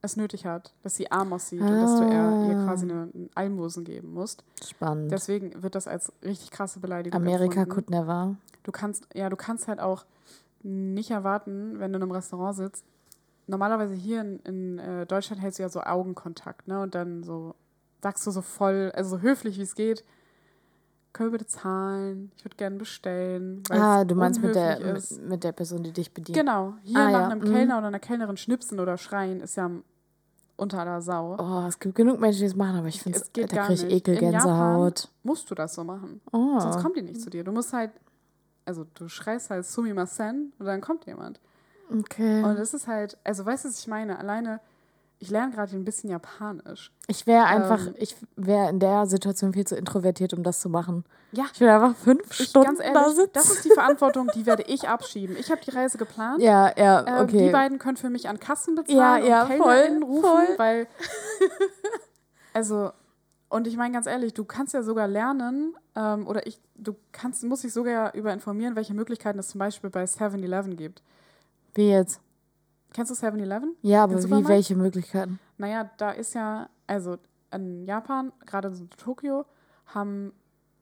es 0.00 0.16
nötig 0.16 0.46
hat, 0.46 0.74
dass 0.82 0.96
sie 0.96 1.10
arm 1.10 1.32
aussieht 1.32 1.60
ah. 1.62 1.66
und 1.66 1.80
dass 1.80 1.98
du 1.98 2.04
ihr, 2.04 2.50
ihr 2.50 2.64
quasi 2.64 2.84
eine, 2.84 3.02
einen 3.02 3.30
Almosen 3.34 3.84
geben 3.84 4.12
musst. 4.14 4.44
Spannend. 4.64 5.10
Deswegen 5.10 5.62
wird 5.62 5.74
das 5.74 5.88
als 5.88 6.12
richtig 6.22 6.50
krasse 6.50 6.80
Beleidigung 6.80 7.20
Amerika 7.20 7.62
empfunden. 7.62 7.70
could 7.70 7.90
never. 7.90 8.36
Du 8.62 8.72
kannst, 8.72 9.08
ja, 9.14 9.28
du 9.28 9.36
kannst 9.36 9.68
halt 9.68 9.80
auch 9.80 10.04
nicht 10.62 11.10
erwarten, 11.10 11.78
wenn 11.78 11.92
du 11.92 11.96
in 11.96 12.02
einem 12.02 12.12
Restaurant 12.12 12.56
sitzt, 12.56 12.84
normalerweise 13.46 13.94
hier 13.94 14.20
in, 14.20 14.38
in 14.40 14.78
äh, 14.78 15.06
Deutschland 15.06 15.42
hältst 15.42 15.58
du 15.58 15.62
ja 15.62 15.68
so 15.68 15.80
Augenkontakt, 15.80 16.68
ne? 16.68 16.80
Und 16.80 16.94
dann 16.94 17.22
so 17.22 17.54
sagst 18.02 18.26
du 18.26 18.30
so 18.30 18.42
voll, 18.42 18.92
also 18.94 19.16
so 19.16 19.22
höflich 19.22 19.58
wie 19.58 19.62
es 19.62 19.74
geht, 19.74 20.04
können 21.12 21.32
wir 21.32 21.38
bitte 21.38 21.50
zahlen? 21.50 22.30
Ich 22.36 22.44
würde 22.44 22.56
gerne 22.56 22.76
bestellen. 22.76 23.62
Ah, 23.70 24.04
du 24.04 24.14
meinst 24.14 24.42
mit 24.42 24.54
der, 24.54 24.80
mit, 24.80 25.28
mit, 25.28 25.44
der 25.44 25.52
Person, 25.52 25.82
die 25.82 25.92
dich 25.92 26.12
bedient. 26.12 26.38
Genau. 26.38 26.74
Hier 26.82 26.98
ah, 26.98 27.10
nach 27.10 27.20
ja. 27.20 27.28
einem 27.28 27.40
mhm. 27.40 27.52
Kellner 27.52 27.78
oder 27.78 27.86
einer 27.88 27.98
Kellnerin 27.98 28.36
schnipsen 28.36 28.78
oder 28.78 28.96
schreien 28.98 29.40
ist 29.40 29.56
ja 29.56 29.70
unter 30.56 30.80
aller 30.80 31.00
Sau. 31.00 31.36
Oh, 31.38 31.66
es 31.66 31.78
gibt 31.78 31.94
genug 31.94 32.20
Menschen, 32.20 32.40
die 32.40 32.46
das 32.46 32.56
machen, 32.56 32.78
aber 32.78 32.88
ich 32.88 33.00
finde 33.00 33.18
es, 33.18 33.30
da 33.32 33.66
kriege 33.66 33.86
ich 33.86 33.92
Ekelgänsehaut. 33.92 35.08
musst 35.22 35.50
du 35.50 35.54
das 35.54 35.74
so 35.74 35.84
machen. 35.84 36.20
Oh. 36.32 36.58
Sonst 36.60 36.82
kommt 36.82 36.96
die 36.96 37.02
nicht 37.02 37.20
zu 37.20 37.30
dir. 37.30 37.44
Du 37.44 37.52
musst 37.52 37.72
halt, 37.72 37.92
also 38.64 38.84
du 38.94 39.08
schreist 39.08 39.50
halt 39.50 39.64
Sumimasen 39.64 40.52
und 40.58 40.66
dann 40.66 40.80
kommt 40.80 41.06
jemand. 41.06 41.40
Okay. 41.90 42.42
Und 42.42 42.58
es 42.58 42.74
ist 42.74 42.86
halt, 42.86 43.16
also 43.24 43.46
weißt 43.46 43.64
du, 43.64 43.68
was 43.68 43.78
ich 43.78 43.86
meine? 43.86 44.18
Alleine, 44.18 44.60
ich 45.20 45.30
lerne 45.30 45.52
gerade 45.52 45.74
ein 45.74 45.84
bisschen 45.84 46.10
Japanisch. 46.10 46.92
Ich 47.08 47.26
wäre 47.26 47.44
einfach, 47.44 47.86
ähm, 47.86 47.94
ich 47.98 48.14
wäre 48.36 48.70
in 48.70 48.78
der 48.78 49.06
Situation 49.06 49.52
viel 49.52 49.66
zu 49.66 49.76
introvertiert, 49.76 50.32
um 50.32 50.42
das 50.42 50.60
zu 50.60 50.68
machen. 50.68 51.04
Ja. 51.32 51.46
Ich 51.52 51.60
will 51.60 51.68
einfach 51.68 51.96
fünf 51.96 52.22
ich, 52.38 52.48
Stunden 52.48 52.68
ganz 52.68 52.80
ehrlich, 52.80 52.94
da 52.94 53.10
sitzen. 53.10 53.30
Das 53.32 53.50
ist 53.50 53.64
die 53.64 53.70
Verantwortung, 53.70 54.30
die 54.34 54.46
werde 54.46 54.62
ich 54.64 54.88
abschieben. 54.88 55.36
Ich 55.38 55.50
habe 55.50 55.60
die 55.60 55.70
Reise 55.70 55.98
geplant. 55.98 56.40
Ja, 56.40 56.72
ja, 56.76 57.00
ähm, 57.00 57.24
okay. 57.24 57.38
Ähm, 57.38 57.46
die 57.46 57.50
beiden 57.50 57.78
können 57.78 57.96
für 57.96 58.10
mich 58.10 58.28
an 58.28 58.38
Kassen 58.38 58.76
bezahlen 58.76 59.24
ja, 59.24 59.28
ja, 59.28 59.42
und 59.44 59.56
voll, 59.58 60.02
rufen, 60.02 60.22
voll. 60.22 60.58
weil, 60.58 60.86
also, 62.52 62.92
und 63.48 63.66
ich 63.66 63.76
meine 63.76 63.92
ganz 63.92 64.06
ehrlich, 64.06 64.34
du 64.34 64.44
kannst 64.44 64.72
ja 64.72 64.82
sogar 64.82 65.08
lernen, 65.08 65.76
ähm, 65.96 66.28
oder 66.28 66.46
ich, 66.46 66.60
du 66.76 66.94
kannst, 67.10 67.42
musst 67.42 67.64
dich 67.64 67.72
sogar 67.72 68.14
über 68.14 68.32
informieren, 68.32 68.76
welche 68.76 68.94
Möglichkeiten 68.94 69.40
es 69.40 69.48
zum 69.48 69.58
Beispiel 69.58 69.90
bei 69.90 70.04
7-Eleven 70.04 70.76
gibt. 70.76 71.02
Wie 71.74 71.90
jetzt? 71.90 72.20
Kennst 72.98 73.12
du 73.12 73.26
7-Eleven? 73.26 73.76
Ja, 73.82 74.02
aber 74.02 74.20
wie, 74.20 74.48
welche 74.48 74.74
Möglichkeiten? 74.74 75.38
Naja, 75.56 75.88
da 75.98 76.10
ist 76.10 76.34
ja, 76.34 76.68
also 76.88 77.16
in 77.52 77.86
Japan, 77.86 78.32
gerade 78.44 78.66
in 78.66 78.90
Tokio, 78.90 79.44
haben 79.86 80.32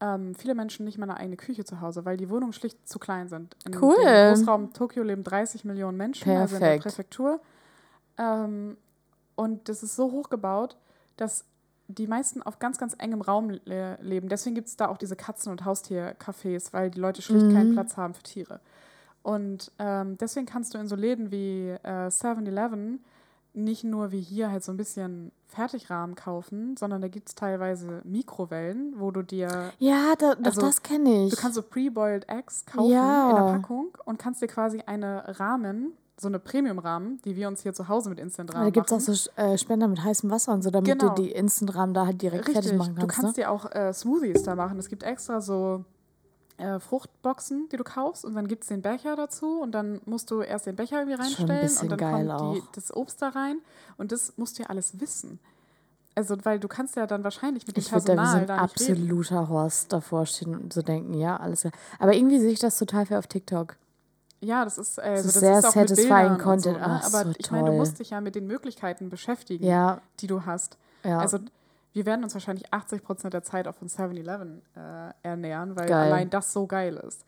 ähm, 0.00 0.35
viele 0.35 0.55
Menschen 0.55 0.87
nicht 0.87 0.96
mal 0.96 1.11
eine 1.11 1.18
eigene 1.18 1.37
Küche 1.37 1.66
zu 1.66 1.83
Hause, 1.83 2.07
weil 2.07 2.16
die 2.16 2.31
Wohnungen 2.31 2.55
schlicht 2.55 2.88
zu 2.88 2.98
klein 2.98 3.29
sind. 3.29 3.55
In 3.66 3.76
cool. 3.83 3.96
Im 3.98 4.35
Großraum 4.35 4.72
Tokio 4.72 5.02
leben 5.02 5.24
30 5.24 5.66
Millionen 5.66 5.98
Menschen, 5.98 6.24
Perfekt. 6.24 6.40
also 6.40 6.57
in 6.57 6.62
der 6.62 6.79
Präfektur. 6.79 7.40
Ähm, 8.16 8.79
und 9.35 9.68
das 9.68 9.83
ist 9.83 9.94
so 9.94 10.11
hoch 10.11 10.31
gebaut, 10.31 10.79
dass 11.18 11.44
die 11.88 12.07
meisten 12.07 12.42
auf 12.42 12.59
ganz, 12.59 12.79
ganz 12.79 12.96
engem 12.96 13.20
Raum 13.20 13.50
le 13.66 13.98
leben. 14.00 14.31
Deswegen 14.31 14.55
gibt 14.55 14.68
es 14.68 14.76
da 14.79 14.88
auch 14.88 14.96
diese 14.96 15.16
Katzen- 15.16 15.52
und 15.52 15.66
Haustiercafés, 15.66 16.72
weil 16.72 16.90
die 16.90 16.98
Leute 16.98 17.20
schlicht 17.20 17.44
mhm. 17.44 17.52
keinen 17.52 17.72
Platz 17.74 17.98
haben 17.98 18.14
für 18.14 18.22
Tiere. 18.22 18.61
Und 19.27 19.73
ähm, 19.81 20.17
deswegen 20.19 20.47
kannst 20.47 20.73
du 20.73 20.79
in 20.79 20.87
so 20.87 20.95
Läden 20.95 21.33
wie 21.33 21.71
äh, 21.83 22.07
7-Eleven 22.07 23.01
nicht 23.55 23.83
nur 23.83 24.12
wie 24.12 24.21
hier 24.21 24.53
halt 24.53 24.62
so 24.62 24.71
ein 24.71 24.77
bisschen 24.77 25.33
Fertigrahmen 25.49 26.15
kaufen, 26.15 26.77
sondern 26.77 27.03
da 27.03 27.09
gibt 27.09 27.31
es 27.31 27.35
teilweise 27.35 28.03
Mikrowellen, 28.05 28.95
wo 28.99 29.11
du 29.11 29.23
dir. 29.23 29.73
Ja, 29.81 30.15
da, 30.17 30.35
also, 30.45 30.61
das 30.61 30.85
kenne 30.85 31.25
ich. 31.25 31.35
Du 31.35 31.41
kannst 31.41 31.57
so 31.57 31.62
Pre-Boiled 31.62 32.29
Eggs 32.29 32.67
kaufen 32.67 32.93
ja. 32.93 33.31
in 33.31 33.35
der 33.37 33.53
Packung 33.55 33.89
und 34.05 34.21
kannst 34.21 34.43
dir 34.43 34.47
quasi 34.47 34.83
eine 34.87 35.41
Rahmen, 35.41 35.95
so 36.21 36.29
eine 36.29 36.39
Premium-Rahmen, 36.39 37.21
die 37.25 37.35
wir 37.35 37.49
uns 37.49 37.62
hier 37.62 37.75
zu 37.75 37.89
Hause 37.89 38.11
mit 38.11 38.21
Instant-Rahmen 38.21 38.67
Da 38.67 38.71
gibt 38.71 38.87
es 38.87 38.93
auch 38.93 39.01
so 39.01 39.31
äh, 39.35 39.59
Spender 39.59 39.89
mit 39.89 40.05
heißem 40.05 40.31
Wasser 40.31 40.53
und 40.53 40.62
so, 40.62 40.71
damit 40.71 41.01
genau. 41.01 41.15
du 41.15 41.23
die 41.23 41.33
Instant-Rahmen 41.33 41.95
da 41.95 42.07
halt 42.07 42.23
direkt 42.23 42.47
Richtig. 42.47 42.62
fertig 42.62 42.79
machen 42.79 42.95
kannst. 42.95 43.19
Du 43.19 43.23
kannst 43.23 43.37
ne? 43.39 43.43
dir 43.43 43.51
auch 43.51 43.73
äh, 43.73 43.93
Smoothies 43.93 44.45
da 44.45 44.55
machen. 44.55 44.79
Es 44.79 44.89
gibt 44.89 45.03
extra 45.03 45.41
so 45.41 45.85
äh, 46.59 46.79
Fruchtboxen, 46.81 47.69
die 47.71 47.77
du 47.77 47.85
kaufst 47.85 48.25
und 48.25 48.35
dann 48.35 48.49
gibt 48.49 48.62
es 48.62 48.69
den 48.69 48.83
Becher 48.83 49.16
dazu 49.16 49.61
und 49.61 49.73
dann 49.73 50.01
musst 50.07 50.31
du 50.31 50.40
erst 50.40 50.66
den 50.66 50.77
Becher 50.77 51.01
irgendwie 51.01 51.21
reinstellen 51.21 51.71
und 51.83 51.88
dann 51.90 52.29
kommt 52.29 52.57
die, 52.57 52.62
das 52.75 52.95
Obst 52.95 53.21
da 53.23 53.29
rein 53.29 53.59
und 53.97 54.12
das 54.12 54.35
musst 54.37 54.59
du 54.59 54.62
ja 54.62 54.69
alles 54.69 55.01
wissen. 55.01 55.38
Also, 56.14 56.35
weil 56.45 56.59
du 56.59 56.66
kannst 56.66 56.97
ja 56.97 57.07
dann 57.07 57.25
wahrscheinlich 57.25 57.66
mit 57.66 57.77
dem 57.77 57.83
ich 57.83 57.90
Personal 57.90 58.16
da, 58.16 58.23
wie 58.25 58.47
so 58.47 58.53
ein 58.53 58.59
absoluter 58.59 59.40
reden. 59.40 59.49
Horst 59.51 59.92
davor 59.92 60.25
stehen 60.25 60.55
und 60.55 60.73
so 60.73 60.81
denken, 60.81 61.12
ja, 61.12 61.37
alles 61.37 61.61
klar. 61.61 61.75
Aber 61.99 62.14
irgendwie 62.14 62.40
sehe 62.40 62.53
ich 62.53 62.59
das 62.59 62.79
total 62.79 63.05
viel 63.05 63.19
auf 63.19 63.27
TikTok. 63.27 63.77
Ja, 64.40 64.64
das 64.64 64.79
ist, 64.79 64.99
äh, 64.99 65.19
so, 65.19 65.25
das 65.25 65.35
sehr 65.35 65.59
ist 65.59 65.64
auch 65.66 65.73
satisfying 65.73 66.38
Content. 66.38 66.62
So, 66.62 66.71
ne? 66.73 67.01
Ach, 67.03 67.07
Aber 67.07 67.25
so 67.25 67.33
ich 67.37 67.51
meine, 67.51 67.71
du 67.71 67.77
musst 67.77 67.99
dich 67.99 68.11
ja 68.11 68.23
mit 68.23 68.35
den 68.35 68.47
Möglichkeiten 68.47 69.11
beschäftigen, 69.11 69.64
ja. 69.64 70.01
die 70.21 70.27
du 70.27 70.47
hast. 70.47 70.79
Ja. 71.05 71.19
Also 71.19 71.38
wir 71.96 72.04
werden 72.04 72.24
uns 72.24 72.35
wahrscheinlich 72.35 72.70
80 72.74 73.02
Prozent 73.02 73.32
der 73.32 73.42
Zeit 73.42 73.66
auf 73.66 73.80
ein 73.80 73.88
7-Eleven 73.88 74.61
äh, 74.76 75.14
ernähren, 75.22 75.76
weil 75.76 75.88
geil. 75.88 76.12
allein 76.12 76.28
das 76.28 76.52
so 76.52 76.66
geil 76.66 76.96
ist. 76.96 77.24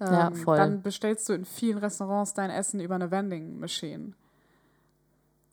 Ähm, 0.00 0.12
ja, 0.12 0.30
voll. 0.32 0.56
Dann 0.56 0.82
bestellst 0.82 1.28
du 1.28 1.34
in 1.34 1.44
vielen 1.44 1.78
Restaurants 1.78 2.34
dein 2.34 2.50
Essen 2.50 2.80
über 2.80 2.96
eine 2.96 3.12
Vending 3.12 3.60
Machine. 3.60 4.14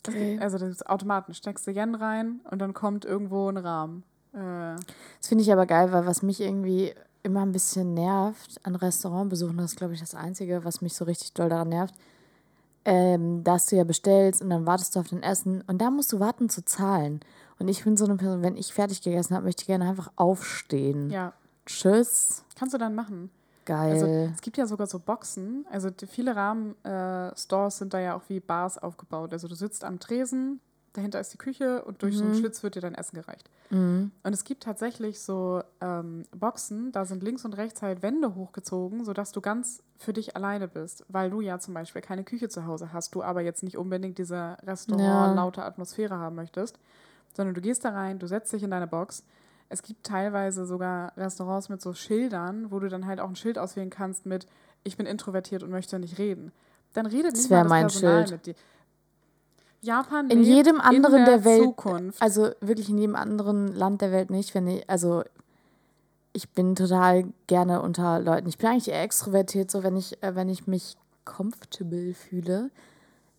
Okay. 0.07 0.39
Also 0.41 0.57
das 0.57 0.69
ist 0.69 0.89
Automaten. 0.89 1.35
Steckst 1.35 1.67
du 1.67 1.71
Yen 1.71 1.93
rein 1.93 2.41
und 2.49 2.57
dann 2.57 2.73
kommt 2.73 3.05
irgendwo 3.05 3.47
ein 3.49 3.57
Rahmen. 3.57 4.03
Äh, 4.33 4.77
das 5.19 5.27
finde 5.27 5.43
ich 5.43 5.53
aber 5.53 5.67
geil, 5.67 5.91
weil 5.91 6.07
was 6.07 6.23
mich 6.23 6.41
irgendwie 6.41 6.95
immer 7.21 7.45
ein 7.45 7.51
bisschen 7.51 7.93
nervt 7.93 8.59
an 8.63 8.75
Restaurantbesuchen, 8.75 9.57
das 9.57 9.73
ist 9.73 9.77
glaube 9.77 9.93
ich 9.93 9.99
das 9.99 10.15
Einzige, 10.15 10.65
was 10.65 10.81
mich 10.81 10.95
so 10.95 11.05
richtig 11.05 11.33
doll 11.33 11.49
daran 11.49 11.69
nervt, 11.69 11.93
ähm, 12.83 13.43
dass 13.43 13.67
du 13.67 13.75
ja 13.75 13.83
bestellst 13.83 14.41
und 14.41 14.49
dann 14.49 14.65
wartest 14.65 14.95
du 14.95 15.01
auf 15.01 15.09
dein 15.09 15.21
Essen 15.21 15.62
und 15.67 15.79
da 15.79 15.91
musst 15.91 16.12
du 16.13 16.19
warten 16.19 16.49
zu 16.49 16.65
zahlen. 16.65 17.19
Und 17.60 17.67
ich 17.67 17.84
bin 17.84 17.98
so 17.98 18.06
eine 18.06 18.15
Person, 18.15 18.41
wenn 18.41 18.58
ich 18.58 18.74
fertig 18.74 19.02
gegessen 19.02 19.36
habe, 19.36 19.45
möchte 19.45 19.63
ich 19.63 19.67
gerne 19.67 19.89
einfach 19.89 20.12
aufstehen. 20.15 21.10
Ja. 21.10 21.34
Tschüss. 21.65 22.43
Kannst 22.58 22.74
du 22.74 22.78
dann 22.78 22.95
machen. 22.95 23.30
Geil. 23.65 23.91
Also, 23.91 24.08
es 24.08 24.41
gibt 24.41 24.58
ja 24.58 24.65
sogar 24.65 24.88
so 24.88 24.98
Boxen. 24.98 25.65
Also 25.69 25.89
viele 26.10 26.36
Rahmen-Stores 26.36 27.76
äh, 27.76 27.78
sind 27.78 27.93
da 27.93 28.00
ja 28.00 28.15
auch 28.15 28.24
wie 28.28 28.39
Bars 28.39 28.78
aufgebaut. 28.80 29.32
Also 29.34 29.48
du 29.48 29.54
sitzt 29.54 29.84
am 29.84 30.00
Tresen, 30.00 30.60
dahinter 30.93 31.19
ist 31.19 31.34
die 31.34 31.38
Küche 31.38 31.84
und 31.84 32.02
durch 32.02 32.15
mhm. 32.15 32.17
so 32.17 32.24
einen 32.24 32.34
mhm. 32.34 32.39
Schlitz 32.39 32.63
wird 32.63 32.76
dir 32.76 32.82
dein 32.82 32.95
Essen 32.95 33.15
gereicht. 33.15 33.50
Mhm. 33.69 34.12
Und 34.24 34.34
es 34.34 34.43
gibt 34.43 34.63
tatsächlich 34.63 35.22
so 35.22 35.62
ähm, 35.82 36.24
Boxen, 36.32 36.91
da 36.91 37.06
sind 37.06 37.22
links 37.22 37.45
und 37.45 37.58
rechts 37.58 37.82
halt 37.82 38.02
Wände 38.02 38.34
hochgezogen, 38.34 39.06
sodass 39.06 39.32
du 39.32 39.41
ganz 39.41 39.84
für 39.98 40.13
dich 40.13 40.36
alleine 40.36 40.67
bist, 40.67 41.06
weil 41.08 41.30
du 41.30 41.41
ja 41.41 41.60
zum 41.60 41.74
Beispiel 41.74 42.02
keine 42.02 42.24
Küche 42.24 42.50
zu 42.50 42.65
Hause 42.65 42.91
hast, 42.91 43.13
du 43.13 43.22
aber 43.22 43.41
jetzt 43.41 43.63
nicht 43.63 43.78
unbedingt 43.78 44.17
diese 44.17 44.58
Restaurant-laute 44.63 45.62
ja. 45.62 45.67
Atmosphäre 45.67 46.17
haben 46.17 46.36
möchtest, 46.36 46.80
sondern 47.36 47.56
du 47.56 47.62
gehst 47.62 47.86
da 47.86 47.89
rein, 47.89 48.20
du 48.20 48.28
setzt 48.28 48.52
dich 48.54 48.63
in 48.63 48.72
deine 48.72 48.88
Box. 48.88 49.24
Es 49.70 49.84
gibt 49.84 50.04
teilweise 50.04 50.65
sogar 50.65 51.15
Restaurants 51.15 51.70
mit 51.70 51.82
so 51.82 51.94
Schildern, 51.94 52.72
wo 52.72 52.80
du 52.80 52.89
dann 52.89 53.06
halt 53.06 53.20
auch 53.20 53.30
ein 53.30 53.36
Schild 53.36 53.60
auswählen 53.60 53.89
kannst 53.89 54.26
mit 54.26 54.48
ich 54.84 54.98
bin 54.98 55.06
introvertiert 55.06 55.63
und 55.63 55.72
möchte 55.72 56.00
nicht 56.00 56.18
reden. 56.18 56.52
Dann 56.94 57.06
redet 57.06 57.34
das 57.34 57.42
nicht 57.42 57.52
mal 57.52 57.63
das 57.63 57.70
mein 57.70 57.88
Personal 57.88 58.28
Schild. 58.28 58.32
mit 58.32 58.46
dir. 58.48 58.56
Japan 59.82 60.30
in 60.30 60.44
jedem 60.44 60.82
anderen 60.82 61.20
in 61.20 61.26
der, 61.26 61.38
der, 61.38 61.46
Welt, 61.46 61.63
Zukunft. 61.63 62.22
also 62.22 62.50
wirklich 62.60 62.89
in 62.89 62.98
jedem 62.98 63.15
anderen 63.15 63.74
Land 63.74 64.02
der 64.02 64.12
Welt 64.12 64.30
nicht, 64.30 64.54
wenn 64.54 64.68
ich, 64.68 64.89
also 64.89 65.24
ich 66.34 66.50
bin 66.50 66.76
total 66.76 67.26
gerne 67.48 67.82
unter 67.82 68.20
Leuten. 68.20 68.50
Ich 68.50 68.58
bin 68.58 68.68
eigentlich 68.68 68.89
eher 68.89 69.04
extrovertiert, 69.04 69.72
so 69.72 69.84
wenn 69.84 69.96
ich, 69.96 70.22
äh, 70.22 70.36
wenn 70.36 70.50
ich 70.50 70.68
mich 70.68 70.98
comfortable 71.24 72.13
fühle, 72.13 72.72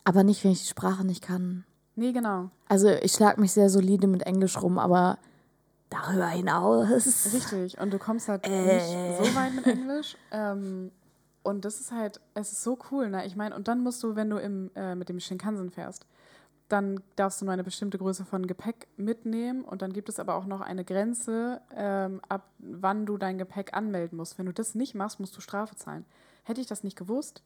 aber 0.05 0.25
nicht, 0.25 0.43
wenn 0.43 0.53
ich 0.53 0.63
die 0.63 0.69
Sprache 0.69 1.05
nicht 1.05 1.23
kann. 1.23 1.65
Nee, 1.97 2.13
genau. 2.13 2.51
Also 2.69 2.89
ich 2.89 3.13
schlage 3.13 3.41
mich 3.41 3.53
sehr 3.53 3.69
solide 3.69 4.07
mit 4.07 4.23
Englisch 4.23 4.61
rum, 4.61 4.79
aber 4.79 5.19
darüber 5.91 6.29
hinaus. 6.29 6.89
Richtig, 7.33 7.79
und 7.79 7.93
du 7.93 7.99
kommst 7.99 8.29
halt 8.29 8.47
äh. 8.47 8.75
nicht 8.75 9.19
so 9.19 9.35
weit 9.35 9.55
mit 9.55 9.67
Englisch. 9.67 10.17
Ähm, 10.31 10.93
und 11.43 11.65
das 11.65 11.81
ist 11.81 11.93
halt, 11.93 12.21
es 12.35 12.53
ist 12.53 12.63
so 12.63 12.79
cool, 12.91 13.09
ne? 13.11 13.27
Ich 13.27 13.35
meine, 13.35 13.57
und 13.57 13.67
dann 13.67 13.83
musst 13.83 14.03
du, 14.03 14.15
wenn 14.15 14.31
du 14.31 14.37
im, 14.37 14.71
äh, 14.75 14.95
mit 14.95 15.09
dem 15.09 15.21
Shinkansen 15.21 15.71
fährst, 15.71 16.07
dann 16.69 17.03
darfst 17.17 17.41
du 17.41 17.47
nur 17.47 17.55
eine 17.55 17.65
bestimmte 17.65 17.99
Größe 17.99 18.25
von 18.25 18.47
Gepäck 18.47 18.87
mitnehmen 18.97 19.65
und 19.65 19.83
dann 19.83 19.93
gibt 19.93 20.09
es 20.09 20.21
aber 20.21 20.37
auch 20.37 20.47
noch 20.47 20.61
eine 20.61 20.85
Grenze, 20.85 21.61
ähm, 21.75 22.21
ab 22.29 22.49
wann 22.59 23.07
du 23.07 23.17
dein 23.17 23.39
Gepäck 23.39 23.75
anmelden 23.75 24.17
musst. 24.17 24.39
Wenn 24.39 24.47
du 24.47 24.53
das 24.53 24.75
nicht 24.75 24.95
machst, 24.95 25.19
musst 25.19 25.37
du 25.37 25.41
Strafe 25.41 25.75
zahlen. 25.75 26.05
Hätte 26.45 26.61
ich 26.61 26.67
das 26.67 26.85
nicht 26.85 26.97
gewusst 26.97 27.43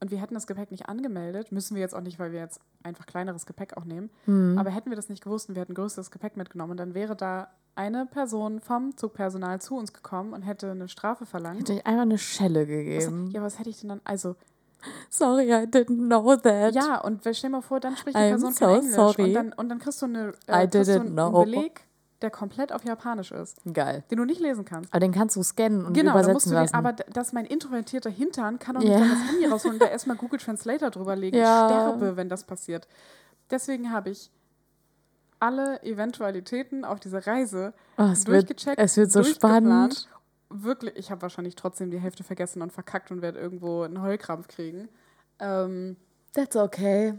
und 0.00 0.10
wir 0.10 0.20
hätten 0.20 0.34
das 0.34 0.46
Gepäck 0.46 0.70
nicht 0.70 0.88
angemeldet, 0.88 1.52
müssen 1.52 1.74
wir 1.74 1.82
jetzt 1.82 1.94
auch 1.94 2.00
nicht, 2.00 2.18
weil 2.18 2.32
wir 2.32 2.40
jetzt 2.40 2.60
einfach 2.82 3.06
kleineres 3.06 3.46
Gepäck 3.46 3.76
auch 3.76 3.84
nehmen, 3.84 4.10
mhm. 4.26 4.58
aber 4.58 4.70
hätten 4.70 4.90
wir 4.90 4.96
das 4.96 5.08
nicht 5.08 5.22
gewusst 5.22 5.48
und 5.48 5.54
wir 5.54 5.62
hätten 5.62 5.74
größeres 5.74 6.10
Gepäck 6.10 6.36
mitgenommen, 6.36 6.76
dann 6.76 6.94
wäre 6.94 7.16
da 7.16 7.48
eine 7.76 8.06
Person 8.06 8.60
vom 8.60 8.96
Zugpersonal 8.96 9.60
zu 9.60 9.76
uns 9.76 9.92
gekommen 9.92 10.32
und 10.32 10.42
hätte 10.42 10.70
eine 10.70 10.88
Strafe 10.88 11.26
verlangt. 11.26 11.60
Hätte 11.60 11.74
ich 11.74 11.86
einfach 11.86 12.02
eine 12.02 12.18
Schelle 12.18 12.66
gegeben. 12.66 13.26
Was, 13.26 13.32
ja, 13.32 13.42
was 13.42 13.58
hätte 13.58 13.70
ich 13.70 13.80
denn 13.80 13.88
dann? 13.88 14.00
Also, 14.04 14.36
Sorry, 15.08 15.50
I 15.50 15.66
didn't 15.66 16.08
know 16.08 16.36
that. 16.36 16.74
Ja, 16.74 17.00
und 17.00 17.20
stell 17.20 17.32
dir 17.32 17.48
mal 17.48 17.62
vor, 17.62 17.80
dann 17.80 17.96
spricht 17.96 18.16
die 18.16 18.20
Person 18.20 18.52
so 18.52 18.64
kein 18.64 18.76
Englisch. 18.76 18.94
Sorry. 18.94 19.22
Und, 19.22 19.34
dann, 19.34 19.52
und 19.54 19.68
dann 19.68 19.78
kriegst 19.78 20.02
du, 20.02 20.06
eine, 20.06 20.32
äh, 20.46 20.68
kriegst 20.68 20.88
du 20.88 21.00
einen 21.00 21.12
know. 21.12 21.42
Beleg, 21.42 21.86
der 22.22 22.30
komplett 22.30 22.72
auf 22.72 22.84
Japanisch 22.84 23.32
ist. 23.32 23.60
Geil. 23.72 24.04
Den 24.10 24.18
du 24.18 24.24
nicht 24.24 24.40
lesen 24.40 24.64
kannst. 24.64 24.92
Aber 24.92 25.00
den 25.00 25.12
kannst 25.12 25.36
du 25.36 25.42
scannen 25.42 25.84
und 25.84 25.92
genau, 25.92 26.12
übersetzen 26.12 26.32
musst 26.34 26.46
du 26.46 26.54
lassen. 26.54 26.74
aber 26.74 26.92
dass 26.92 27.32
mein 27.32 27.44
introvertierter 27.44 28.10
Hintern 28.10 28.58
kann 28.58 28.76
auch 28.76 28.80
nicht 28.80 28.90
yeah. 28.90 29.00
das 29.00 29.30
Handy 29.30 29.46
rausholen 29.46 29.76
und 29.76 29.82
da 29.82 29.86
erstmal 29.86 30.16
Google 30.16 30.38
Translator 30.38 30.90
drüber 30.90 31.16
legen. 31.16 31.36
Ja. 31.36 31.66
Ich 31.66 31.74
sterbe, 31.74 32.16
wenn 32.16 32.28
das 32.28 32.44
passiert. 32.44 32.88
Deswegen 33.50 33.90
habe 33.90 34.10
ich 34.10 34.30
alle 35.40 35.82
Eventualitäten 35.82 36.84
auf 36.84 37.00
dieser 37.00 37.26
Reise 37.26 37.74
oh, 37.98 38.04
es 38.04 38.24
durchgecheckt. 38.24 38.78
Wird, 38.78 38.86
es 38.86 38.96
wird 38.96 39.12
so 39.12 39.22
spannend 39.22 40.08
wirklich, 40.62 40.96
ich 40.96 41.10
habe 41.10 41.22
wahrscheinlich 41.22 41.56
trotzdem 41.56 41.90
die 41.90 41.98
Hälfte 41.98 42.24
vergessen 42.24 42.62
und 42.62 42.72
verkackt 42.72 43.10
und 43.10 43.22
werde 43.22 43.38
irgendwo 43.38 43.82
einen 43.82 44.00
Heulkrampf 44.00 44.48
kriegen. 44.48 44.88
Ähm, 45.38 45.96
That's 46.32 46.56
okay. 46.56 47.14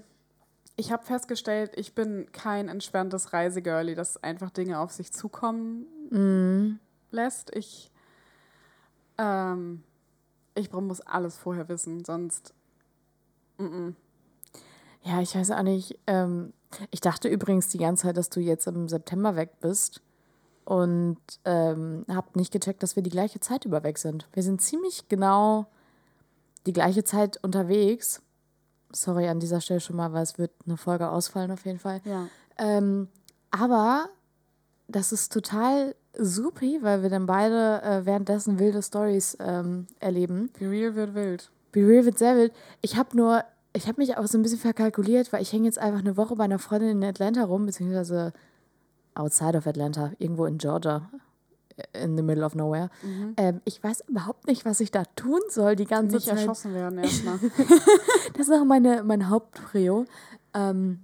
Ich 0.77 0.91
habe 0.91 1.05
festgestellt, 1.05 1.71
ich 1.75 1.95
bin 1.95 2.27
kein 2.31 2.67
entspanntes 2.67 3.31
Reisegirlie, 3.31 3.95
das 3.95 4.21
einfach 4.21 4.49
Dinge 4.49 4.79
auf 4.79 4.91
sich 4.91 5.13
zukommen 5.13 5.85
mm. 6.09 6.79
lässt. 7.11 7.55
Ich, 7.55 7.91
ähm, 9.17 9.83
ich 10.53 10.71
muss 10.73 11.01
alles 11.01 11.37
vorher 11.37 11.69
wissen, 11.69 12.03
sonst. 12.03 12.53
Mm 13.57 13.65
-mm. 13.65 13.93
Ja, 15.03 15.21
ich 15.21 15.35
weiß 15.35 15.51
auch 15.51 15.63
nicht. 15.63 15.97
Ähm, 16.07 16.51
ich 16.91 16.99
dachte 16.99 17.29
übrigens 17.29 17.69
die 17.69 17.77
ganze 17.77 18.03
Zeit, 18.03 18.17
dass 18.17 18.29
du 18.29 18.39
jetzt 18.39 18.67
im 18.67 18.89
September 18.89 19.35
weg 19.35 19.59
bist 19.61 20.01
und 20.65 21.19
ähm, 21.45 22.05
habe 22.09 22.37
nicht 22.37 22.51
gecheckt, 22.51 22.83
dass 22.83 22.95
wir 22.95 23.03
die 23.03 23.11
gleiche 23.11 23.39
Zeit 23.39 23.65
über 23.65 23.83
weg 23.83 23.97
sind. 23.97 24.27
Wir 24.33 24.43
sind 24.43 24.61
ziemlich 24.61 25.07
genau 25.07 25.67
die 26.65 26.73
gleiche 26.73 27.03
Zeit 27.03 27.41
unterwegs. 27.43 28.21
Sorry 28.95 29.27
an 29.27 29.39
dieser 29.39 29.61
Stelle 29.61 29.79
schon 29.79 29.95
mal, 29.95 30.13
weil 30.13 30.23
es 30.23 30.37
wird 30.37 30.51
eine 30.65 30.77
Folge 30.77 31.09
ausfallen 31.09 31.51
auf 31.51 31.65
jeden 31.65 31.79
Fall. 31.79 32.01
Ja. 32.05 32.27
Ähm, 32.57 33.09
aber 33.51 34.09
das 34.87 35.11
ist 35.11 35.33
total 35.33 35.95
supi, 36.17 36.79
weil 36.81 37.01
wir 37.03 37.09
dann 37.09 37.25
beide 37.25 37.81
äh, 37.81 38.05
währenddessen 38.05 38.59
wilde 38.59 38.81
Stories 38.81 39.37
ähm, 39.39 39.87
erleben. 39.99 40.49
Be 40.57 40.69
Real 40.69 40.95
wird 40.95 41.13
wild. 41.13 41.51
Be 41.71 41.81
Real 41.85 42.05
wird 42.05 42.17
sehr 42.17 42.37
wild. 42.37 42.53
Ich 42.81 42.95
habe 42.95 43.15
nur, 43.17 43.43
ich 43.73 43.87
habe 43.87 43.99
mich 43.99 44.17
auch 44.17 44.27
so 44.27 44.37
ein 44.37 44.41
bisschen 44.41 44.59
verkalkuliert, 44.59 45.33
weil 45.33 45.41
ich 45.41 45.51
hänge 45.51 45.65
jetzt 45.65 45.79
einfach 45.79 45.99
eine 45.99 46.15
Woche 46.15 46.35
bei 46.35 46.45
einer 46.45 46.59
Freundin 46.59 47.01
in 47.01 47.03
Atlanta 47.03 47.43
rum, 47.43 47.65
beziehungsweise 47.65 48.31
outside 49.13 49.57
of 49.57 49.67
Atlanta, 49.67 50.11
irgendwo 50.19 50.45
in 50.45 50.57
Georgia, 50.57 51.09
in 51.93 52.15
the 52.15 52.23
middle 52.23 52.45
of 52.45 52.55
nowhere. 52.55 52.89
Mhm. 53.03 53.33
Ähm, 53.37 53.61
ich 53.65 53.83
weiß 53.83 54.03
überhaupt 54.07 54.47
nicht, 54.47 54.65
was 54.65 54.79
ich 54.79 54.91
da 54.91 55.03
tun 55.15 55.41
soll 55.49 55.75
die 55.75 55.85
ganze 55.85 56.15
nicht 56.15 56.25
Zeit. 56.25 56.35
Nicht 56.35 56.43
erschossen 56.43 56.73
werden 56.73 56.99
erstmal. 57.03 57.39
das 58.33 58.47
ist 58.47 58.53
auch 58.53 58.65
meine, 58.65 59.03
mein 59.03 59.29
Hauptprio. 59.29 60.05
Ähm, 60.53 61.01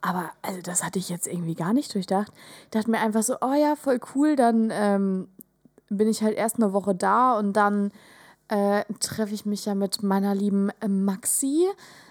aber 0.00 0.30
also 0.42 0.60
das 0.62 0.84
hatte 0.84 0.98
ich 0.98 1.08
jetzt 1.08 1.26
irgendwie 1.26 1.54
gar 1.54 1.72
nicht 1.72 1.94
durchdacht. 1.94 2.32
Ich 2.64 2.70
dachte 2.70 2.90
mir 2.90 3.00
einfach 3.00 3.22
so, 3.22 3.36
oh 3.40 3.54
ja, 3.54 3.76
voll 3.76 4.00
cool, 4.14 4.36
dann 4.36 4.70
ähm, 4.72 5.28
bin 5.88 6.08
ich 6.08 6.22
halt 6.22 6.36
erst 6.36 6.56
eine 6.56 6.72
Woche 6.72 6.94
da 6.94 7.38
und 7.38 7.54
dann 7.54 7.90
äh, 8.48 8.84
treffe 9.00 9.34
ich 9.34 9.46
mich 9.46 9.64
ja 9.66 9.74
mit 9.74 10.02
meiner 10.02 10.34
lieben 10.34 10.70
Maxi 10.86 11.66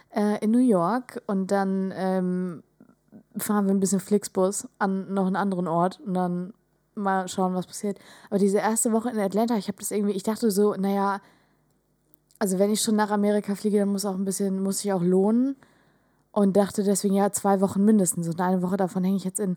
äh, 0.09 0.43
in 0.43 0.51
New 0.51 0.57
York 0.59 1.21
und 1.27 1.51
dann 1.51 1.93
ähm, 1.95 2.63
fahren 3.37 3.65
wir 3.65 3.73
ein 3.73 3.79
bisschen 3.79 3.99
Flixbus 3.99 4.67
an 4.77 5.13
noch 5.13 5.27
einen 5.27 5.35
anderen 5.35 5.67
Ort 5.67 6.01
und 6.05 6.13
dann 6.13 6.53
mal 6.95 7.27
schauen, 7.27 7.53
was 7.53 7.67
passiert. 7.67 7.99
Aber 8.29 8.39
diese 8.39 8.57
erste 8.57 8.91
Woche 8.91 9.09
in 9.09 9.19
Atlanta, 9.19 9.55
ich 9.57 9.67
habe 9.67 9.77
das 9.79 9.91
irgendwie, 9.91 10.13
ich 10.13 10.23
dachte 10.23 10.51
so, 10.51 10.73
naja, 10.75 11.21
also 12.39 12.59
wenn 12.59 12.71
ich 12.71 12.81
schon 12.81 12.95
nach 12.95 13.11
Amerika 13.11 13.55
fliege, 13.55 13.79
dann 13.79 13.89
muss 13.89 14.05
auch 14.05 14.15
ein 14.15 14.25
bisschen, 14.25 14.61
muss 14.61 14.83
ich 14.83 14.91
auch 14.93 15.03
lohnen. 15.03 15.55
Und 16.31 16.57
dachte 16.57 16.83
deswegen, 16.83 17.15
ja, 17.15 17.31
zwei 17.31 17.61
Wochen 17.61 17.85
mindestens. 17.85 18.27
Und 18.27 18.41
eine 18.41 18.61
Woche 18.61 18.75
davon 18.75 19.03
hänge 19.05 19.15
ich 19.15 19.23
jetzt 19.23 19.39
in, 19.39 19.55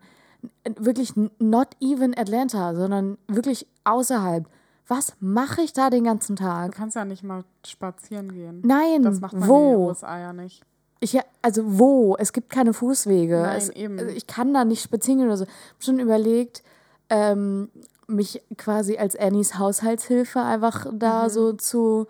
in 0.62 0.77
wirklich 0.79 1.14
not 1.40 1.68
even 1.81 2.16
Atlanta, 2.16 2.74
sondern 2.74 3.18
wirklich 3.27 3.66
außerhalb. 3.83 4.46
Was 4.87 5.14
mache 5.20 5.62
ich 5.62 5.72
da 5.72 5.90
den 5.90 6.05
ganzen 6.05 6.37
Tag? 6.37 6.72
Du 6.72 6.79
kannst 6.79 6.94
ja 6.96 7.05
nicht 7.05 7.24
mal 7.24 7.44
spazieren 7.66 8.33
gehen. 8.33 8.62
Nein, 8.64 9.03
das 9.03 9.20
macht 9.20 9.35
man 9.35 9.48
wo? 9.48 9.55
in 9.55 9.72
den 9.72 9.88
USA 9.88 10.18
ja 10.18 10.33
nicht. 10.33 10.62
Ich, 11.01 11.18
also 11.42 11.62
wo? 11.66 12.16
Es 12.16 12.33
gibt 12.33 12.48
keine 12.48 12.72
Fußwege. 12.72 13.40
Nein, 13.42 13.57
es, 13.57 13.68
eben. 13.70 13.98
Also 13.98 14.14
ich 14.14 14.27
kann 14.27 14.55
da 14.55 14.64
nicht 14.64 14.83
spazieren 14.83 15.24
oder 15.24 15.37
so. 15.37 15.44
Ich 15.44 15.51
habe 15.51 15.83
schon 15.83 15.98
überlegt, 15.98 16.62
ähm, 17.11 17.71
mich 18.07 18.42
quasi 18.57 18.97
als 18.97 19.16
Annies 19.16 19.59
Haushaltshilfe 19.59 20.40
einfach 20.40 20.87
da 20.92 21.25
mhm. 21.25 21.31
so 21.31 21.53
zu 21.53 22.07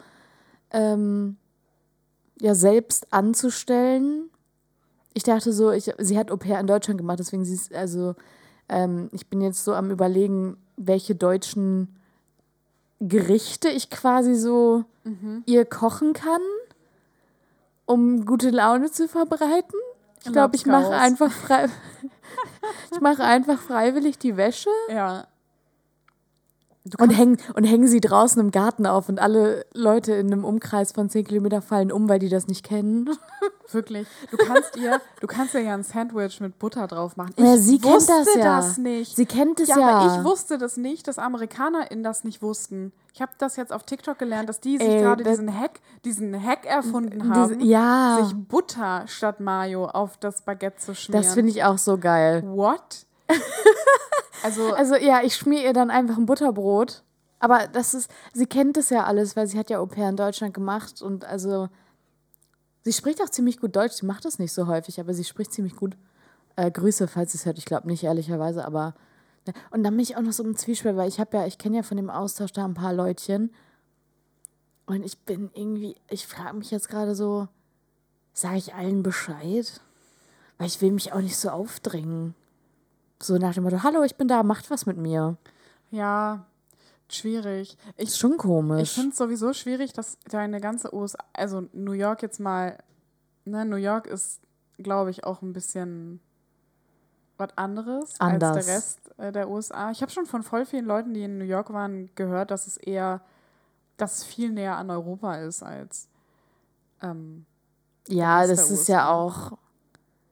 ähm, 0.70 1.36
ja 2.40 2.54
selbst 2.54 3.12
anzustellen. 3.12 4.30
Ich 5.14 5.24
dachte 5.24 5.52
so, 5.52 5.72
ich, 5.72 5.92
sie 5.98 6.18
hat 6.18 6.30
Au 6.30 6.36
pair 6.36 6.60
in 6.60 6.66
Deutschland 6.66 6.98
gemacht, 6.98 7.18
deswegen 7.18 7.44
sie 7.44 7.54
ist, 7.54 7.74
also 7.74 8.14
ähm, 8.68 9.08
ich 9.12 9.26
bin 9.28 9.40
jetzt 9.40 9.64
so 9.64 9.74
am 9.74 9.90
überlegen, 9.90 10.56
welche 10.76 11.14
deutschen 11.14 11.96
Gerichte 13.00 13.68
ich 13.68 13.90
quasi 13.90 14.34
so 14.34 14.84
mhm. 15.04 15.42
ihr 15.46 15.64
kochen 15.64 16.12
kann 16.12 16.40
um 17.88 18.26
gute 18.26 18.50
Laune 18.50 18.90
zu 18.90 19.08
verbreiten. 19.08 19.80
Ich 20.24 20.32
glaube, 20.32 20.56
ich 20.56 20.66
mache 20.66 20.90
einfach 20.90 21.30
frei 21.30 21.68
ich 22.92 23.00
mache 23.00 23.24
einfach 23.24 23.58
freiwillig 23.58 24.18
die 24.18 24.36
Wäsche. 24.36 24.70
Ja. 24.88 25.26
Und 26.98 27.10
hängen, 27.10 27.38
und 27.54 27.64
hängen 27.64 27.88
sie 27.88 28.00
draußen 28.00 28.40
im 28.40 28.50
Garten 28.50 28.86
auf 28.86 29.08
und 29.08 29.20
alle 29.20 29.66
Leute 29.74 30.12
in 30.14 30.32
einem 30.32 30.44
Umkreis 30.44 30.92
von 30.92 31.10
10 31.10 31.24
Kilometer 31.24 31.62
fallen 31.62 31.92
um, 31.92 32.08
weil 32.08 32.18
die 32.18 32.28
das 32.28 32.46
nicht 32.46 32.64
kennen. 32.64 33.10
Wirklich. 33.70 34.06
Du 34.30 34.38
kannst 34.38 34.76
ihr, 34.76 35.00
du 35.20 35.26
kannst 35.26 35.54
ihr 35.54 35.60
ja 35.60 35.74
ein 35.74 35.82
Sandwich 35.82 36.40
mit 36.40 36.58
Butter 36.58 36.86
drauf 36.86 37.16
machen. 37.16 37.34
Ich 37.36 37.44
ja, 37.44 37.56
sie 37.58 37.82
wusste 37.82 38.12
kennt 38.12 38.26
das, 38.26 38.34
ja. 38.34 38.56
das 38.56 38.78
nicht. 38.78 39.16
Sie 39.16 39.26
kennt 39.26 39.60
es 39.60 39.68
ja. 39.68 39.78
ja. 39.78 39.88
Aber 39.88 40.16
ich 40.16 40.24
wusste 40.24 40.56
das 40.56 40.78
nicht, 40.78 41.06
dass 41.06 41.18
AmerikanerInnen 41.18 42.02
das 42.02 42.24
nicht 42.24 42.40
wussten. 42.40 42.92
Ich 43.12 43.20
habe 43.20 43.32
das 43.38 43.56
jetzt 43.56 43.72
auf 43.72 43.82
TikTok 43.82 44.18
gelernt, 44.18 44.48
dass 44.48 44.60
die 44.60 44.78
sich 44.78 44.86
gerade 44.86 45.24
diesen 45.24 45.52
Hack, 45.52 45.80
diesen 46.04 46.42
Hack 46.42 46.64
erfunden 46.64 47.34
haben, 47.34 47.60
ja. 47.60 48.20
sich 48.22 48.34
Butter 48.34 49.04
statt 49.06 49.40
Mayo 49.40 49.86
auf 49.86 50.16
das 50.16 50.42
Baguette 50.42 50.78
zu 50.78 50.94
schmieren. 50.94 51.22
Das 51.22 51.34
finde 51.34 51.50
ich 51.50 51.64
auch 51.64 51.78
so 51.78 51.98
geil. 51.98 52.42
What? 52.46 53.07
also, 54.42 54.72
also 54.72 54.96
ja, 54.96 55.22
ich 55.22 55.36
schmier 55.36 55.64
ihr 55.64 55.72
dann 55.72 55.90
einfach 55.90 56.16
ein 56.16 56.26
Butterbrot. 56.26 57.02
Aber 57.40 57.68
das 57.68 57.94
ist, 57.94 58.10
sie 58.32 58.46
kennt 58.46 58.76
das 58.76 58.90
ja 58.90 59.04
alles, 59.04 59.36
weil 59.36 59.46
sie 59.46 59.58
hat 59.58 59.70
ja 59.70 59.78
Au 59.78 59.86
pair 59.86 60.08
in 60.08 60.16
Deutschland 60.16 60.54
gemacht 60.54 61.02
und 61.02 61.24
also 61.24 61.68
Sie 62.88 62.94
spricht 62.94 63.20
auch 63.22 63.28
ziemlich 63.28 63.60
gut 63.60 63.76
Deutsch. 63.76 63.92
Sie 63.92 64.06
macht 64.06 64.24
das 64.24 64.38
nicht 64.38 64.52
so 64.52 64.66
häufig, 64.66 64.98
aber 64.98 65.12
sie 65.12 65.24
spricht 65.24 65.52
ziemlich 65.52 65.76
gut. 65.76 65.94
Äh, 66.56 66.70
Grüße, 66.70 67.06
falls 67.06 67.32
sie 67.32 67.38
es 67.38 67.44
hört. 67.44 67.58
Ich 67.58 67.66
glaube 67.66 67.86
nicht, 67.86 68.02
ehrlicherweise, 68.02 68.64
aber. 68.64 68.94
Ne. 69.46 69.52
Und 69.70 69.82
dann 69.82 69.92
bin 69.94 70.00
ich 70.00 70.16
auch 70.16 70.22
noch 70.22 70.32
so 70.32 70.42
im 70.42 70.56
Zwiespalt, 70.56 70.96
weil 70.96 71.06
ich 71.06 71.20
habe 71.20 71.36
ja, 71.36 71.46
ich 71.46 71.58
kenne 71.58 71.76
ja 71.76 71.82
von 71.82 71.98
dem 71.98 72.08
Austausch 72.08 72.52
da 72.52 72.64
ein 72.64 72.72
paar 72.72 72.94
Leutchen. 72.94 73.52
Und 74.86 75.04
ich 75.04 75.18
bin 75.18 75.50
irgendwie, 75.52 75.96
ich 76.08 76.26
frage 76.26 76.56
mich 76.56 76.70
jetzt 76.70 76.88
gerade 76.88 77.14
so, 77.14 77.48
sage 78.32 78.56
ich 78.56 78.74
allen 78.74 79.02
Bescheid? 79.02 79.82
Weil 80.56 80.68
ich 80.68 80.80
will 80.80 80.92
mich 80.92 81.12
auch 81.12 81.20
nicht 81.20 81.36
so 81.36 81.50
aufdrängen. 81.50 82.34
So 83.20 83.36
nach 83.36 83.54
dem 83.54 83.64
Motto, 83.64 83.82
hallo, 83.82 84.02
ich 84.02 84.16
bin 84.16 84.28
da, 84.28 84.42
macht 84.42 84.70
was 84.70 84.86
mit 84.86 84.96
mir. 84.96 85.36
Ja, 85.90 86.46
schwierig. 87.08 87.76
Ich, 87.96 88.08
ist 88.08 88.18
schon 88.18 88.36
komisch. 88.36 88.82
Ich 88.82 88.92
finde 88.92 89.10
es 89.10 89.16
sowieso 89.16 89.52
schwierig, 89.52 89.92
dass 89.92 90.18
deine 90.30 90.60
ganze 90.60 90.94
USA, 90.94 91.18
also 91.32 91.68
New 91.72 91.92
York 91.92 92.22
jetzt 92.22 92.38
mal, 92.38 92.78
ne, 93.44 93.64
New 93.64 93.76
York 93.76 94.06
ist, 94.06 94.40
glaube 94.78 95.10
ich, 95.10 95.24
auch 95.24 95.42
ein 95.42 95.52
bisschen 95.52 96.20
was 97.38 97.56
anderes 97.56 98.20
Anders. 98.20 98.56
als 98.56 98.66
der 98.66 98.74
Rest 98.74 99.18
äh, 99.18 99.32
der 99.32 99.48
USA. 99.48 99.90
Ich 99.90 100.02
habe 100.02 100.12
schon 100.12 100.26
von 100.26 100.42
voll 100.42 100.64
vielen 100.64 100.84
Leuten, 100.84 101.14
die 101.14 101.22
in 101.24 101.38
New 101.38 101.44
York 101.44 101.72
waren, 101.72 102.10
gehört, 102.14 102.50
dass 102.50 102.66
es 102.66 102.76
eher, 102.76 103.20
dass 103.96 104.18
es 104.18 104.24
viel 104.24 104.50
näher 104.52 104.76
an 104.76 104.90
Europa 104.90 105.36
ist 105.36 105.62
als. 105.62 106.08
Ähm, 107.02 107.46
ja, 108.08 108.46
das 108.46 108.70
ist 108.70 108.80
USA. 108.80 108.92
ja 108.92 109.10
auch 109.10 109.58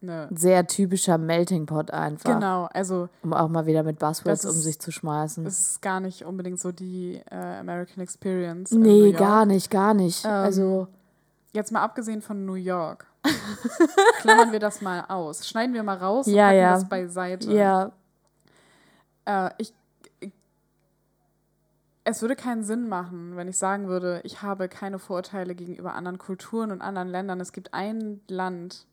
Ne. 0.07 0.29
Sehr 0.31 0.69
typischer 0.69 1.19
Melting 1.19 1.67
Pot 1.67 1.91
einfach. 1.91 2.35
Genau, 2.35 2.69
also. 2.73 3.09
Um 3.25 3.33
auch 3.33 3.49
mal 3.49 3.67
wieder 3.67 3.83
mit 3.83 3.99
Buzzwords 3.99 4.47
um 4.47 4.53
sich 4.53 4.79
zu 4.79 4.93
schmeißen. 4.93 5.45
Das 5.45 5.59
ist 5.59 5.83
gar 5.83 5.99
nicht 5.99 6.25
unbedingt 6.25 6.61
so 6.61 6.71
die 6.71 7.21
äh, 7.29 7.59
American 7.59 8.05
Experience. 8.05 8.71
Nee, 8.71 9.11
gar 9.11 9.47
nicht, 9.47 9.69
gar 9.69 9.95
nicht. 9.95 10.25
Ähm, 10.25 10.31
also. 10.31 10.87
Jetzt 11.53 11.73
mal 11.73 11.83
abgesehen 11.83 12.23
von 12.23 12.47
New 12.47 12.55
York. 12.55 13.07
klammern 14.21 14.53
wir 14.53 14.61
das 14.61 14.81
mal 14.81 15.05
aus. 15.09 15.49
Schneiden 15.49 15.75
wir 15.75 15.83
mal 15.83 15.97
raus 15.97 16.27
ja, 16.27 16.45
und 16.45 16.49
packen 16.51 16.59
ja. 16.59 16.73
das 16.73 16.89
beiseite. 16.89 17.53
Ja. 17.53 17.93
Äh, 19.25 19.51
ich, 19.59 19.75
es 22.05 22.23
würde 22.23 22.37
keinen 22.37 22.63
Sinn 22.63 22.89
machen, 22.89 23.37
wenn 23.37 23.49
ich 23.49 23.59
sagen 23.59 23.89
würde, 23.89 24.21
ich 24.23 24.43
habe 24.43 24.69
keine 24.69 25.01
Vorurteile 25.01 25.57
gegenüber 25.57 25.95
anderen 25.95 26.19
Kulturen 26.19 26.71
und 26.71 26.81
anderen 26.81 27.09
Ländern. 27.09 27.41
Es 27.41 27.51
gibt 27.51 27.75
ein 27.75 28.21
Land, 28.29 28.87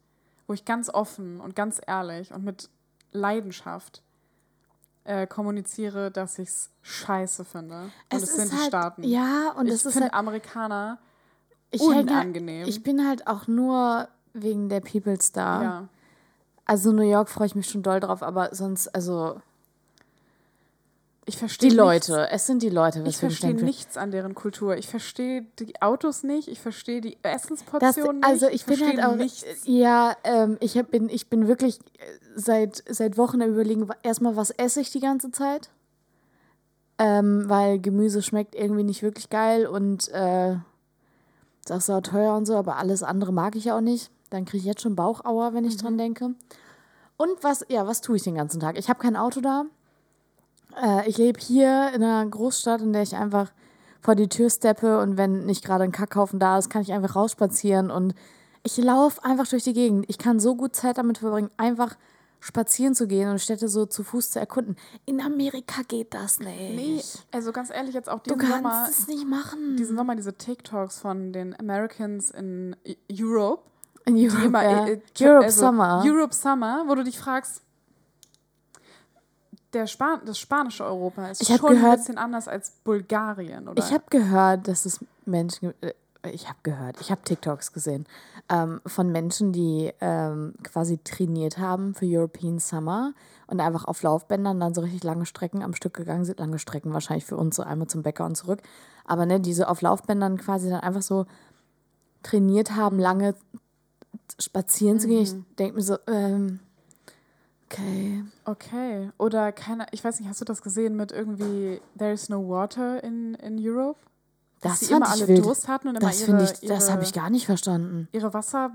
wo 0.47 0.53
ich 0.53 0.65
ganz 0.65 0.89
offen 0.89 1.39
und 1.39 1.55
ganz 1.55 1.81
ehrlich 1.85 2.33
und 2.33 2.43
mit 2.43 2.69
Leidenschaft 3.11 4.01
äh, 5.05 5.27
kommuniziere, 5.27 6.11
dass 6.11 6.39
ich 6.39 6.49
es 6.49 6.69
scheiße 6.81 7.45
finde. 7.45 7.83
Und 7.83 7.91
es, 8.09 8.23
es 8.23 8.35
sind 8.35 8.51
die 8.51 8.57
halt, 8.57 8.67
Staaten. 8.67 9.03
Ja, 9.03 9.53
und 9.57 9.67
ich 9.67 9.73
es 9.73 9.85
ist 9.85 9.99
halt, 9.99 10.13
Amerikaner 10.13 10.99
ich 11.71 11.81
halt 11.81 12.09
unangenehm. 12.09 12.59
Halt, 12.59 12.69
ich 12.69 12.83
bin 12.83 13.07
halt 13.07 13.27
auch 13.27 13.47
nur 13.47 14.07
wegen 14.33 14.69
der 14.69 14.81
People 14.81 15.19
Star. 15.21 15.63
Ja. 15.63 15.87
Also 16.65 16.91
New 16.91 17.03
York 17.03 17.29
freue 17.29 17.47
ich 17.47 17.55
mich 17.55 17.69
schon 17.69 17.83
doll 17.83 17.99
drauf, 17.99 18.23
aber 18.23 18.55
sonst, 18.55 18.87
also 18.95 19.41
ich 21.25 21.37
verstehe 21.37 21.69
die 21.69 21.75
Leute. 21.75 22.29
Es 22.31 22.45
sind 22.47 22.63
die 22.63 22.69
Leute. 22.69 23.03
ich 23.05 23.17
verstehe 23.17 23.53
nichts 23.53 23.95
an 23.97 24.11
deren 24.11 24.35
Kultur. 24.35 24.75
Ich 24.75 24.87
verstehe 24.87 25.45
die 25.59 25.81
Autos 25.81 26.23
nicht. 26.23 26.49
Ich 26.49 26.59
verstehe 26.59 26.99
die 26.99 27.17
Essensportionen 27.23 28.21
das, 28.21 28.29
also 28.29 28.47
ich, 28.47 28.55
ich 28.55 28.65
bin 28.65 28.85
halt 28.85 29.03
auch 29.03 29.15
nichts. 29.15 29.45
Ja, 29.65 30.17
ähm, 30.23 30.57
ich 30.59 30.77
hab, 30.77 30.91
bin 30.91 31.09
ich 31.09 31.29
bin 31.29 31.47
wirklich 31.47 31.79
äh, 31.79 32.03
seit 32.35 32.83
seit 32.89 33.17
Wochen 33.17 33.41
am 33.41 33.51
überlegen. 33.51 33.87
Erstmal, 34.03 34.35
was 34.35 34.49
esse 34.51 34.81
ich 34.81 34.91
die 34.91 34.99
ganze 34.99 35.31
Zeit? 35.31 35.69
Ähm, 36.97 37.45
weil 37.47 37.79
Gemüse 37.79 38.21
schmeckt 38.21 38.53
irgendwie 38.53 38.83
nicht 38.83 39.01
wirklich 39.01 39.29
geil 39.29 39.65
und 39.65 40.09
äh, 40.09 40.53
ist 40.53 41.71
auch 41.71 41.81
so 41.81 42.01
teuer 42.01 42.35
und 42.35 42.45
so. 42.45 42.57
Aber 42.57 42.77
alles 42.77 43.01
andere 43.01 43.31
mag 43.31 43.55
ich 43.55 43.71
auch 43.71 43.81
nicht. 43.81 44.11
Dann 44.29 44.43
kriege 44.43 44.57
ich 44.57 44.65
jetzt 44.65 44.81
schon 44.81 44.95
Bauchauer, 44.95 45.53
wenn 45.53 45.63
ich 45.63 45.75
mhm. 45.77 45.81
dran 45.81 45.97
denke. 45.97 46.35
Und 47.15 47.43
was 47.43 47.65
ja, 47.69 47.87
was 47.87 48.01
tue 48.01 48.17
ich 48.17 48.23
den 48.23 48.35
ganzen 48.35 48.59
Tag? 48.59 48.77
Ich 48.77 48.89
habe 48.89 48.99
kein 48.99 49.15
Auto 49.15 49.39
da. 49.39 49.65
Äh, 50.81 51.09
ich 51.09 51.17
lebe 51.17 51.39
hier 51.39 51.91
in 51.93 52.03
einer 52.03 52.25
Großstadt, 52.25 52.81
in 52.81 52.93
der 52.93 53.03
ich 53.03 53.15
einfach 53.15 53.51
vor 54.01 54.15
die 54.15 54.29
Tür 54.29 54.49
steppe 54.49 54.99
und 54.99 55.17
wenn 55.17 55.45
nicht 55.45 55.63
gerade 55.63 55.83
ein 55.83 55.91
Kackhaufen 55.91 56.39
da 56.39 56.57
ist, 56.57 56.69
kann 56.69 56.81
ich 56.81 56.91
einfach 56.91 57.15
rausspazieren 57.15 57.89
und 57.89 58.13
ich 58.63 58.77
laufe 58.77 59.23
einfach 59.23 59.47
durch 59.47 59.63
die 59.63 59.73
Gegend. 59.73 60.05
Ich 60.09 60.17
kann 60.17 60.39
so 60.39 60.55
gut 60.55 60.75
Zeit 60.75 60.97
damit 60.97 61.19
verbringen, 61.19 61.51
einfach 61.57 61.95
spazieren 62.43 62.93
zu 62.93 63.07
gehen 63.07 63.29
und 63.29 63.39
Städte 63.39 63.69
so 63.69 63.85
zu 63.85 64.03
Fuß 64.03 64.31
zu 64.31 64.39
erkunden. 64.39 64.75
In 65.05 65.21
Amerika 65.21 65.81
geht 65.87 66.13
das 66.13 66.39
nicht. 66.39 66.75
Nee, 66.75 67.01
also 67.31 67.53
ganz 67.53 67.69
ehrlich, 67.69 67.93
jetzt 67.93 68.09
auch 68.09 68.19
diesen 68.19 68.37
du 68.37 68.45
kannst 68.45 68.63
Sommer. 68.63 68.87
es 68.89 69.07
nicht 69.07 69.27
machen. 69.27 69.77
Diesen 69.77 69.95
Sommer 69.95 70.15
diese 70.15 70.33
TikToks 70.33 70.99
von 70.99 71.31
den 71.31 71.57
Americans 71.57 72.31
in 72.31 72.75
Europe. 73.09 73.63
In 74.05 74.17
Europe, 74.17 74.43
immer, 74.43 74.63
ja. 74.63 74.87
äh, 74.87 75.01
Europe 75.21 75.45
also 75.45 75.67
Summer. 75.67 76.03
Europe 76.05 76.35
Summer, 76.35 76.83
wo 76.87 76.95
du 76.95 77.05
dich 77.05 77.17
fragst, 77.17 77.62
der 79.73 79.87
Span 79.87 80.21
das 80.25 80.39
spanische 80.39 80.85
Europa 80.85 81.27
ist 81.27 81.41
ich 81.41 81.47
schon 81.47 81.69
gehört, 81.69 81.93
ein 81.93 81.97
bisschen 81.97 82.17
anders 82.17 82.47
als 82.47 82.71
Bulgarien, 82.83 83.67
oder? 83.67 83.83
Ich 83.83 83.91
habe 83.91 84.03
gehört, 84.09 84.67
dass 84.67 84.85
es 84.85 85.03
Menschen 85.25 85.73
äh, 85.81 85.93
ich 86.31 86.47
habe 86.47 86.59
gehört, 86.63 87.01
ich 87.01 87.11
habe 87.11 87.21
TikToks 87.23 87.73
gesehen 87.73 88.05
ähm, 88.49 88.81
von 88.85 89.11
Menschen, 89.11 89.51
die 89.51 89.91
ähm, 89.99 90.53
quasi 90.63 90.97
trainiert 91.03 91.57
haben 91.57 91.93
für 91.93 92.05
European 92.05 92.59
Summer 92.59 93.13
und 93.47 93.59
einfach 93.59 93.85
auf 93.85 94.01
Laufbändern 94.03 94.59
dann 94.59 94.73
so 94.73 94.81
richtig 94.81 95.03
lange 95.03 95.25
Strecken 95.25 95.63
am 95.63 95.73
Stück 95.73 95.93
gegangen 95.93 96.23
sind. 96.23 96.39
Lange 96.39 96.59
Strecken 96.59 96.93
wahrscheinlich 96.93 97.25
für 97.25 97.35
uns 97.35 97.55
so 97.55 97.63
einmal 97.63 97.87
zum 97.87 98.03
Bäcker 98.03 98.25
und 98.25 98.35
zurück. 98.35 98.61
Aber 99.05 99.25
ne, 99.25 99.39
diese 99.39 99.67
auf 99.67 99.81
Laufbändern 99.81 100.37
quasi 100.37 100.69
dann 100.69 100.79
einfach 100.79 101.01
so 101.01 101.25
trainiert 102.23 102.75
haben, 102.75 102.99
lange 102.99 103.35
spazieren 104.39 104.95
mhm. 104.95 104.99
zu 105.01 105.07
gehen. 105.07 105.23
Ich 105.23 105.33
mhm. 105.33 105.45
denke 105.59 105.75
mir 105.75 105.83
so, 105.83 105.97
ähm, 106.07 106.59
Okay. 107.73 108.23
Okay. 108.45 109.09
Oder 109.17 109.51
keine, 109.51 109.87
ich 109.91 110.03
weiß 110.03 110.19
nicht, 110.19 110.29
hast 110.29 110.41
du 110.41 110.45
das 110.45 110.61
gesehen 110.61 110.95
mit 110.95 111.11
irgendwie 111.11 111.81
There's 111.97 112.29
no 112.29 112.47
water 112.47 113.03
in, 113.03 113.35
in 113.35 113.57
Europe? 113.59 113.99
Dass 114.61 114.79
das 114.79 114.87
sie 114.87 114.93
immer 114.93 115.09
alle 115.09 115.27
wild. 115.27 115.43
Durst 115.43 115.67
hatten 115.67 115.89
und 115.89 115.95
immer 115.95 116.07
das 116.07 116.27
ihre, 116.27 116.43
ich, 116.43 116.67
Das 116.67 116.91
habe 116.91 117.03
ich 117.03 117.13
gar 117.13 117.29
nicht 117.29 117.45
verstanden. 117.45 118.07
Ihre 118.11 118.33
Wasser 118.33 118.71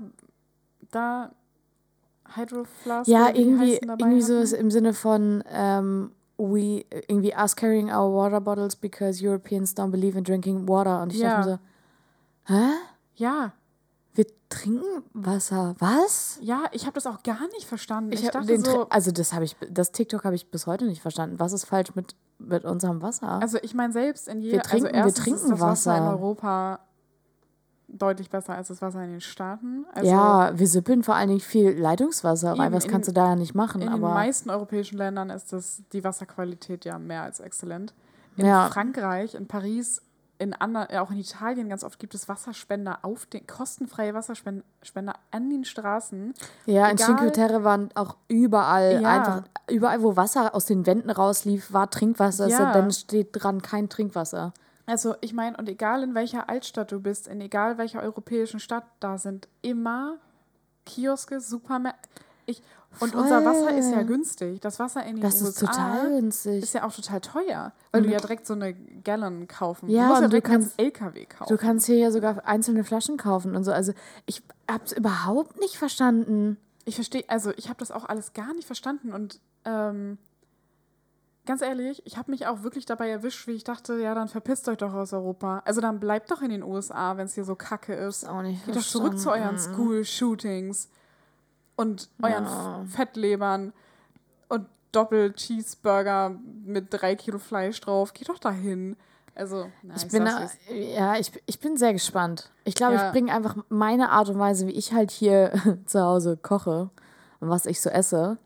da 0.91 1.31
Hydroflask 2.35 3.09
Ja, 3.09 3.29
irgendwie, 3.33 3.77
irgendwie 3.77 4.21
so 4.21 4.55
im 4.55 4.69
Sinne 4.69 4.93
von 4.93 5.43
ähm, 5.49 6.11
we 6.37 6.85
irgendwie 7.07 7.33
us 7.33 7.55
carrying 7.55 7.89
our 7.89 8.13
water 8.13 8.39
bottles 8.39 8.75
because 8.75 9.25
Europeans 9.25 9.75
don't 9.75 9.91
believe 9.91 10.17
in 10.17 10.23
drinking 10.23 10.67
water 10.67 11.01
und 11.01 11.13
ich 11.13 11.19
ja. 11.19 11.37
dachte 11.37 11.49
mir 11.49 11.59
so, 12.47 12.53
hä? 12.53 12.71
Ja, 13.15 13.53
wir 14.13 14.25
trinken 14.49 15.03
Wasser. 15.13 15.75
Was? 15.79 16.39
Ja, 16.41 16.63
ich 16.71 16.83
habe 16.83 16.95
das 16.95 17.05
auch 17.07 17.23
gar 17.23 17.47
nicht 17.53 17.65
verstanden. 17.65 18.11
Ich, 18.11 18.23
ich 18.23 18.29
dachte 18.29 18.59
so, 18.59 18.89
also 18.89 19.11
das 19.11 19.33
habe 19.33 19.45
ich, 19.45 19.55
das 19.69 19.91
TikTok 19.91 20.23
habe 20.23 20.35
ich 20.35 20.49
bis 20.49 20.67
heute 20.67 20.85
nicht 20.85 21.01
verstanden. 21.01 21.39
Was 21.39 21.53
ist 21.53 21.65
falsch 21.65 21.95
mit, 21.95 22.15
mit 22.39 22.65
unserem 22.65 23.01
Wasser? 23.01 23.41
Also 23.41 23.59
ich 23.61 23.73
meine 23.73 23.93
selbst 23.93 24.27
in 24.27 24.41
jeder, 24.41 24.53
wir 24.53 24.59
also 24.61 24.69
trinken, 24.69 24.95
also 24.95 25.15
wir 25.15 25.23
trinken 25.23 25.39
ist 25.39 25.51
das 25.51 25.59
Wasser. 25.59 25.91
Wasser 25.91 25.97
in 25.97 26.03
Europa 26.03 26.79
deutlich 27.91 28.29
besser 28.29 28.55
als 28.55 28.67
das 28.67 28.81
Wasser 28.81 29.03
in 29.03 29.11
den 29.11 29.21
Staaten. 29.21 29.85
Also 29.93 30.09
ja, 30.09 30.57
wir 30.57 30.67
sippeln 30.67 31.03
vor 31.03 31.15
allen 31.15 31.29
Dingen 31.29 31.39
viel 31.39 31.71
Leitungswasser 31.71 32.57
rein. 32.57 32.71
Was 32.71 32.87
kannst 32.87 33.07
du 33.07 33.13
da 33.13 33.29
ja 33.29 33.35
nicht 33.35 33.55
machen? 33.55 33.81
In 33.81 33.89
aber 33.89 34.09
den 34.09 34.13
meisten 34.13 34.49
europäischen 34.49 34.97
Ländern 34.97 35.29
ist 35.29 35.51
das 35.53 35.83
die 35.93 36.03
Wasserqualität 36.03 36.85
ja 36.85 36.99
mehr 36.99 37.23
als 37.23 37.39
exzellent. 37.39 37.93
In 38.37 38.45
ja. 38.45 38.69
Frankreich, 38.69 39.35
in 39.35 39.47
Paris 39.47 40.01
in 40.39 40.53
anderen, 40.53 40.87
auch 40.97 41.11
in 41.11 41.17
Italien 41.17 41.69
ganz 41.69 41.83
oft 41.83 41.99
gibt 41.99 42.15
es 42.15 42.29
Wasserspender 42.29 42.99
auf 43.01 43.25
den, 43.25 43.45
kostenfreie 43.45 44.13
Wasserspender 44.13 45.13
an 45.31 45.49
den 45.49 45.65
Straßen. 45.65 46.33
Ja, 46.65 46.89
Egal, 46.89 46.91
in 46.91 46.97
Cinque 46.97 47.31
Terre 47.33 47.63
waren 47.65 47.89
auch 47.93 48.15
überall, 48.29 49.01
ja. 49.01 49.09
einfach, 49.09 49.43
überall, 49.69 50.01
wo 50.01 50.15
Wasser 50.15 50.55
aus 50.55 50.65
den 50.65 50.85
Wänden 50.85 51.09
rauslief, 51.09 51.73
war 51.73 51.89
Trinkwasser. 51.89 52.47
Ja. 52.47 52.71
Dann 52.71 52.89
steht 52.91 53.29
dran 53.33 53.61
kein 53.61 53.89
Trinkwasser. 53.89 54.53
Also 54.85 55.15
ich 55.21 55.33
meine, 55.33 55.57
und 55.57 55.69
egal 55.69 56.03
in 56.03 56.15
welcher 56.15 56.49
Altstadt 56.49 56.91
du 56.91 57.01
bist, 57.01 57.27
in 57.27 57.41
egal 57.41 57.77
welcher 57.77 58.01
europäischen 58.01 58.59
Stadt, 58.59 58.85
da 58.99 59.17
sind 59.17 59.47
immer 59.61 60.15
Kioske, 60.85 61.41
Supermärkte, 61.41 62.09
Ich, 62.49 62.63
und 62.99 63.11
Voll. 63.11 63.21
unser 63.21 63.45
Wasser 63.45 63.77
ist 63.77 63.91
ja 63.91 64.01
günstig. 64.01 64.59
Das 64.61 64.79
Wasser 64.79 65.05
in 65.05 65.17
den 65.17 65.21
das 65.21 65.41
USA 65.41 65.49
ist 65.49 65.59
total 65.59 66.09
günstig. 66.09 66.63
Ist 66.63 66.73
ja 66.73 66.85
auch 66.85 66.93
total 66.93 67.21
teuer, 67.21 67.71
weil 67.91 68.01
mhm. 68.01 68.05
du 68.07 68.11
ja 68.11 68.19
direkt 68.19 68.47
so 68.47 68.53
eine 68.53 68.73
Gallon 68.73 69.47
kaufen. 69.47 69.89
Ja, 69.89 70.03
du 70.03 70.07
musst 70.09 70.21
ja 70.23 70.27
du 70.27 70.41
kannst 70.41 70.79
LKW 70.79 71.25
kaufen. 71.25 71.49
Du 71.49 71.57
kannst 71.57 71.85
hier 71.85 71.97
ja 71.97 72.11
sogar 72.11 72.45
einzelne 72.45 72.83
Flaschen 72.83 73.17
kaufen 73.17 73.55
und 73.55 73.63
so. 73.63 73.71
Also 73.71 73.93
ich 74.25 74.41
habe 74.69 74.83
es 74.83 74.91
überhaupt 74.91 75.59
nicht 75.59 75.77
verstanden. 75.77 76.57
Ich 76.85 76.95
verstehe, 76.95 77.23
also 77.27 77.51
ich 77.55 77.69
habe 77.69 77.77
das 77.77 77.91
auch 77.91 78.05
alles 78.05 78.33
gar 78.33 78.53
nicht 78.55 78.65
verstanden 78.65 79.13
und 79.13 79.39
ähm, 79.65 80.17
ganz 81.45 81.61
ehrlich, 81.61 82.01
ich 82.05 82.17
habe 82.17 82.31
mich 82.31 82.47
auch 82.47 82.63
wirklich 82.63 82.85
dabei 82.85 83.09
erwischt, 83.09 83.47
wie 83.47 83.51
ich 83.51 83.63
dachte, 83.63 83.99
ja, 83.99 84.15
dann 84.15 84.27
verpisst 84.27 84.67
euch 84.67 84.77
doch 84.77 84.93
aus 84.93 85.13
Europa. 85.13 85.61
Also 85.65 85.79
dann 85.79 85.99
bleibt 85.99 86.31
doch 86.31 86.41
in 86.41 86.49
den 86.49 86.63
USA, 86.63 87.17
wenn 87.17 87.25
es 87.25 87.35
hier 87.35 87.45
so 87.45 87.55
kacke 87.55 87.93
ist. 87.93 88.23
ist 88.23 88.29
auch 88.29 88.41
nicht 88.41 88.65
Geht 88.65 88.75
doch 88.75 88.81
zurück 88.81 89.19
zu 89.19 89.29
euren 89.29 89.59
School-Shootings 89.59 90.89
und 91.79 92.09
euren 92.21 92.43
ja. 92.43 92.85
Fettlebern 92.89 93.71
und 94.49 94.65
Doppel-Cheeseburger 94.91 96.35
mit 96.65 96.87
drei 96.89 97.15
Kilo 97.15 97.39
Fleisch 97.39 97.79
drauf. 97.79 98.13
Geht 98.13 98.27
doch 98.27 98.37
dahin. 98.37 98.97
Also, 99.33 99.67
na, 99.81 99.95
ich, 99.95 100.03
ich 100.03 100.11
bin 100.11 100.25
da, 100.25 100.49
ja, 100.73 101.15
ich, 101.17 101.31
ich 101.45 101.61
bin 101.61 101.77
sehr 101.77 101.93
gespannt. 101.93 102.51
Ich 102.65 102.75
glaube, 102.75 102.95
ja. 102.95 103.07
ich 103.07 103.13
bringe 103.13 103.33
einfach 103.33 103.55
meine 103.69 104.09
Art 104.09 104.27
und 104.27 104.37
Weise, 104.39 104.67
wie 104.67 104.73
ich 104.73 104.91
halt 104.91 105.09
hier 105.09 105.53
zu 105.85 106.01
Hause 106.01 106.35
koche 106.35 106.89
und 107.39 107.49
was 107.49 107.65
ich 107.65 107.79
so 107.79 107.89
esse. 107.89 108.37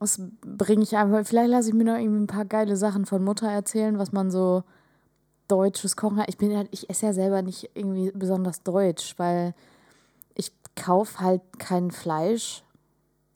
Das 0.00 0.20
bringe 0.44 0.82
ich 0.82 0.96
einfach. 0.96 1.24
Vielleicht 1.24 1.50
lasse 1.50 1.68
ich 1.68 1.74
mir 1.74 1.84
noch 1.84 1.96
irgendwie 1.96 2.24
ein 2.24 2.26
paar 2.26 2.44
geile 2.44 2.76
Sachen 2.76 3.06
von 3.06 3.22
Mutter 3.22 3.48
erzählen, 3.48 4.00
was 4.00 4.10
man 4.10 4.32
so 4.32 4.64
deutsches 5.46 5.96
Kochen 5.96 6.18
hat. 6.18 6.28
Ich 6.28 6.38
bin 6.38 6.56
halt, 6.56 6.68
ich 6.72 6.90
esse 6.90 7.06
ja 7.06 7.12
selber 7.12 7.42
nicht 7.42 7.70
irgendwie 7.74 8.10
besonders 8.10 8.64
deutsch, 8.64 9.14
weil 9.16 9.54
kaufe 10.82 11.20
halt 11.20 11.42
kein 11.58 11.90
Fleisch. 11.90 12.62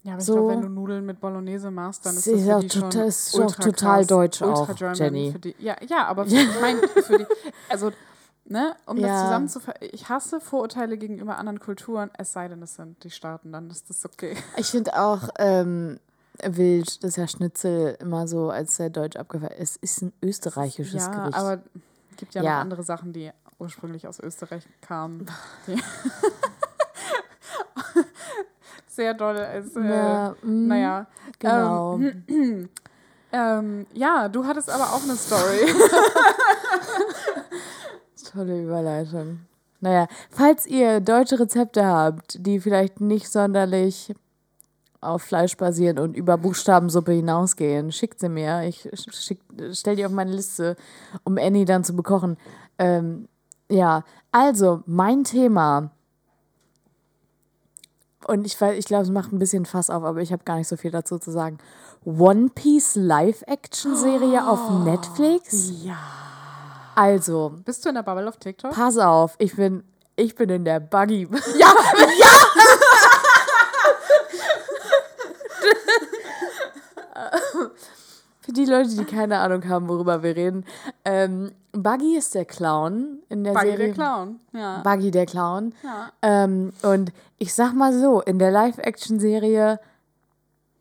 Ja, 0.04 0.14
aber 0.14 0.22
so. 0.22 0.32
ich 0.32 0.38
glaube, 0.38 0.52
wenn 0.54 0.62
du 0.62 0.68
Nudeln 0.68 1.06
mit 1.06 1.20
Bolognese 1.20 1.70
machst, 1.70 2.04
dann 2.04 2.16
ist 2.16 2.26
das 2.26 2.44
ja 2.44 2.60
total, 2.60 3.06
ist 3.06 3.38
auch 3.38 3.54
total 3.54 3.98
krass, 3.98 4.06
deutsch 4.08 4.42
auch, 4.42 4.68
Jenny. 4.94 5.32
Die, 5.32 5.54
ja, 5.60 5.76
ja, 5.88 6.06
aber 6.06 6.26
ich 6.26 6.60
meine, 6.60 6.80
für 6.88 7.18
die, 7.18 7.26
also, 7.68 7.92
ne, 8.44 8.74
um 8.86 8.96
ja. 8.96 9.08
das 9.08 9.22
zusammenzufassen, 9.22 9.80
ich 9.92 10.08
hasse 10.08 10.40
Vorurteile 10.40 10.98
gegenüber 10.98 11.38
anderen 11.38 11.60
Kulturen, 11.60 12.10
es 12.18 12.32
sei 12.32 12.48
denn, 12.48 12.60
es 12.62 12.74
sind 12.74 13.04
die 13.04 13.10
Staaten, 13.10 13.52
dann 13.52 13.70
ist 13.70 13.90
das 13.90 14.04
okay. 14.04 14.36
Ich 14.56 14.72
finde 14.72 15.00
auch 15.00 15.28
ähm, 15.38 16.00
wild, 16.42 17.04
dass 17.04 17.14
ja 17.14 17.28
Schnitzel 17.28 17.96
immer 18.00 18.26
so 18.26 18.50
als 18.50 18.76
sehr 18.76 18.90
deutsch 18.90 19.16
abgefallen 19.16 19.56
ist. 19.56 19.78
Es 19.82 19.92
ist 19.92 20.02
ein 20.02 20.12
österreichisches 20.20 21.06
ja, 21.06 21.14
Gericht. 21.14 21.36
Ja, 21.36 21.42
aber 21.42 21.62
es 22.10 22.16
gibt 22.16 22.34
ja, 22.34 22.42
ja, 22.42 22.54
noch 22.54 22.60
andere 22.60 22.82
Sachen, 22.82 23.12
die 23.12 23.30
ursprünglich 23.60 24.08
aus 24.08 24.18
Österreich 24.18 24.64
kamen. 24.80 25.26
sehr 28.86 29.14
doll 29.14 29.36
als, 29.36 29.76
äh, 29.76 29.88
ja, 29.88 30.34
mm, 30.42 30.66
naja. 30.66 31.06
Genau. 31.38 31.98
Ähm, 31.98 32.68
ähm, 33.32 33.86
ja, 33.92 34.28
du 34.28 34.44
hattest 34.44 34.70
aber 34.70 34.84
auch 34.84 35.02
eine 35.02 35.16
Story. 35.16 35.66
Tolle 38.32 38.62
Überleitung. 38.62 39.40
Naja, 39.80 40.06
falls 40.30 40.66
ihr 40.66 41.00
deutsche 41.00 41.40
Rezepte 41.40 41.84
habt, 41.84 42.46
die 42.46 42.60
vielleicht 42.60 43.00
nicht 43.00 43.30
sonderlich 43.30 44.14
auf 45.00 45.22
Fleisch 45.22 45.56
basieren 45.56 45.98
und 45.98 46.16
über 46.16 46.38
Buchstabensuppe 46.38 47.12
hinausgehen, 47.12 47.90
schickt 47.90 48.20
sie 48.20 48.28
mir. 48.28 48.62
Ich 48.62 48.88
schick, 49.10 49.40
stell 49.72 49.96
die 49.96 50.06
auf 50.06 50.12
meine 50.12 50.32
Liste, 50.32 50.76
um 51.24 51.36
Annie 51.36 51.64
dann 51.64 51.82
zu 51.82 51.96
bekochen. 51.96 52.36
Ähm, 52.78 53.28
ja, 53.68 54.04
also 54.30 54.84
mein 54.86 55.24
Thema 55.24 55.90
und 58.26 58.46
ich, 58.46 58.60
ich 58.60 58.86
glaube, 58.86 59.04
es 59.04 59.10
macht 59.10 59.32
ein 59.32 59.38
bisschen 59.38 59.66
Fass 59.66 59.90
auf, 59.90 60.02
aber 60.04 60.20
ich 60.20 60.32
habe 60.32 60.44
gar 60.44 60.56
nicht 60.56 60.68
so 60.68 60.76
viel 60.76 60.90
dazu 60.90 61.18
zu 61.18 61.30
sagen. 61.30 61.58
One 62.04 62.50
Piece 62.54 62.96
Live-Action-Serie 62.96 64.42
oh, 64.44 64.50
auf 64.50 64.84
Netflix? 64.84 65.72
Ja. 65.82 65.98
Also. 66.94 67.54
Bist 67.64 67.84
du 67.84 67.88
in 67.88 67.94
der 67.94 68.02
Bubble 68.02 68.28
auf 68.28 68.36
TikTok? 68.36 68.72
Pass 68.72 68.98
auf, 68.98 69.34
ich 69.38 69.56
bin, 69.56 69.84
ich 70.16 70.34
bin 70.34 70.50
in 70.50 70.64
der 70.64 70.80
Buggy. 70.80 71.28
Ja! 71.56 71.74
ja! 72.18 72.28
Für 78.52 78.64
die 78.64 78.70
Leute, 78.70 78.90
die 78.90 79.04
keine 79.04 79.38
Ahnung 79.38 79.66
haben, 79.66 79.88
worüber 79.88 80.22
wir 80.22 80.36
reden. 80.36 80.66
Ähm, 81.06 81.52
Buggy 81.72 82.18
ist 82.18 82.34
der 82.34 82.44
Clown 82.44 83.22
in 83.30 83.44
der 83.44 83.54
Buggy 83.54 83.70
Serie. 83.70 83.78
Buggy 83.78 83.86
der 83.86 83.94
Clown, 83.94 84.40
ja. 84.52 84.82
Buggy 84.82 85.10
der 85.10 85.26
Clown. 85.26 85.74
Ja. 85.82 86.12
Ähm, 86.20 86.72
und 86.82 87.12
ich 87.38 87.54
sag 87.54 87.72
mal 87.72 87.98
so, 87.98 88.20
in 88.20 88.38
der 88.38 88.50
Live-Action-Serie 88.50 89.80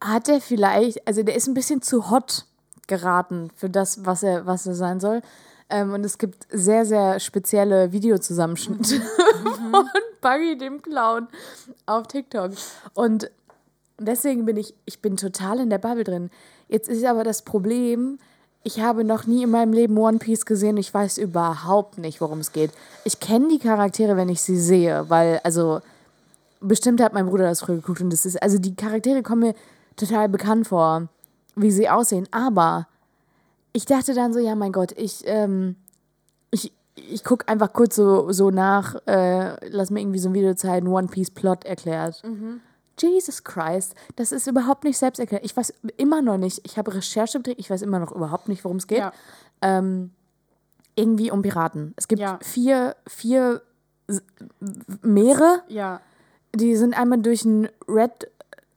hat 0.01 0.27
er 0.27 0.41
vielleicht, 0.41 1.07
also 1.07 1.23
der 1.23 1.35
ist 1.35 1.47
ein 1.47 1.53
bisschen 1.53 1.81
zu 1.81 2.09
hot 2.09 2.45
geraten 2.87 3.51
für 3.55 3.69
das, 3.69 4.05
was 4.05 4.21
er, 4.21 4.45
was 4.45 4.67
er 4.67 4.75
sein 4.75 4.99
soll. 4.99 5.21
Ähm, 5.69 5.93
und 5.93 6.03
es 6.03 6.17
gibt 6.17 6.47
sehr, 6.51 6.85
sehr 6.85 7.21
spezielle 7.21 7.93
Videozusammenschnitte 7.93 8.95
mhm. 8.95 9.71
von 9.71 9.89
Buggy 10.19 10.57
dem 10.57 10.81
Clown 10.81 11.29
auf 11.85 12.07
TikTok. 12.07 12.51
Und 12.95 13.31
deswegen 13.97 14.43
bin 14.43 14.57
ich, 14.57 14.73
ich 14.83 15.01
bin 15.01 15.15
total 15.15 15.61
in 15.61 15.69
der 15.69 15.77
Bubble 15.77 16.03
drin. 16.03 16.29
Jetzt 16.71 16.87
ist 16.87 17.03
aber 17.03 17.25
das 17.25 17.41
Problem, 17.41 18.17
ich 18.63 18.79
habe 18.79 19.03
noch 19.03 19.27
nie 19.27 19.43
in 19.43 19.51
meinem 19.51 19.73
Leben 19.73 19.97
One 19.97 20.19
Piece 20.19 20.45
gesehen. 20.45 20.77
Ich 20.77 20.93
weiß 20.93 21.17
überhaupt 21.17 21.97
nicht, 21.97 22.21
worum 22.21 22.39
es 22.39 22.53
geht. 22.53 22.71
Ich 23.03 23.19
kenne 23.19 23.49
die 23.49 23.59
Charaktere, 23.59 24.15
wenn 24.15 24.29
ich 24.29 24.41
sie 24.41 24.57
sehe, 24.57 25.09
weil, 25.09 25.41
also, 25.43 25.81
bestimmt 26.61 27.01
hat 27.01 27.13
mein 27.13 27.25
Bruder 27.25 27.43
das 27.43 27.59
früher 27.59 27.75
geguckt 27.75 27.99
und 27.99 28.13
das 28.13 28.25
ist, 28.25 28.41
also 28.41 28.57
die 28.57 28.73
Charaktere 28.73 29.21
kommen 29.21 29.41
mir 29.41 29.55
total 29.97 30.29
bekannt 30.29 30.69
vor, 30.69 31.09
wie 31.57 31.71
sie 31.71 31.89
aussehen. 31.89 32.25
Aber 32.31 32.87
ich 33.73 33.85
dachte 33.85 34.13
dann 34.13 34.31
so, 34.31 34.39
ja, 34.39 34.55
mein 34.55 34.71
Gott, 34.71 34.93
ich, 34.95 35.23
ähm, 35.25 35.75
ich, 36.51 36.71
ich 36.95 37.25
gucke 37.25 37.49
einfach 37.49 37.73
kurz 37.73 37.97
so, 37.97 38.31
so 38.31 38.49
nach, 38.49 38.95
äh, 39.07 39.67
lass 39.67 39.89
mir 39.89 39.99
irgendwie 39.99 40.19
so 40.19 40.29
ein 40.29 40.33
Video 40.33 40.53
zeigen, 40.53 40.87
One 40.87 41.07
Piece 41.07 41.31
Plot 41.31 41.65
erklärt. 41.65 42.23
Mhm. 42.23 42.61
Jesus 43.07 43.43
Christ, 43.43 43.95
das 44.15 44.31
ist 44.31 44.47
überhaupt 44.47 44.83
nicht 44.83 44.97
selbst 44.97 45.19
erklärt. 45.19 45.43
Ich 45.45 45.55
weiß 45.55 45.73
immer 45.97 46.21
noch 46.21 46.37
nicht, 46.37 46.61
ich 46.63 46.77
habe 46.77 46.93
Recherche 46.93 47.39
betrieben, 47.39 47.59
ich 47.59 47.69
weiß 47.69 47.81
immer 47.81 47.99
noch 47.99 48.11
überhaupt 48.11 48.49
nicht, 48.49 48.63
worum 48.63 48.77
es 48.77 48.87
geht. 48.87 48.99
Ja. 48.99 49.13
Ähm, 49.61 50.11
irgendwie 50.95 51.31
um 51.31 51.41
Piraten. 51.41 51.93
Es 51.95 52.07
gibt 52.07 52.21
ja. 52.21 52.39
vier, 52.41 52.95
vier 53.07 53.61
Meere. 55.01 55.63
Ja. 55.67 56.01
Die 56.53 56.75
sind 56.75 56.97
einmal 56.97 57.21
durch 57.21 57.45
ein 57.45 57.69
Red 57.87 58.29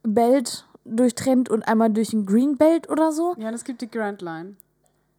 Belt 0.02 0.66
durchtrennt 0.84 1.48
und 1.48 1.66
einmal 1.66 1.90
durch 1.90 2.12
ein 2.12 2.26
Green 2.26 2.56
Belt 2.56 2.88
oder 2.90 3.10
so. 3.10 3.34
Ja, 3.38 3.48
und 3.48 3.54
es 3.54 3.64
gibt 3.64 3.80
die 3.80 3.90
Grand 3.90 4.22
Line. 4.22 4.56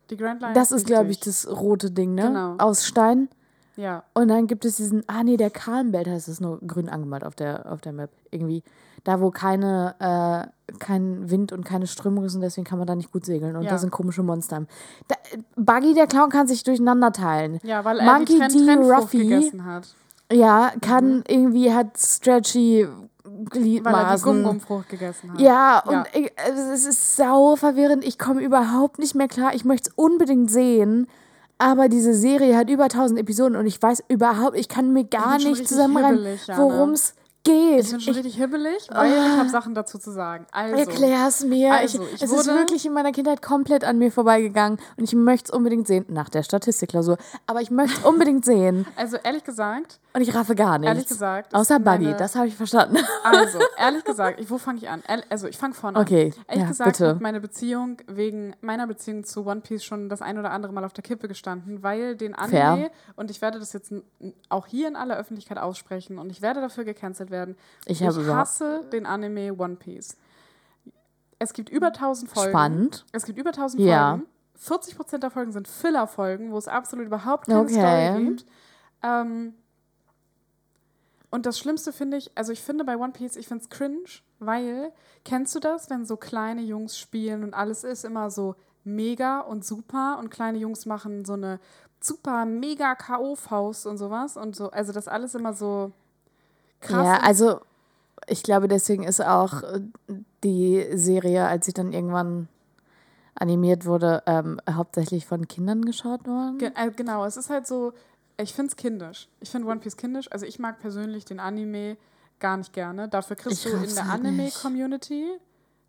Die 0.09 0.17
Grand 0.17 0.41
Line. 0.41 0.53
Das 0.53 0.71
ist, 0.71 0.81
ist 0.81 0.87
glaube 0.87 1.11
ich, 1.11 1.19
das 1.19 1.47
rote 1.47 1.91
Ding, 1.91 2.13
ne? 2.13 2.27
Genau. 2.27 2.55
Aus 2.57 2.85
Stein. 2.85 3.29
Ja. 3.77 4.03
Und 4.13 4.27
dann 4.27 4.47
gibt 4.47 4.65
es 4.65 4.77
diesen, 4.77 5.03
ah 5.07 5.23
nee, 5.23 5.37
der 5.37 5.49
Kahlenbelt 5.49 6.07
heißt 6.07 6.27
es 6.27 6.39
nur 6.39 6.59
grün 6.59 6.89
angemalt 6.89 7.23
auf 7.23 7.35
der, 7.35 7.71
auf 7.71 7.81
der 7.81 7.93
Map. 7.93 8.09
Irgendwie 8.31 8.63
da 9.05 9.21
wo 9.21 9.31
keine, 9.31 9.95
äh, 9.99 10.73
kein 10.79 11.29
Wind 11.29 11.53
und 11.53 11.63
keine 11.63 11.87
Strömung 11.87 12.25
ist 12.25 12.35
und 12.35 12.41
deswegen 12.41 12.65
kann 12.65 12.79
man 12.79 12.87
da 12.87 12.95
nicht 12.95 13.11
gut 13.11 13.23
segeln. 13.23 13.55
Und 13.55 13.63
ja. 13.63 13.69
da 13.69 13.77
sind 13.77 13.91
komische 13.91 14.23
Monster. 14.23 14.65
Da, 15.07 15.15
Buggy, 15.55 15.93
der 15.93 16.07
Clown, 16.07 16.29
kann 16.29 16.47
sich 16.47 16.63
durcheinander 16.63 17.11
teilen. 17.11 17.59
Ja, 17.63 17.85
weil 17.85 17.99
er 17.99 18.05
Monkey 18.05 18.39
die 18.39 18.65
Trend. 18.65 18.83
Ruffy, 18.83 19.19
gegessen 19.19 19.63
hat. 19.63 19.95
Ja, 20.31 20.71
kann 20.81 21.17
mhm. 21.17 21.23
irgendwie, 21.27 21.71
hat 21.71 21.97
stretchy 21.97 22.87
Gliedmaßen. 23.49 23.99
Weil 23.99 24.05
er 24.05 24.15
die 24.15 24.21
Gum-Gum-Frucht 24.23 24.89
gegessen 24.89 25.33
hat. 25.33 25.39
Ja, 25.39 25.83
und 25.85 25.93
ja. 25.93 26.05
Ich, 26.13 26.31
also 26.43 26.61
es 26.73 26.85
ist 26.85 27.15
sau 27.15 27.55
verwirrend. 27.55 28.03
Ich 28.03 28.17
komme 28.17 28.41
überhaupt 28.41 28.97
nicht 28.97 29.13
mehr 29.13 29.27
klar. 29.27 29.53
Ich 29.53 29.65
möchte 29.65 29.91
es 29.91 29.95
unbedingt 29.95 30.49
sehen. 30.49 31.07
Aber 31.57 31.87
diese 31.87 32.13
Serie 32.13 32.57
hat 32.57 32.69
über 32.69 32.83
1000 32.85 33.19
Episoden 33.19 33.55
und 33.55 33.65
ich 33.65 33.81
weiß 33.81 34.03
überhaupt, 34.09 34.57
ich 34.57 34.67
kann 34.67 34.91
mir 34.91 35.05
gar 35.05 35.37
nicht 35.37 35.67
zusammenreimen, 35.67 36.37
worum 36.55 36.91
es 36.91 37.13
geht. 37.45 37.85
Ich 37.85 37.91
bin 37.91 38.01
schon 38.01 38.11
ich, 38.11 38.17
richtig 38.17 38.35
hibbelig, 38.35 38.87
weil 38.89 39.11
oh, 39.11 39.15
ich 39.15 39.37
habe 39.37 39.49
Sachen 39.49 39.73
dazu 39.73 39.97
zu 39.97 40.11
sagen. 40.11 40.45
Also, 40.51 40.75
Erklär's 40.75 41.45
mir. 41.45 41.73
Also, 41.73 42.03
ich, 42.13 42.21
es 42.21 42.31
ist 42.31 42.47
wirklich 42.47 42.85
in 42.85 42.93
meiner 42.93 43.13
Kindheit 43.13 43.41
komplett 43.41 43.85
an 43.85 43.97
mir 43.97 44.11
vorbeigegangen 44.11 44.79
und 44.97 45.03
ich 45.03 45.13
möchte 45.13 45.51
es 45.51 45.57
unbedingt 45.57 45.87
sehen, 45.87 46.05
nach 46.09 46.29
der 46.29 46.43
Statistikklausur. 46.43 47.17
Aber 47.47 47.61
ich 47.61 47.71
möchte 47.71 47.99
es 47.99 48.05
unbedingt 48.05 48.43
sehen. 48.43 48.85
Also 48.97 49.17
ehrlich 49.23 49.43
gesagt. 49.43 49.99
Und 50.13 50.21
ich 50.21 50.33
raffe 50.33 50.55
gar 50.55 50.77
nichts. 50.77 50.93
Ehrlich 50.93 51.07
gesagt. 51.07 51.53
Außer 51.53 51.79
Buggy, 51.79 52.13
das 52.17 52.35
habe 52.35 52.47
ich 52.47 52.55
verstanden. 52.55 52.97
Also, 53.23 53.59
ehrlich 53.77 54.03
gesagt, 54.03 54.39
ich, 54.39 54.49
wo 54.49 54.57
fange 54.57 54.79
ich 54.79 54.89
an? 54.89 55.03
Also 55.29 55.47
ich 55.47 55.57
fange 55.57 55.73
vorne 55.73 55.99
okay. 55.99 56.33
an. 56.37 56.43
Ehrlich 56.47 56.63
ja, 56.63 56.69
gesagt 56.69 56.91
bitte. 56.91 57.09
hat 57.09 57.21
meine 57.21 57.39
Beziehung 57.39 57.97
wegen 58.07 58.55
meiner 58.61 58.87
Beziehung 58.87 59.23
zu 59.23 59.45
One 59.45 59.61
Piece 59.61 59.83
schon 59.83 60.09
das 60.09 60.21
ein 60.21 60.37
oder 60.37 60.51
andere 60.51 60.73
Mal 60.73 60.83
auf 60.83 60.93
der 60.93 61.03
Kippe 61.03 61.27
gestanden, 61.27 61.83
weil 61.83 62.15
den 62.15 62.33
Anime, 62.33 62.57
Fair. 62.57 62.91
und 63.15 63.29
ich 63.29 63.41
werde 63.41 63.59
das 63.59 63.73
jetzt 63.73 63.93
auch 64.49 64.67
hier 64.67 64.87
in 64.87 64.95
aller 64.95 65.17
Öffentlichkeit 65.17 65.57
aussprechen 65.57 66.17
und 66.17 66.29
ich 66.29 66.41
werde 66.41 66.61
dafür 66.61 66.85
gecancelt 66.85 67.29
werden 67.29 67.34
werden. 67.35 67.55
Ich, 67.85 68.01
ich 68.01 68.07
hasse 68.07 68.83
den 68.91 69.05
Anime 69.05 69.53
One 69.53 69.75
Piece. 69.75 70.17
Es 71.37 71.53
gibt 71.53 71.69
über 71.69 71.87
1000 71.87 72.31
Folgen. 72.31 72.49
Spannend. 72.51 73.05
Es 73.11 73.25
gibt 73.25 73.37
über 73.37 73.49
1000 73.49 73.83
ja. 73.83 74.11
Folgen. 74.11 74.27
40% 74.57 75.17
der 75.19 75.31
Folgen 75.31 75.51
sind 75.51 75.67
Filler-Folgen, 75.67 76.51
wo 76.51 76.57
es 76.57 76.67
absolut 76.67 77.05
überhaupt 77.07 77.47
keine 77.47 77.59
okay. 77.59 77.73
Story 77.73 78.23
gibt. 78.23 78.45
Ähm, 79.03 79.53
Und 81.29 81.45
das 81.45 81.59
Schlimmste 81.59 81.91
finde 81.91 82.15
ich, 82.17 82.31
also 82.35 82.53
ich 82.53 82.61
finde 82.63 82.85
bei 82.85 82.95
One 82.95 83.11
Piece, 83.11 83.35
ich 83.35 83.49
finde 83.49 83.63
es 83.63 83.69
cringe, 83.69 84.21
weil, 84.39 84.93
kennst 85.25 85.53
du 85.55 85.59
das, 85.59 85.89
wenn 85.89 86.05
so 86.05 86.15
kleine 86.15 86.61
Jungs 86.61 86.97
spielen 86.97 87.43
und 87.43 87.53
alles 87.53 87.83
ist 87.83 88.05
immer 88.05 88.31
so 88.31 88.55
mega 88.85 89.41
und 89.41 89.65
super 89.65 90.17
und 90.19 90.29
kleine 90.29 90.57
Jungs 90.59 90.85
machen 90.85 91.25
so 91.25 91.33
eine 91.33 91.59
super 91.99 92.45
mega 92.45 92.95
K.O.-Faust 92.95 93.87
und 93.87 93.97
sowas 93.97 94.37
und 94.37 94.55
so, 94.55 94.71
also 94.71 94.93
das 94.93 95.09
alles 95.09 95.35
immer 95.35 95.53
so 95.53 95.91
krass. 96.81 97.05
Ja, 97.05 97.17
also 97.21 97.61
ich 98.27 98.43
glaube, 98.43 98.67
deswegen 98.67 99.03
ist 99.03 99.21
auch 99.21 99.63
äh, 99.63 99.81
die 100.43 100.85
Serie, 100.93 101.47
als 101.47 101.65
sie 101.65 101.73
dann 101.73 101.93
irgendwann 101.93 102.47
animiert 103.35 103.85
wurde, 103.85 104.23
ähm, 104.25 104.59
hauptsächlich 104.69 105.25
von 105.25 105.47
Kindern 105.47 105.83
geschaut 105.83 106.25
worden. 106.25 106.57
Ge 106.57 106.71
äh, 106.75 106.91
genau, 106.91 107.25
es 107.25 107.37
ist 107.37 107.49
halt 107.49 107.67
so, 107.67 107.93
ich 108.37 108.53
finde 108.53 108.69
es 108.69 108.75
kindisch. 108.75 109.27
Ich 109.41 109.49
finde 109.49 109.67
One 109.67 109.79
Piece 109.79 109.97
kindisch. 109.97 110.31
Also 110.31 110.45
ich 110.45 110.59
mag 110.59 110.79
persönlich 110.79 111.25
den 111.25 111.39
Anime 111.39 111.97
gar 112.39 112.57
nicht 112.57 112.73
gerne. 112.73 113.07
Dafür 113.07 113.35
kriegst 113.35 113.65
ich 113.65 113.71
du 113.71 113.77
in 113.77 113.93
der 113.93 114.07
halt 114.07 114.25
Anime-Community, 114.25 115.37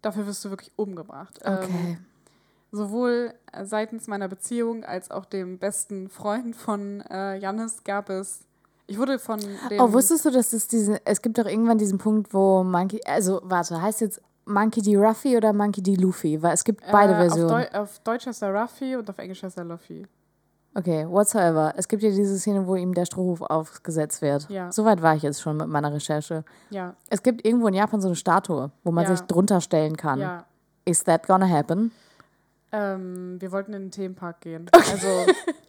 dafür 0.03 0.26
wirst 0.26 0.45
du 0.45 0.51
wirklich 0.51 0.72
umgebracht. 0.76 1.39
Ähm, 1.45 1.55
okay. 1.55 1.68
Ähm, 1.72 1.99
sowohl 2.72 3.34
seitens 3.62 4.07
meiner 4.07 4.28
Beziehung 4.28 4.84
als 4.84 5.11
auch 5.11 5.24
dem 5.24 5.59
besten 5.59 6.09
Freund 6.09 6.55
von 6.55 7.01
äh, 7.03 7.37
Jannis 7.39 7.84
gab 7.84 8.11
es 8.11 8.45
ich 8.87 8.99
wurde 8.99 9.18
von 9.18 9.41
dem. 9.41 9.80
Oh, 9.80 9.93
wusstest 9.93 10.24
du, 10.24 10.30
dass 10.30 10.53
es 10.53 10.68
diesen. 10.68 10.99
Es 11.05 11.20
gibt 11.22 11.39
doch 11.39 11.47
irgendwann 11.47 11.78
diesen 11.78 11.99
Punkt, 11.99 12.32
wo 12.32 12.62
Monkey. 12.62 13.01
Also, 13.05 13.41
warte, 13.45 13.80
heißt 13.80 14.01
jetzt 14.01 14.20
Monkey 14.45 14.80
D. 14.80 14.97
Ruffy 14.97 15.37
oder 15.37 15.53
Monkey 15.53 15.82
D. 15.82 15.95
Luffy? 15.97 16.41
Weil 16.41 16.55
es 16.55 16.62
gibt 16.62 16.84
beide 16.91 17.14
äh, 17.14 17.16
Versionen. 17.16 17.51
Auf, 17.51 17.70
Deu 17.70 17.78
auf 17.78 17.99
Deutsch 18.01 18.26
heißt 18.26 18.43
er 18.43 18.55
Ruffy 18.55 18.97
und 18.97 19.11
auf 19.11 19.18
Englisch 19.18 19.43
heißt 19.43 19.59
er 19.59 19.64
Luffy. 19.64 20.07
Okay, 20.74 21.07
whatsoever. 21.09 21.72
Es 21.76 21.89
gibt 21.89 22.03
ja 22.03 22.11
diese 22.11 22.39
Szene, 22.39 22.66
wo 22.66 22.76
ihm 22.76 22.93
der 22.93 23.07
Strohhuf 23.07 23.41
aufgesetzt 23.41 24.20
wird. 24.20 24.49
Ja. 24.51 24.70
Soweit 24.70 25.01
war 25.01 25.16
ich 25.16 25.22
jetzt 25.22 25.41
schon 25.41 25.57
mit 25.57 25.68
meiner 25.68 25.93
Recherche. 25.93 26.45
Ja. 26.68 26.95
Es 27.09 27.22
gibt 27.22 27.47
irgendwo 27.47 27.68
in 27.68 27.74
Japan 27.74 28.03
so 28.03 28.09
eine 28.09 28.14
Statue, 28.14 28.70
wo 28.84 28.93
man 28.93 29.05
ja. 29.05 29.16
sich 29.16 29.22
drunter 29.22 29.62
stellen 29.62 29.97
kann. 29.97 30.20
Ja. 30.20 30.45
Is 30.84 31.03
that 31.05 31.26
gonna 31.26 31.49
happen? 31.49 31.93
Ähm, 32.77 33.41
wir 33.41 33.53
wollten 33.53 33.72
in 33.72 33.85
den 33.85 33.91
Themenpark 33.91 34.41
gehen. 34.41 34.66
Okay. 34.72 34.91
Also 34.93 35.27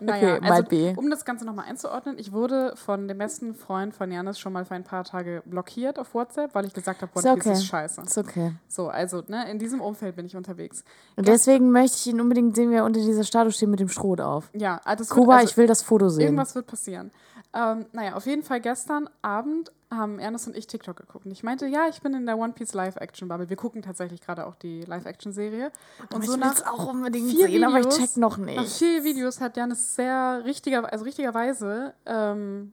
Naja, 0.00 0.36
okay, 0.36 0.86
also, 0.90 1.00
um 1.00 1.10
das 1.10 1.24
Ganze 1.24 1.44
nochmal 1.44 1.66
einzuordnen, 1.66 2.18
ich 2.18 2.32
wurde 2.32 2.74
von 2.76 3.08
dem 3.08 3.18
besten 3.18 3.54
Freund 3.54 3.94
von 3.94 4.10
Janis 4.10 4.38
schon 4.38 4.52
mal 4.52 4.64
für 4.64 4.74
ein 4.74 4.84
paar 4.84 5.04
Tage 5.04 5.42
blockiert 5.46 5.98
auf 5.98 6.14
WhatsApp, 6.14 6.54
weil 6.54 6.66
ich 6.66 6.72
gesagt 6.72 7.02
habe, 7.02 7.12
One 7.14 7.32
okay. 7.32 7.52
ist 7.52 7.66
scheiße. 7.66 8.02
Ist 8.02 8.18
okay. 8.18 8.52
So, 8.68 8.88
also, 8.88 9.22
ne, 9.28 9.50
in 9.50 9.58
diesem 9.58 9.80
Umfeld 9.80 10.16
bin 10.16 10.26
ich 10.26 10.36
unterwegs. 10.36 10.84
Und 11.16 11.28
deswegen 11.28 11.70
möchte 11.70 11.96
ich 11.96 12.06
ihn 12.08 12.20
unbedingt 12.20 12.56
sehen, 12.56 12.70
wie 12.70 12.76
er 12.76 12.84
unter 12.84 13.00
dieser 13.00 13.24
Statue 13.24 13.52
steht 13.52 13.68
mit 13.68 13.80
dem 13.80 13.88
Schrot 13.88 14.20
auf. 14.20 14.50
Ja, 14.52 14.80
das 14.84 15.08
Kuba, 15.08 15.36
also, 15.36 15.48
ich 15.48 15.56
will 15.56 15.66
das 15.66 15.82
Foto 15.82 16.08
sehen. 16.08 16.24
Irgendwas 16.24 16.54
wird 16.54 16.66
passieren. 16.66 17.10
Ähm, 17.54 17.86
naja, 17.92 18.14
auf 18.14 18.26
jeden 18.26 18.42
Fall 18.42 18.60
gestern 18.60 19.08
Abend 19.22 19.70
haben 19.90 20.18
Ernest 20.18 20.48
und 20.48 20.56
ich 20.56 20.66
TikTok 20.66 20.96
geguckt. 20.96 21.24
Und 21.24 21.30
ich 21.30 21.44
meinte, 21.44 21.66
ja, 21.66 21.86
ich 21.88 22.02
bin 22.02 22.12
in 22.14 22.26
der 22.26 22.36
One 22.36 22.52
Piece 22.52 22.74
Live-Action-Bubble. 22.74 23.48
Wir 23.48 23.56
gucken 23.56 23.80
tatsächlich 23.80 24.20
gerade 24.20 24.46
auch 24.46 24.56
die 24.56 24.82
Live-Action-Serie. 24.82 25.70
Und 26.00 26.14
aber 26.14 26.24
so 26.24 26.34
ich 26.34 26.40
nach 26.40 26.66
auch 26.66 26.86
unbedingt 26.86 27.30
vier 27.30 27.46
sehen, 27.46 27.62
Videos, 27.62 27.72
aber 27.72 27.80
ich 27.80 27.96
check 27.96 28.16
noch 28.16 28.38
nicht. 28.38 28.56
Nach 28.56 28.66
vier 28.66 29.04
Videos 29.04 29.40
hat 29.40 29.56
Janis 29.56 29.94
sehr 29.94 30.42
richtiger, 30.44 30.92
also 30.92 31.04
richtigerweise 31.04 31.94
ähm, 32.06 32.72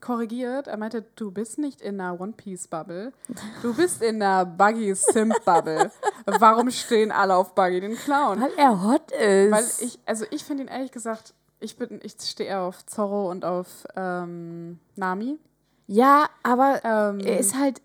korrigiert. 0.00 0.66
Er 0.66 0.78
meinte, 0.78 1.04
du 1.16 1.30
bist 1.30 1.58
nicht 1.58 1.82
in 1.82 2.00
einer 2.00 2.18
One 2.18 2.32
Piece 2.32 2.68
Bubble. 2.68 3.12
Du 3.60 3.74
bist 3.74 4.00
in 4.00 4.22
einer 4.22 4.46
Buggy 4.46 4.94
Simp 4.94 5.44
Bubble. 5.44 5.90
Warum 6.24 6.70
stehen 6.70 7.12
alle 7.12 7.36
auf 7.36 7.54
Buggy 7.54 7.80
den 7.80 7.96
Clown? 7.96 8.40
Weil 8.40 8.52
er 8.56 8.82
hot 8.82 9.10
ist. 9.12 9.52
Weil 9.52 9.86
ich, 9.86 9.98
also 10.06 10.24
ich 10.30 10.42
finde 10.42 10.62
ihn 10.62 10.68
ehrlich 10.68 10.92
gesagt 10.92 11.34
ich, 11.60 11.76
bin, 11.76 12.00
ich 12.02 12.14
stehe 12.20 12.50
eher 12.50 12.62
auf 12.62 12.84
Zorro 12.86 13.30
und 13.30 13.44
auf 13.44 13.86
ähm, 13.96 14.78
Nami. 14.96 15.38
Ja, 15.86 16.28
aber 16.42 16.80
ähm, 16.84 17.20
er 17.20 17.38
ist 17.38 17.56
halt. 17.56 17.80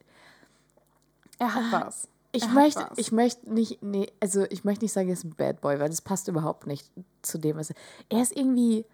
Er 1.39 1.55
hat 1.55 1.63
ah, 1.71 1.85
was. 1.85 2.07
Ich 2.31 2.51
möchte, 2.51 2.81
was. 2.89 2.97
ich 2.97 3.11
möchte 3.11 3.53
nicht, 3.53 3.81
nee, 3.83 4.11
also 4.19 4.45
ich 4.49 4.63
möchte 4.63 4.83
nicht 4.83 4.91
sagen, 4.91 5.07
er 5.07 5.13
ist 5.13 5.23
ein 5.23 5.35
Bad 5.35 5.61
Boy, 5.61 5.79
weil 5.79 5.89
das 5.89 6.01
passt 6.01 6.27
überhaupt 6.27 6.67
nicht 6.67 6.89
zu 7.21 7.37
dem, 7.37 7.57
was 7.57 7.69
er. 7.69 7.75
Er 8.09 8.21
ist 8.21 8.35
irgendwie. 8.35 8.85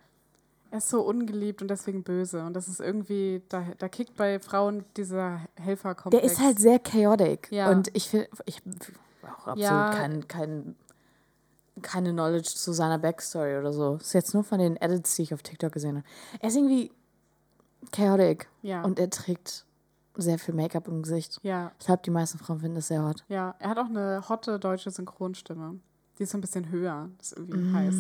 Er 0.71 0.77
ist 0.77 0.89
so 0.89 1.01
ungeliebt 1.01 1.63
und 1.63 1.67
deswegen 1.67 2.03
böse. 2.03 2.45
Und 2.45 2.53
das 2.53 2.67
ist 2.67 2.79
irgendwie, 2.79 3.41
da, 3.49 3.65
da 3.79 3.89
kickt 3.89 4.15
bei 4.15 4.39
Frauen 4.39 4.85
dieser 4.97 5.41
Helferkomplex. 5.55 6.21
Der 6.21 6.31
ist 6.31 6.39
halt 6.39 6.59
sehr 6.59 6.77
chaotic. 6.77 7.51
Ja. 7.51 7.71
Und 7.71 7.89
ich 7.95 8.09
finde, 8.09 8.29
ich 8.45 8.61
auch 9.23 9.47
absolut 9.47 9.61
ja. 9.61 9.89
kein, 9.89 10.27
kein 10.27 10.75
keine 11.81 12.11
Knowledge 12.11 12.49
zu 12.49 12.73
seiner 12.73 12.99
Backstory 12.99 13.57
oder 13.57 13.73
so. 13.73 13.97
Das 13.97 14.07
ist 14.07 14.13
jetzt 14.13 14.33
nur 14.33 14.43
von 14.43 14.59
den 14.59 14.75
Edits, 14.77 15.15
die 15.15 15.23
ich 15.23 15.33
auf 15.33 15.41
TikTok 15.41 15.71
gesehen 15.71 15.97
habe. 15.97 16.07
Er 16.39 16.49
ist 16.49 16.55
irgendwie 16.55 16.91
chaotic. 17.91 18.47
Ja. 18.61 18.83
Und 18.83 18.99
er 18.99 19.09
trägt 19.09 19.65
sehr 20.15 20.39
viel 20.39 20.53
Make-up 20.53 20.87
im 20.87 21.01
Gesicht. 21.01 21.39
Ja. 21.43 21.71
Ich 21.79 21.85
glaube, 21.85 22.01
die 22.05 22.11
meisten 22.11 22.37
Frauen 22.37 22.59
finden 22.59 22.75
das 22.75 22.87
sehr 22.87 23.03
hot. 23.03 23.23
Ja, 23.29 23.55
er 23.59 23.69
hat 23.69 23.77
auch 23.77 23.89
eine 23.89 24.23
hotte 24.27 24.59
deutsche 24.59 24.91
Synchronstimme. 24.91 25.79
Die 26.17 26.23
ist 26.23 26.31
so 26.31 26.37
ein 26.37 26.41
bisschen 26.41 26.69
höher. 26.69 27.09
Das 27.17 27.31
ist 27.31 27.37
irgendwie 27.37 27.59
mm. 27.59 27.75
heiß. 27.75 27.95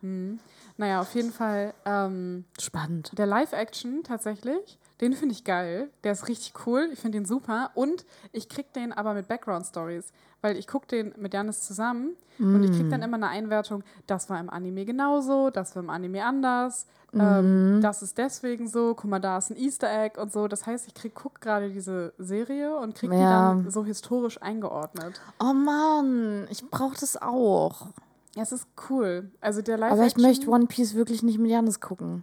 Mhm. 0.00 0.40
Naja, 0.78 1.00
auf 1.02 1.14
jeden 1.14 1.30
Fall. 1.30 1.74
Ähm, 1.84 2.44
Spannend. 2.58 3.12
Der 3.18 3.26
Live-Action 3.26 4.02
tatsächlich, 4.02 4.78
den 5.00 5.14
finde 5.14 5.34
ich 5.34 5.44
geil. 5.44 5.90
Der 6.04 6.12
ist 6.12 6.28
richtig 6.28 6.54
cool. 6.66 6.88
Ich 6.92 7.00
finde 7.00 7.18
den 7.18 7.24
super. 7.24 7.70
Und 7.74 8.04
ich 8.32 8.48
krieg 8.48 8.72
den 8.72 8.92
aber 8.92 9.14
mit 9.14 9.28
Background-Stories 9.28 10.12
weil 10.42 10.56
ich 10.56 10.66
gucke 10.66 10.86
den 10.86 11.14
mit 11.16 11.34
Janis 11.34 11.62
zusammen 11.62 12.16
mm. 12.38 12.54
und 12.54 12.64
ich 12.64 12.70
kriege 12.72 12.88
dann 12.88 13.00
mm. 13.00 13.04
immer 13.04 13.16
eine 13.16 13.28
Einwertung, 13.28 13.82
das 14.06 14.30
war 14.30 14.40
im 14.40 14.50
Anime 14.50 14.84
genauso, 14.84 15.50
das 15.50 15.74
war 15.76 15.82
im 15.82 15.90
Anime 15.90 16.24
anders, 16.24 16.86
mm. 17.12 17.20
ähm, 17.20 17.78
das 17.82 18.02
ist 18.02 18.18
deswegen 18.18 18.68
so, 18.68 18.94
guck 18.94 19.10
mal, 19.10 19.20
da 19.20 19.38
ist 19.38 19.50
ein 19.50 19.56
Easter 19.56 19.90
Egg 19.90 20.20
und 20.20 20.32
so. 20.32 20.48
Das 20.48 20.66
heißt, 20.66 20.86
ich 20.86 20.94
krieg, 20.94 21.12
guck 21.14 21.40
gerade 21.40 21.70
diese 21.70 22.12
Serie 22.18 22.76
und 22.76 22.94
kriege 22.94 23.14
ja. 23.14 23.20
die 23.54 23.62
dann 23.62 23.70
so 23.70 23.84
historisch 23.84 24.40
eingeordnet. 24.40 25.20
Oh 25.40 25.52
Mann, 25.52 26.46
ich 26.50 26.68
brauche 26.70 26.96
das 26.98 27.20
auch. 27.20 27.88
Ja, 28.34 28.42
es 28.42 28.52
ist 28.52 28.66
cool. 28.88 29.30
Also 29.40 29.60
der 29.60 29.76
Live 29.76 29.92
Aber 29.92 30.06
ich 30.06 30.16
möchte 30.16 30.48
One 30.48 30.66
Piece 30.66 30.94
wirklich 30.94 31.22
nicht 31.22 31.38
mit 31.38 31.50
Janis 31.50 31.80
gucken. 31.80 32.22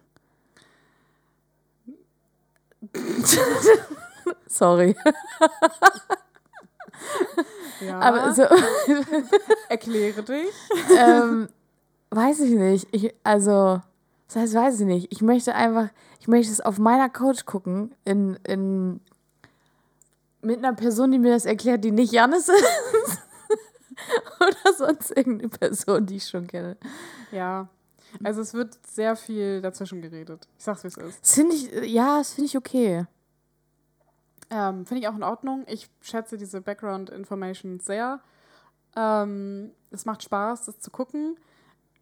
Sorry. 4.47 4.95
Ja. 7.81 7.99
Aber 7.99 8.33
so. 8.33 8.43
Erkläre 9.69 10.23
dich. 10.23 10.47
ähm, 10.97 11.47
weiß 12.09 12.39
ich 12.41 12.51
nicht. 12.51 12.87
Ich, 12.91 13.13
also, 13.23 13.81
das 14.27 14.35
heißt, 14.35 14.55
weiß 14.55 14.79
ich 14.81 14.85
nicht. 14.85 15.11
Ich 15.11 15.21
möchte 15.21 15.53
einfach, 15.53 15.89
ich 16.19 16.27
möchte 16.27 16.51
es 16.51 16.61
auf 16.61 16.79
meiner 16.79 17.09
Couch 17.09 17.45
gucken, 17.45 17.93
in, 18.03 18.37
in, 18.47 18.99
mit 20.41 20.57
einer 20.57 20.73
Person, 20.73 21.11
die 21.11 21.19
mir 21.19 21.31
das 21.31 21.45
erklärt, 21.45 21.83
die 21.83 21.91
nicht 21.91 22.11
Janis 22.11 22.49
ist. 22.49 23.21
Oder 24.39 24.73
sonst 24.75 25.11
irgendeine 25.11 25.49
Person, 25.49 26.05
die 26.05 26.17
ich 26.17 26.27
schon 26.27 26.47
kenne. 26.47 26.77
Ja. 27.31 27.67
Also 28.23 28.41
es 28.41 28.53
wird 28.53 28.77
sehr 28.87 29.15
viel 29.15 29.61
dazwischen 29.61 30.01
geredet. 30.01 30.47
Ich 30.57 30.63
sag's, 30.63 30.83
wie 30.83 30.87
es 30.87 30.97
ist. 30.97 31.33
Finde 31.33 31.55
ich, 31.55 31.71
ja, 31.91 32.17
das 32.17 32.33
finde 32.33 32.47
ich 32.47 32.57
okay. 32.57 33.05
Ähm, 34.49 34.85
Finde 34.85 35.01
ich 35.01 35.07
auch 35.07 35.15
in 35.15 35.23
Ordnung. 35.23 35.65
Ich 35.67 35.89
schätze 36.01 36.37
diese 36.37 36.61
Background 36.61 37.09
Information 37.09 37.79
sehr. 37.79 38.21
Ähm, 38.95 39.71
es 39.91 40.05
macht 40.05 40.23
Spaß, 40.23 40.65
das 40.65 40.79
zu 40.79 40.89
gucken. 40.89 41.37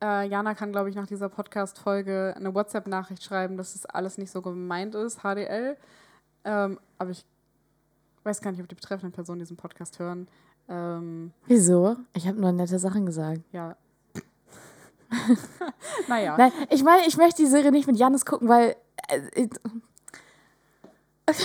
Äh, 0.01 0.27
Jana 0.27 0.53
kann, 0.53 0.71
glaube 0.71 0.89
ich, 0.89 0.95
nach 0.95 1.07
dieser 1.07 1.29
Podcast-Folge 1.29 2.33
eine 2.35 2.53
WhatsApp-Nachricht 2.53 3.23
schreiben, 3.23 3.57
dass 3.57 3.73
das 3.73 3.85
alles 3.85 4.17
nicht 4.17 4.31
so 4.31 4.41
gemeint 4.41 4.93
ist, 4.93 5.21
HDL. 5.21 5.77
Ähm, 6.43 6.79
aber 6.97 7.09
ich 7.09 7.25
weiß 8.23 8.41
gar 8.41 8.51
nicht, 8.51 8.61
ob 8.61 8.67
die 8.67 8.75
betreffenden 8.75 9.11
Personen 9.11 9.39
diesen 9.39 9.57
Podcast 9.57 9.99
hören. 9.99 10.27
Ähm, 10.67 11.31
Wieso? 11.47 11.95
Ich 12.13 12.27
habe 12.27 12.39
nur 12.39 12.51
nette 12.51 12.79
Sachen 12.79 13.05
gesagt. 13.05 13.41
Ja. 13.51 13.75
naja. 16.07 16.35
Nein, 16.37 16.51
ich 16.69 16.83
meine, 16.83 17.05
ich 17.07 17.17
möchte 17.17 17.41
die 17.41 17.49
Serie 17.49 17.71
nicht 17.71 17.87
mit 17.87 17.97
Janis 17.97 18.25
gucken, 18.25 18.47
weil. 18.47 18.75
Äh, 19.07 19.47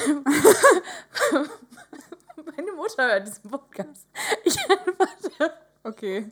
Meine 2.56 2.72
Mutter 2.72 3.06
hört 3.06 3.26
diesen 3.26 3.50
Podcast. 3.50 4.06
Ich, 4.44 4.56
warte. 4.56 5.54
Okay. 5.82 6.30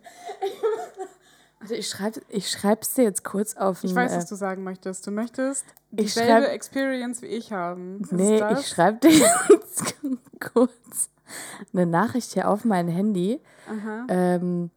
Also 1.60 1.74
ich 1.74 1.88
schreibe 1.88 2.20
ich 2.28 2.50
schreib's 2.50 2.94
dir 2.94 3.04
jetzt 3.04 3.24
kurz 3.24 3.56
auf. 3.56 3.82
Ich 3.82 3.94
weiß, 3.94 4.14
was 4.14 4.24
äh, 4.24 4.28
du 4.28 4.34
sagen 4.36 4.62
möchtest. 4.62 5.06
Du 5.06 5.10
möchtest 5.10 5.64
dieselbe 5.90 6.44
schreib, 6.44 6.54
Experience 6.54 7.22
wie 7.22 7.26
ich 7.26 7.52
haben. 7.52 8.02
Ist 8.02 8.12
nee, 8.12 8.38
das? 8.38 8.60
ich 8.60 8.68
schreibe 8.68 8.98
dir 8.98 9.10
jetzt 9.50 9.94
kurz 10.52 11.10
eine 11.72 11.86
Nachricht 11.86 12.32
hier 12.32 12.48
auf 12.48 12.64
mein 12.64 12.88
Handy. 12.88 13.40
Ähm, 14.08 14.70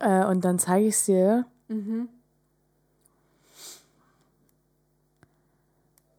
äh, 0.00 0.24
und 0.26 0.44
dann 0.44 0.58
zeige 0.58 0.86
ich 0.86 0.94
es 0.94 1.04
dir. 1.04 1.46
Mhm. 1.68 2.08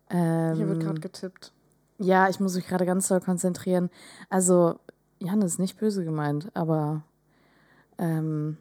Ähm, 0.09 0.55
Hier 0.55 0.67
wird 0.67 0.77
ähm, 0.77 0.83
gerade 0.83 1.01
getippt. 1.01 1.51
Ja, 1.99 2.29
ich 2.29 2.39
muss 2.39 2.55
mich 2.55 2.67
gerade 2.67 2.85
ganz 2.85 3.07
doll 3.07 3.19
konzentrieren. 3.19 3.89
Also, 4.29 4.79
Jan 5.19 5.41
ist 5.41 5.59
nicht 5.59 5.77
böse 5.77 6.03
gemeint, 6.03 6.49
aber. 6.53 7.03
Ähm, 7.97 8.57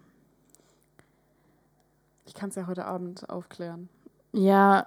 ich 2.24 2.34
kann 2.34 2.48
es 2.48 2.56
ja 2.56 2.66
heute 2.66 2.86
Abend 2.86 3.28
aufklären. 3.30 3.88
Ja, 4.32 4.86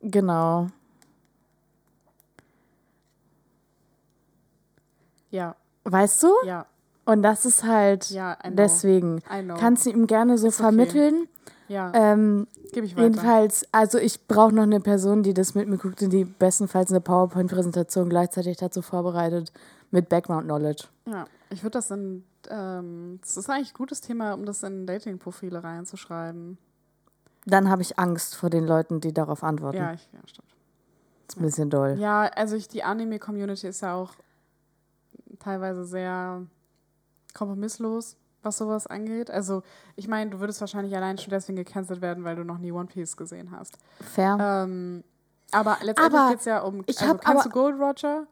genau. 0.00 0.68
Ja. 5.30 5.56
Weißt 5.84 6.22
du? 6.22 6.32
Ja. 6.44 6.66
Und 7.10 7.22
das 7.22 7.44
ist 7.44 7.64
halt 7.64 8.08
ja, 8.10 8.38
deswegen. 8.46 9.20
Kannst 9.58 9.84
du 9.84 9.90
ihm 9.90 10.06
gerne 10.06 10.38
so 10.38 10.46
Ist 10.46 10.58
vermitteln. 10.58 11.22
Okay. 11.22 11.74
Ja. 11.74 11.90
Ähm, 11.92 12.46
Gebe 12.72 12.86
ich 12.86 12.94
weiter. 12.94 13.02
Jedenfalls, 13.02 13.66
also 13.72 13.98
ich 13.98 14.28
brauche 14.28 14.54
noch 14.54 14.62
eine 14.62 14.80
Person, 14.80 15.24
die 15.24 15.34
das 15.34 15.56
mit 15.56 15.68
mir 15.68 15.76
guckt 15.76 16.02
und 16.02 16.10
die 16.10 16.24
bestenfalls 16.24 16.90
eine 16.90 17.00
PowerPoint-Präsentation 17.00 18.08
gleichzeitig 18.08 18.58
dazu 18.58 18.80
vorbereitet 18.80 19.52
mit 19.90 20.08
Background-Knowledge. 20.08 20.84
Ja, 21.06 21.26
ich 21.50 21.64
würde 21.64 21.78
das 21.78 21.90
in, 21.90 22.24
ähm, 22.48 23.18
das 23.22 23.36
ist 23.36 23.50
eigentlich 23.50 23.72
ein 23.72 23.78
gutes 23.78 24.00
Thema, 24.00 24.34
um 24.34 24.44
das 24.44 24.62
in 24.62 24.86
Dating-Profile 24.86 25.64
reinzuschreiben. 25.64 26.58
Dann 27.44 27.70
habe 27.70 27.82
ich 27.82 27.98
Angst 27.98 28.36
vor 28.36 28.50
den 28.50 28.68
Leuten, 28.68 29.00
die 29.00 29.12
darauf 29.12 29.42
antworten. 29.42 29.78
Ja, 29.78 29.94
ich, 29.94 30.08
ja 30.12 30.20
stimmt. 30.26 30.48
Das 31.26 31.34
ist 31.34 31.40
ein 31.40 31.44
bisschen 31.44 31.70
doll. 31.70 31.96
Ja, 31.98 32.22
also 32.36 32.54
ich, 32.54 32.68
die 32.68 32.84
Anime-Community 32.84 33.66
ist 33.66 33.80
ja 33.80 33.94
auch 33.94 34.12
teilweise 35.40 35.84
sehr 35.84 36.46
kompromisslos, 37.40 38.16
was 38.42 38.58
sowas 38.58 38.86
angeht. 38.86 39.30
Also, 39.30 39.62
ich 39.96 40.08
meine, 40.08 40.30
du 40.30 40.40
würdest 40.40 40.60
wahrscheinlich 40.60 40.94
allein 40.94 41.16
schon 41.16 41.30
deswegen 41.30 41.56
gecancelt 41.56 42.02
werden, 42.02 42.22
weil 42.24 42.36
du 42.36 42.44
noch 42.44 42.58
nie 42.58 42.70
One 42.70 42.86
Piece 42.86 43.16
gesehen 43.16 43.50
hast. 43.50 43.78
Fair. 44.00 44.36
Ähm, 44.38 45.02
aber 45.50 45.78
letztendlich 45.82 46.28
geht 46.28 46.38
es 46.40 46.44
ja 46.44 46.60
um. 46.60 46.84
Ich 46.86 47.00
also, 47.00 47.14
kannst 47.16 47.46
du 47.46 47.50
Gold 47.50 47.80
Roger? 47.80 48.26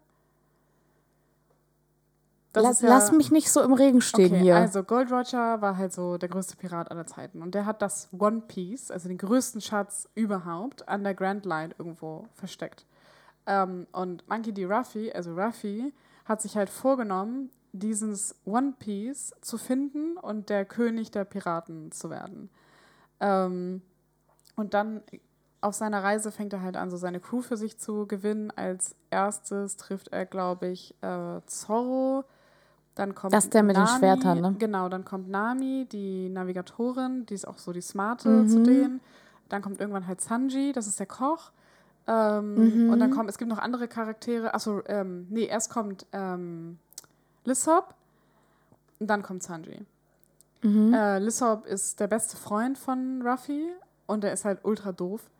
Lass, 2.55 2.81
ja, 2.81 2.89
lass, 2.89 3.13
mich 3.13 3.31
nicht 3.31 3.53
so 3.53 3.63
im 3.63 3.73
Regen 3.73 4.01
stehen 4.01 4.33
okay, 4.33 4.41
hier. 4.41 4.57
Also 4.57 4.83
Gold 4.83 5.13
Roger 5.13 5.61
war 5.61 5.77
halt 5.77 5.93
so 5.93 6.19
der 6.19 6.29
größte 6.29 6.57
Pirat 6.57 6.91
aller 6.91 7.07
Zeiten. 7.07 7.41
Und 7.41 7.55
der 7.55 7.67
hat 7.67 7.83
das 7.83 8.09
One 8.19 8.43
Piece, 8.49 8.91
also 8.91 9.09
den 9.09 9.19
größten 9.19 9.61
Schatz 9.61 10.09
überhaupt, 10.15 10.89
an 10.89 11.05
der 11.05 11.15
Grand 11.15 11.47
Line 11.47 11.73
irgendwo 11.79 12.27
versteckt. 12.35 12.85
Ähm, 13.47 13.87
und 13.93 14.29
Monkey 14.29 14.53
D. 14.53 14.65
Ruffy, 14.65 15.13
also 15.13 15.35
Ruffy, 15.35 15.93
hat 16.25 16.43
sich 16.43 16.57
halt 16.57 16.69
vorgenommen, 16.69 17.51
dieses 17.73 18.35
One 18.45 18.75
Piece 18.79 19.35
zu 19.41 19.59
finden 19.59 20.17
und 20.17 20.49
der 20.49 20.65
König 20.65 21.11
der 21.11 21.25
Piraten 21.25 21.93
zu 21.93 22.11
werden. 22.11 22.51
Ähm, 23.21 23.83
und 24.57 24.75
dann 24.75 25.03
auf 25.61 25.75
seiner 25.75 26.03
Reise 26.03 26.31
fängt 26.31 26.53
er 26.53 26.63
halt 26.63 26.77
an, 26.77 26.91
so 26.91 26.97
seine 26.97 27.21
Crew 27.21 27.43
für 27.43 27.57
sich 27.57 27.79
zu 27.79 28.07
gewinnen. 28.07 28.53
Als 28.55 28.95
erstes 29.11 29.77
trifft 29.77 30.09
er, 30.09 30.27
glaube 30.27 30.69
ich, 30.69 30.95
äh, 31.03 31.41
Zorro. 31.47 32.25
Dann 32.95 33.15
kommt 33.15 33.33
das 33.33 33.45
ist 33.45 33.55
der 33.55 33.63
mit 33.63 33.77
Nami, 33.77 33.89
den 33.89 33.99
Schwertern, 33.99 34.41
ne? 34.41 34.57
Genau, 34.59 34.89
dann 34.89 35.05
kommt 35.05 35.29
Nami, 35.29 35.87
die 35.91 36.29
Navigatorin, 36.29 37.27
die 37.27 37.35
ist 37.35 37.47
auch 37.47 37.59
so 37.59 37.73
die 37.73 37.81
Smarte 37.81 38.29
mhm. 38.29 38.49
zu 38.49 38.63
denen. 38.63 39.01
Dann 39.49 39.63
kommt 39.63 39.81
irgendwann 39.81 40.07
halt 40.07 40.21
Sanji, 40.21 40.73
das 40.73 40.87
ist 40.87 40.99
der 40.99 41.07
Koch. 41.07 41.53
Ähm, 42.07 42.87
mhm. 42.87 42.91
Und 42.91 43.01
dann 43.01 43.11
kommt, 43.11 43.29
es 43.29 43.39
gibt 43.39 43.51
noch 43.51 43.59
andere 43.59 43.87
Charaktere. 43.87 44.55
Achso, 44.55 44.83
ähm, 44.87 45.27
nee, 45.31 45.45
erst 45.45 45.71
kommt 45.71 46.07
ähm, 46.13 46.79
Lissop 47.49 47.95
und 49.01 49.09
dann 49.09 49.23
kommt 49.23 49.43
Sanji. 49.43 49.85
Mhm. 50.63 50.93
Äh, 50.93 51.19
Lissop 51.19 51.67
ist 51.67 52.01
der 52.01 52.07
beste 52.07 52.37
Freund 52.37 52.79
von 52.79 53.23
Ruffy 53.23 53.69
und 54.07 54.23
der 54.23 54.33
ist 54.33 54.45
halt 54.45 54.61
ultra 54.65 54.93
doof. 54.93 55.31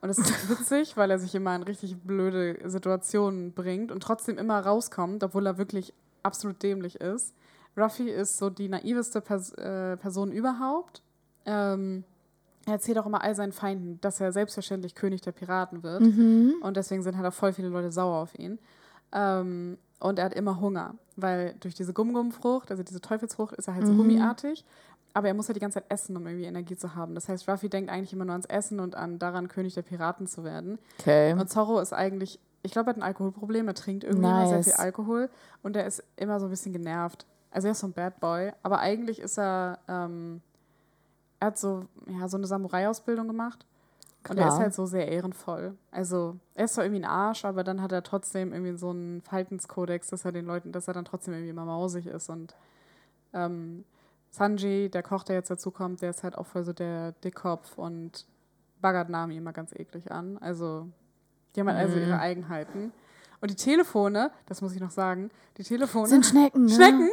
Und 0.00 0.08
das 0.08 0.18
ist 0.18 0.48
witzig, 0.50 0.96
weil 0.96 1.10
er 1.10 1.18
sich 1.18 1.34
immer 1.34 1.54
in 1.56 1.62
richtig 1.62 1.96
blöde 1.96 2.68
Situationen 2.68 3.52
bringt 3.52 3.90
und 3.90 4.02
trotzdem 4.02 4.38
immer 4.38 4.60
rauskommt, 4.60 5.22
obwohl 5.24 5.46
er 5.46 5.58
wirklich 5.58 5.92
absolut 6.22 6.62
dämlich 6.62 7.00
ist. 7.00 7.34
Ruffy 7.76 8.10
ist 8.10 8.38
so 8.38 8.50
die 8.50 8.68
naiveste 8.68 9.20
Pers 9.20 9.52
äh, 9.52 9.96
Person 9.96 10.32
überhaupt. 10.32 11.02
Ähm, 11.44 12.04
er 12.66 12.74
erzählt 12.74 12.98
auch 12.98 13.06
immer 13.06 13.22
all 13.22 13.34
seinen 13.34 13.52
Feinden, 13.52 14.00
dass 14.00 14.20
er 14.20 14.32
selbstverständlich 14.32 14.94
König 14.94 15.20
der 15.20 15.32
Piraten 15.32 15.82
wird. 15.82 16.00
Mhm. 16.00 16.56
Und 16.62 16.76
deswegen 16.76 17.02
sind 17.02 17.16
halt 17.16 17.26
auch 17.26 17.34
voll 17.34 17.52
viele 17.52 17.68
Leute 17.68 17.92
sauer 17.92 18.16
auf 18.16 18.36
ihn. 18.38 18.58
Ähm, 19.12 19.78
und 19.98 20.18
er 20.18 20.26
hat 20.26 20.34
immer 20.34 20.60
Hunger, 20.60 20.94
weil 21.16 21.54
durch 21.60 21.74
diese 21.74 21.92
Gum-Gum-Frucht, 21.92 22.70
also 22.70 22.82
diese 22.82 23.00
Teufelsfrucht, 23.00 23.54
ist 23.54 23.68
er 23.68 23.74
halt 23.74 23.86
so 23.86 23.92
mhm. 23.92 23.98
gummiartig. 23.98 24.64
Aber 25.14 25.28
er 25.28 25.34
muss 25.34 25.48
halt 25.48 25.56
die 25.56 25.60
ganze 25.60 25.80
Zeit 25.80 25.90
essen, 25.90 26.14
um 26.14 26.26
irgendwie 26.26 26.44
Energie 26.44 26.76
zu 26.76 26.94
haben. 26.94 27.14
Das 27.14 27.26
heißt, 27.30 27.48
Ruffy 27.48 27.70
denkt 27.70 27.90
eigentlich 27.90 28.12
immer 28.12 28.26
nur 28.26 28.32
ans 28.32 28.44
Essen 28.44 28.80
und 28.80 28.94
an 28.94 29.18
daran, 29.18 29.48
König 29.48 29.72
der 29.72 29.80
Piraten 29.80 30.26
zu 30.26 30.44
werden. 30.44 30.78
Okay. 31.00 31.32
Und 31.32 31.48
Zorro 31.48 31.80
ist 31.80 31.94
eigentlich, 31.94 32.38
ich 32.62 32.72
glaube, 32.72 32.90
er 32.90 32.90
hat 32.90 32.96
ein 32.98 33.02
Alkoholproblem. 33.02 33.66
Er 33.66 33.72
trinkt 33.72 34.04
irgendwie 34.04 34.28
nice. 34.28 34.50
immer 34.50 34.62
sehr 34.62 34.74
viel 34.74 34.84
Alkohol. 34.84 35.30
Und 35.62 35.74
er 35.74 35.86
ist 35.86 36.04
immer 36.16 36.38
so 36.38 36.46
ein 36.46 36.50
bisschen 36.50 36.74
genervt. 36.74 37.24
Also 37.50 37.68
er 37.68 37.72
ist 37.72 37.80
so 37.80 37.86
ein 37.86 37.94
Bad 37.94 38.20
Boy. 38.20 38.52
Aber 38.62 38.80
eigentlich 38.80 39.18
ist 39.18 39.38
er, 39.38 39.78
ähm, 39.88 40.42
er 41.40 41.46
hat 41.46 41.58
so, 41.58 41.86
ja, 42.10 42.28
so 42.28 42.36
eine 42.36 42.46
Samurai-Ausbildung 42.46 43.26
gemacht. 43.26 43.64
Klar. 44.26 44.36
Und 44.36 44.42
er 44.42 44.48
ist 44.48 44.60
halt 44.60 44.74
so 44.74 44.86
sehr 44.86 45.08
ehrenvoll. 45.08 45.76
Also, 45.90 46.36
er 46.54 46.64
ist 46.64 46.74
zwar 46.74 46.84
irgendwie 46.84 47.02
ein 47.02 47.10
Arsch, 47.10 47.44
aber 47.44 47.62
dann 47.62 47.80
hat 47.80 47.92
er 47.92 48.02
trotzdem 48.02 48.52
irgendwie 48.52 48.76
so 48.76 48.90
einen 48.90 49.22
Verhaltenskodex, 49.22 50.08
dass 50.08 50.24
er 50.24 50.32
den 50.32 50.46
Leuten, 50.46 50.72
dass 50.72 50.88
er 50.88 50.94
dann 50.94 51.04
trotzdem 51.04 51.34
irgendwie 51.34 51.50
immer 51.50 51.64
mausig 51.64 52.06
ist. 52.06 52.28
Und 52.28 52.54
ähm, 53.32 53.84
Sanji, 54.30 54.90
der 54.90 55.02
Koch, 55.02 55.22
der 55.22 55.36
jetzt 55.36 55.50
dazu 55.50 55.70
kommt, 55.70 56.02
der 56.02 56.10
ist 56.10 56.24
halt 56.24 56.36
auch 56.36 56.46
voll 56.46 56.64
so 56.64 56.72
der 56.72 57.12
Dickkopf 57.12 57.78
und 57.78 58.26
baggert 58.80 59.08
Nami 59.08 59.36
immer 59.36 59.52
ganz 59.52 59.72
eklig 59.72 60.10
an. 60.10 60.38
Also, 60.38 60.88
die 61.54 61.60
haben 61.60 61.68
halt 61.68 61.78
also 61.78 61.96
ihre 61.96 62.14
mhm. 62.14 62.20
Eigenheiten. 62.20 62.92
Und 63.40 63.50
die 63.50 63.56
Telefone, 63.56 64.30
das 64.46 64.62
muss 64.62 64.74
ich 64.74 64.80
noch 64.80 64.90
sagen, 64.90 65.30
die 65.58 65.62
Telefone 65.62 66.08
sind 66.08 66.26
Schnecken. 66.26 66.66
Ne? 66.66 66.74
Schnecken. 66.74 67.10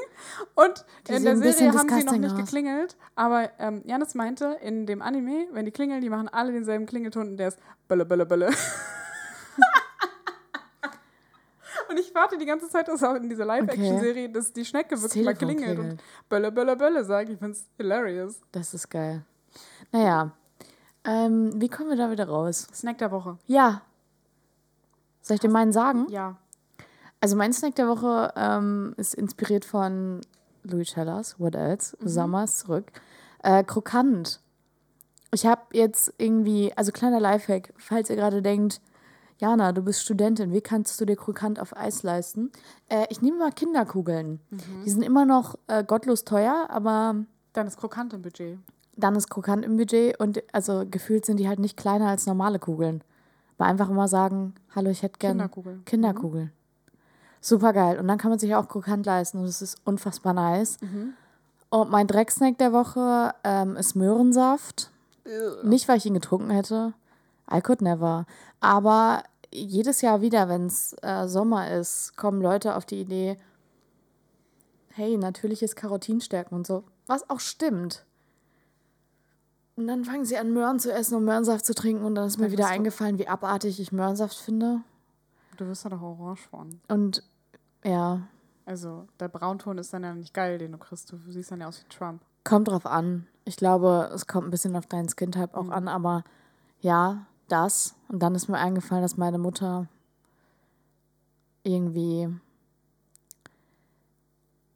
Und 0.56 0.86
die 1.08 1.14
in 1.14 1.24
der 1.24 1.38
Serie 1.38 1.74
haben 1.74 1.90
sie 1.90 2.04
noch 2.04 2.14
nicht 2.14 2.32
aus. 2.32 2.38
geklingelt. 2.38 2.98
Aber 3.16 3.50
ähm, 3.60 3.82
Janis 3.86 4.16
meinte, 4.16 4.58
in 4.62 4.86
dem 4.86 5.02
Anime, 5.02 5.48
wenn 5.52 5.66
die 5.66 5.72
klingeln, 5.72 6.02
die 6.02 6.10
machen 6.10 6.30
alle 6.30 6.52
denselben 6.52 6.86
Klingelton 6.86 7.30
und 7.30 7.38
der 7.38 7.50
ist 7.50 7.60
Bölle, 7.88 8.06
Bölle, 8.06 8.26
Bölle. 8.26 8.48
und 11.90 12.00
ich 12.00 12.14
warte 12.14 12.38
die 12.38 12.46
ganze 12.46 12.70
Zeit, 12.70 12.88
dass 12.88 13.04
auch 13.04 13.16
in 13.16 13.30
dieser 13.30 13.46
Live-Action-Serie, 13.46 14.30
dass 14.30 14.52
die 14.52 14.66
Schnecke 14.66 15.02
wirklich 15.02 15.24
mal 15.24 15.36
klingelt, 15.36 15.76
klingelt, 15.76 15.94
und 15.94 16.02
Bölle, 16.30 16.52
Bölle, 16.52 16.76
Bölle 16.76 17.04
sagt. 17.04 17.30
Ich 17.30 17.38
finde 17.38 17.54
es 17.54 17.66
hilarious. 17.78 18.42
Das 18.52 18.74
ist 18.74 18.90
geil. 18.90 19.24
Naja. 19.92 20.32
Ähm, 21.06 21.60
wie 21.60 21.68
kommen 21.68 21.90
wir 21.90 21.98
da 21.98 22.10
wieder 22.10 22.28
raus? 22.28 22.68
Snack 22.74 22.98
der 22.98 23.12
Woche. 23.12 23.38
Ja, 23.46 23.82
soll 25.24 25.36
ich 25.36 25.42
dir 25.42 25.50
meinen 25.50 25.72
sagen? 25.72 26.06
Ja. 26.10 26.38
Also 27.20 27.36
mein 27.36 27.54
Snack 27.54 27.76
der 27.76 27.88
Woche 27.88 28.34
ähm, 28.36 28.94
ist 28.98 29.16
inspiriert 29.16 29.66
von 29.66 30.22
Louis 30.64 30.90
Cellas, 30.90 31.40
What 31.40 31.56
Else? 31.56 31.98
Mhm. 32.00 32.08
Summers 32.08 32.60
zurück. 32.60 32.92
Äh, 33.42 33.64
krokant. 33.64 34.42
Ich 35.34 35.46
habe 35.46 35.62
jetzt 35.72 36.14
irgendwie, 36.18 36.72
also 36.76 36.92
kleiner 36.92 37.20
Lifehack, 37.20 37.74
falls 37.78 38.10
ihr 38.10 38.18
gerade 38.18 38.42
denkt, 38.42 38.82
Jana, 39.40 39.72
du 39.72 39.82
bist 39.82 40.02
Studentin, 40.02 40.54
wie 40.54 40.62
kannst 40.62 41.00
du 41.02 41.06
dir 41.06 41.16
krokant 41.16 41.60
auf 41.60 41.76
Eis 41.76 42.04
leisten? 42.04 42.52
Äh, 42.88 43.08
ich 43.10 43.22
nehme 43.22 43.40
mal 43.40 43.52
Kinderkugeln. 43.52 44.40
Mhm. 44.50 44.60
Die 44.86 44.90
sind 44.90 45.02
immer 45.02 45.26
noch 45.26 45.56
äh, 45.68 45.84
gottlos 45.84 46.24
teuer, 46.24 46.68
aber. 46.70 47.16
Dann 47.54 47.68
ist 47.68 47.78
krokant 47.78 48.14
im 48.14 48.22
Budget. 48.22 48.60
Dann 48.96 49.16
ist 49.16 49.30
krokant 49.30 49.66
im 49.66 49.78
Budget 49.78 50.20
und 50.20 50.44
also 50.54 50.86
gefühlt 50.90 51.26
sind 51.26 51.38
die 51.38 51.48
halt 51.48 51.60
nicht 51.60 51.78
kleiner 51.78 52.10
als 52.10 52.26
normale 52.26 52.60
Kugeln. 52.60 53.04
Aber 53.64 53.70
einfach 53.70 53.90
immer 53.90 54.10
sagen, 54.10 54.56
hallo, 54.76 54.90
ich 54.90 55.04
hätte 55.04 55.20
gerne 55.20 55.44
Kinderkugeln. 55.44 55.86
Kinderkugeln. 55.86 56.46
Mhm. 56.48 56.98
Super 57.40 57.72
geil. 57.72 57.98
Und 57.98 58.10
dann 58.10 58.18
kann 58.18 58.30
man 58.30 58.38
sich 58.38 58.54
auch 58.56 58.68
krokant 58.68 59.06
leisten 59.06 59.40
und 59.40 59.46
es 59.46 59.62
ist 59.62 59.78
unfassbar 59.86 60.34
nice. 60.34 60.82
Mhm. 60.82 61.14
Und 61.70 61.90
mein 61.90 62.08
Drecksnack 62.08 62.58
der 62.58 62.74
Woche 62.74 63.34
ähm, 63.46 63.78
ist 63.78 63.96
Möhrensaft. 63.96 64.92
Ew. 65.26 65.66
Nicht, 65.66 65.88
weil 65.88 65.96
ich 65.96 66.06
ihn 66.06 66.14
getrunken 66.14 66.50
hätte. 66.50 66.94
I 67.50 67.62
could 67.62 67.82
never. 67.82 68.26
Aber 68.60 69.24
jedes 69.54 70.02
Jahr 70.02 70.20
wieder, 70.20 70.50
wenn 70.50 70.66
es 70.66 70.94
äh, 71.02 71.26
Sommer 71.30 71.72
ist, 71.72 72.18
kommen 72.18 72.42
Leute 72.42 72.76
auf 72.76 72.86
die 72.86 73.00
Idee, 73.00 73.38
hey, 74.90 75.16
natürliches 75.16 75.78
Karotinstärken 75.78 76.58
und 76.58 76.68
so. 76.68 76.84
Was 77.08 77.30
auch 77.30 77.40
stimmt. 77.40 78.04
Und 79.76 79.88
dann 79.88 80.06
fangen 80.06 80.26
sie 80.26 80.38
an, 80.38 80.54
Möhren 80.54 80.80
zu 80.80 80.94
essen 80.94 81.16
und 81.16 81.26
Möhrensaft 81.26 81.66
zu 81.66 81.74
trinken. 81.74 82.06
Und 82.06 82.16
dann 82.16 82.28
ist 82.28 82.38
mir 82.38 82.52
wieder 82.52 82.68
eingefallen, 82.68 83.18
wie 83.18 83.28
abartig 83.28 83.80
ich 83.80 83.92
Möhrensaft 83.92 84.38
finde. 84.38 84.82
Du 85.58 85.66
wirst 85.66 85.84
ja 85.84 85.90
doch 85.90 86.02
orange 86.02 86.48
von. 86.50 86.80
Und 86.88 87.24
ja. 87.84 88.22
Also, 88.66 89.08
der 89.20 89.28
Braunton 89.28 89.78
ist 89.78 89.94
dann 89.94 90.04
ja 90.04 90.14
nicht 90.14 90.34
geil, 90.34 90.58
den 90.58 90.72
du 90.72 90.78
kriegst. 90.78 91.12
Du 91.12 91.18
siehst 91.18 91.52
dann 91.52 91.62
ja 91.62 91.68
aus 91.68 91.84
wie 91.84 91.96
Trump. 91.96 92.22
Kommt 92.44 92.68
drauf 92.68 92.86
an. 92.86 93.28
Ich 93.46 93.58
glaube, 93.58 94.10
es 94.14 94.28
kommt 94.28 94.48
ein 94.48 94.52
bisschen 94.52 94.76
auf 94.76 94.86
deinen 94.86 95.10
Skin-Type 95.10 95.58
auch 95.58 95.64
mhm. 95.64 95.74
an, 95.74 95.88
aber 95.88 96.24
ja, 96.82 97.26
das. 97.48 97.96
Und 98.10 98.20
dann 98.20 98.36
ist 98.36 98.48
mir 98.48 98.58
eingefallen, 98.58 99.02
dass 99.02 99.18
meine 99.18 99.38
Mutter 99.38 99.88
irgendwie 101.64 102.30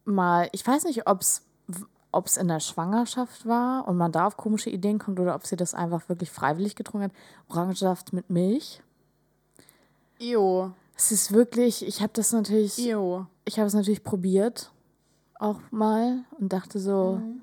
mal, 0.04 0.48
ich 0.52 0.66
weiß 0.66 0.84
nicht, 0.84 1.06
ob 1.06 1.20
es 1.20 1.42
ob 2.12 2.26
es 2.26 2.36
in 2.36 2.48
der 2.48 2.60
Schwangerschaft 2.60 3.46
war 3.46 3.86
und 3.86 3.96
man 3.96 4.12
da 4.12 4.26
auf 4.26 4.36
komische 4.36 4.70
Ideen 4.70 4.98
kommt 4.98 5.20
oder 5.20 5.34
ob 5.34 5.46
sie 5.46 5.56
das 5.56 5.74
einfach 5.74 6.08
wirklich 6.08 6.30
freiwillig 6.30 6.74
getrunken 6.74 7.06
hat. 7.06 7.12
Orangensaft 7.48 8.12
mit 8.12 8.30
Milch. 8.30 8.82
Jo. 10.18 10.72
Es 10.96 11.12
ist 11.12 11.32
wirklich, 11.32 11.86
ich 11.86 12.00
habe 12.00 12.12
das 12.14 12.32
natürlich, 12.32 12.76
jo. 12.78 13.26
ich 13.44 13.58
habe 13.58 13.68
es 13.68 13.74
natürlich 13.74 14.02
probiert 14.02 14.72
auch 15.38 15.60
mal 15.70 16.24
und 16.38 16.52
dachte 16.52 16.80
so, 16.80 17.20
mhm. 17.22 17.42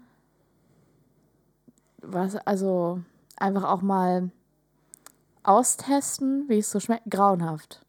was, 2.01 2.35
also 2.35 2.99
einfach 3.37 3.63
auch 3.63 3.81
mal 3.81 4.29
austesten, 5.43 6.49
wie 6.49 6.57
es 6.57 6.71
so 6.71 6.79
schmeckt. 6.79 7.09
Grauenhaft. 7.09 7.85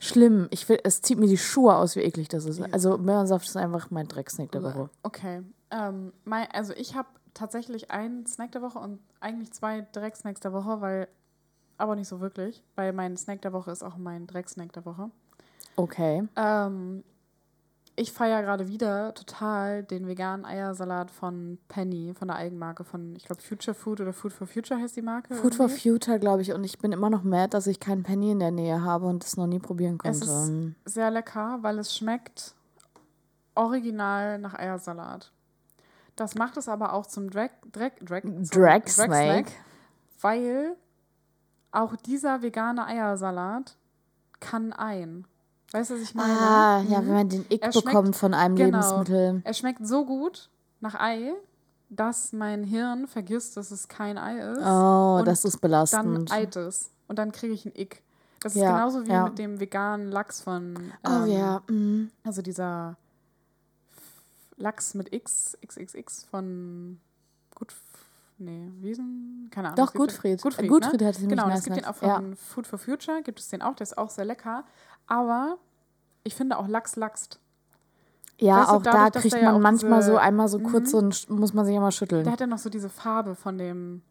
Schlimm. 0.00 0.48
Ich 0.50 0.68
will, 0.68 0.78
es 0.84 1.00
zieht 1.00 1.18
mir 1.18 1.28
die 1.28 1.38
Schuhe 1.38 1.74
aus, 1.76 1.96
wie 1.96 2.00
eklig 2.00 2.28
das 2.28 2.44
ist. 2.44 2.60
Also 2.72 2.98
Möhrensaft 2.98 3.48
ist 3.48 3.56
einfach 3.56 3.90
mein 3.90 4.06
Drecksnack 4.06 4.52
der 4.52 4.62
Woche. 4.62 4.90
Okay. 5.02 5.42
Ähm, 5.74 6.12
mein, 6.24 6.48
also 6.52 6.72
ich 6.74 6.94
habe 6.94 7.08
tatsächlich 7.34 7.90
einen 7.90 8.26
Snack 8.26 8.52
der 8.52 8.62
Woche 8.62 8.78
und 8.78 9.00
eigentlich 9.20 9.52
zwei 9.52 9.86
Drecksnacks 9.92 10.40
der 10.40 10.52
Woche, 10.52 10.80
weil 10.80 11.08
aber 11.76 11.96
nicht 11.96 12.06
so 12.06 12.20
wirklich, 12.20 12.62
weil 12.76 12.92
mein 12.92 13.16
Snack 13.16 13.42
der 13.42 13.52
Woche 13.52 13.72
ist 13.72 13.82
auch 13.82 13.96
mein 13.96 14.28
Drecksnack 14.28 14.72
der 14.72 14.84
Woche. 14.84 15.10
Okay. 15.74 16.28
Ähm, 16.36 17.02
ich 17.96 18.12
feiere 18.12 18.42
gerade 18.42 18.68
wieder 18.68 19.12
total 19.14 19.82
den 19.82 20.06
veganen 20.06 20.44
Eiersalat 20.44 21.10
von 21.10 21.58
Penny, 21.66 22.14
von 22.14 22.28
der 22.28 22.36
Eigenmarke 22.36 22.84
von, 22.84 23.16
ich 23.16 23.24
glaube, 23.24 23.42
Future 23.42 23.74
Food 23.74 24.00
oder 24.00 24.12
Food 24.12 24.32
for 24.32 24.46
Future 24.46 24.80
heißt 24.80 24.96
die 24.96 25.02
Marke. 25.02 25.34
Food 25.34 25.54
irgendwie. 25.54 25.56
for 25.56 25.68
Future, 25.68 26.18
glaube 26.20 26.42
ich. 26.42 26.52
Und 26.52 26.62
ich 26.62 26.78
bin 26.78 26.92
immer 26.92 27.10
noch 27.10 27.24
mad, 27.24 27.48
dass 27.48 27.66
ich 27.66 27.80
keinen 27.80 28.04
Penny 28.04 28.30
in 28.30 28.38
der 28.38 28.52
Nähe 28.52 28.82
habe 28.82 29.06
und 29.06 29.24
das 29.24 29.36
noch 29.36 29.48
nie 29.48 29.58
probieren 29.58 29.98
konnte. 29.98 30.18
Es 30.18 30.24
ist 30.24 30.52
sehr 30.84 31.10
lecker, 31.10 31.58
weil 31.62 31.78
es 31.80 31.96
schmeckt 31.96 32.54
original 33.56 34.38
nach 34.38 34.54
Eiersalat. 34.54 35.32
Das 36.16 36.34
macht 36.34 36.56
es 36.56 36.68
aber 36.68 36.92
auch 36.92 37.06
zum 37.06 37.30
Drag, 37.30 37.50
Drag, 37.72 37.92
Drag, 38.00 38.22
Drag, 38.24 38.88
Snack, 38.88 39.46
weil 40.20 40.76
auch 41.72 41.96
dieser 41.96 42.42
vegane 42.42 42.86
Eiersalat 42.86 43.76
kann 44.38 44.72
ein. 44.72 45.26
Weißt 45.72 45.90
du, 45.90 45.94
was 45.94 46.02
ich 46.02 46.14
meine? 46.14 46.32
Ah, 46.38 46.82
mhm. 46.82 46.90
ja, 46.90 46.98
wenn 46.98 47.14
man 47.14 47.28
den 47.28 47.46
Ick 47.50 47.72
bekommt 47.72 48.14
von 48.14 48.32
einem 48.32 48.54
genau, 48.54 48.78
Lebensmittel. 48.78 49.42
Er 49.44 49.54
schmeckt 49.54 49.84
so 49.84 50.04
gut 50.06 50.50
nach 50.80 50.94
Ei, 50.94 51.32
dass 51.90 52.32
mein 52.32 52.62
Hirn 52.62 53.08
vergisst, 53.08 53.56
dass 53.56 53.72
es 53.72 53.88
kein 53.88 54.16
Ei 54.16 54.38
ist. 54.38 54.64
Oh, 54.64 55.22
das 55.24 55.44
ist 55.44 55.60
belastend. 55.60 56.30
Dann 56.30 56.38
eit 56.38 56.54
es. 56.54 56.90
Und 57.08 57.18
dann 57.18 57.32
kriege 57.32 57.52
ich 57.52 57.66
einen 57.66 57.74
Ick. 57.74 58.02
Das 58.40 58.54
ist 58.54 58.62
ja, 58.62 58.72
genauso 58.72 59.04
wie 59.06 59.10
ja. 59.10 59.24
mit 59.24 59.38
dem 59.38 59.58
veganen 59.58 60.12
Lachs 60.12 60.42
von. 60.42 60.92
Oh 61.02 61.08
ähm, 61.08 61.22
oh 61.22 61.26
ja. 61.26 61.62
Mhm. 61.68 62.10
Also 62.22 62.42
dieser 62.42 62.96
Lachs 64.56 64.94
mit 64.94 65.12
X, 65.12 65.56
XXX 65.64 66.24
von 66.24 67.00
Gut. 67.54 67.74
Nee, 68.38 68.70
Wiesen? 68.80 69.48
Keine 69.50 69.68
Ahnung. 69.68 69.86
Doch, 69.86 69.94
Gutfried. 69.94 70.42
Gutfried, 70.42 70.68
Gutfried 70.68 71.00
ne? 71.00 71.06
hat 71.06 71.16
es 71.16 71.26
Genau, 71.26 71.48
es 71.50 71.64
gibt 71.64 71.76
den 71.76 71.84
auch 71.84 71.94
von 71.94 72.08
ja. 72.08 72.22
Food 72.36 72.66
for 72.66 72.78
Future, 72.78 73.22
gibt 73.22 73.38
es 73.38 73.48
den 73.48 73.62
auch, 73.62 73.76
der 73.76 73.84
ist 73.84 73.96
auch 73.96 74.10
sehr 74.10 74.24
lecker. 74.24 74.64
Aber 75.06 75.58
ich 76.24 76.34
finde 76.34 76.58
auch 76.58 76.66
Lachs 76.66 76.96
lachst. 76.96 77.38
Ja, 78.40 78.60
weißt 78.60 78.68
du, 78.68 78.74
auch 78.74 78.82
dadurch, 78.82 79.12
da 79.12 79.20
kriegt 79.20 79.34
man 79.34 79.42
ja 79.42 79.58
manchmal 79.58 80.00
diese, 80.00 80.12
so 80.12 80.16
einmal 80.16 80.48
so 80.48 80.58
kurz 80.58 80.92
mhm. 80.92 80.98
und 80.98 81.30
muss 81.30 81.54
man 81.54 81.64
sich 81.64 81.76
immer 81.76 81.92
schütteln. 81.92 82.24
Der 82.24 82.32
hat 82.32 82.40
ja 82.40 82.48
noch 82.48 82.58
so 82.58 82.68
diese 82.68 82.88
Farbe 82.88 83.36
von 83.36 83.58
dem 83.58 84.02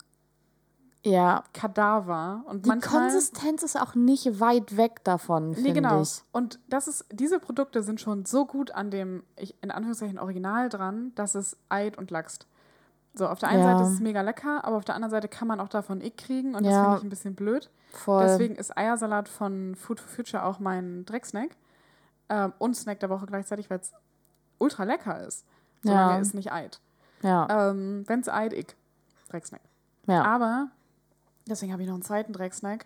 ja. 1.03 1.43
Kadaver. 1.53 2.43
Und 2.47 2.65
die 2.65 2.79
Konsistenz 2.79 3.63
ist 3.63 3.79
auch 3.79 3.95
nicht 3.95 4.39
weit 4.39 4.77
weg 4.77 5.03
davon, 5.03 5.51
nee, 5.51 5.73
genau. 5.73 6.01
ich. 6.01 6.23
Und 6.31 6.59
das 6.69 6.87
ist, 6.87 7.05
diese 7.11 7.39
Produkte 7.39 7.83
sind 7.83 8.01
schon 8.01 8.25
so 8.25 8.45
gut 8.45 8.71
an 8.71 8.89
dem, 8.89 9.23
ich, 9.35 9.55
in 9.61 9.71
Anführungszeichen, 9.71 10.19
Original 10.19 10.69
dran, 10.69 11.11
dass 11.15 11.35
es 11.35 11.57
Eid 11.69 11.97
und 11.97 12.11
lachst. 12.11 12.47
So, 13.15 13.27
auf 13.27 13.37
der 13.39 13.49
einen 13.49 13.61
ja. 13.61 13.77
Seite 13.77 13.89
ist 13.89 13.95
es 13.95 13.99
mega 13.99 14.21
lecker, 14.21 14.65
aber 14.65 14.77
auf 14.77 14.85
der 14.85 14.95
anderen 14.95 15.11
Seite 15.11 15.27
kann 15.27 15.47
man 15.47 15.59
auch 15.59 15.69
davon 15.69 16.01
Ick 16.01 16.17
kriegen 16.17 16.55
und 16.55 16.63
ja. 16.63 16.71
das 16.71 16.81
finde 16.81 16.97
ich 16.97 17.03
ein 17.03 17.09
bisschen 17.09 17.35
blöd. 17.35 17.69
Voll. 17.91 18.23
Deswegen 18.23 18.55
ist 18.55 18.75
Eiersalat 18.75 19.29
von 19.29 19.75
Food 19.75 19.99
for 19.99 20.09
Future 20.09 20.43
auch 20.43 20.59
mein 20.59 21.05
Drecksnack. 21.05 21.55
Ähm, 22.29 22.53
und 22.57 22.75
Snack 22.75 22.99
der 23.01 23.09
Woche 23.09 23.27
gleichzeitig, 23.27 23.69
weil 23.69 23.79
es 23.79 23.93
ultra 24.57 24.83
lecker 24.83 25.25
ist. 25.27 25.45
Solange 25.83 26.13
ja. 26.13 26.19
es 26.19 26.33
nicht 26.33 26.51
Eid. 26.51 26.79
Ja. 27.21 27.69
Ähm, 27.69 28.03
Wenn 28.07 28.21
es 28.21 28.29
Eid, 28.29 28.53
Ick. 28.53 28.75
Drecksnack. 29.29 29.61
Ja. 30.07 30.23
Aber, 30.23 30.69
deswegen 31.47 31.71
habe 31.71 31.81
ich 31.81 31.87
noch 31.87 31.95
einen 31.95 32.03
zweiten 32.03 32.33
Drecksnack. 32.33 32.85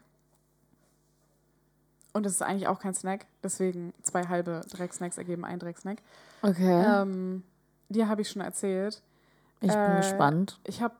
Und 2.13 2.25
es 2.25 2.33
ist 2.33 2.41
eigentlich 2.41 2.67
auch 2.67 2.79
kein 2.79 2.95
Snack. 2.95 3.27
Deswegen 3.43 3.93
zwei 4.01 4.23
halbe 4.23 4.61
Drecksnacks 4.71 5.17
ergeben 5.17 5.45
einen 5.45 5.59
Drecksnack. 5.59 5.99
Okay. 6.41 7.01
Ähm, 7.01 7.43
dir 7.89 8.07
habe 8.07 8.21
ich 8.21 8.29
schon 8.29 8.41
erzählt 8.41 9.01
ich 9.61 9.71
bin 9.71 9.79
äh, 9.79 9.97
gespannt. 9.97 10.59
Ich 10.63 10.81
habe 10.81 10.95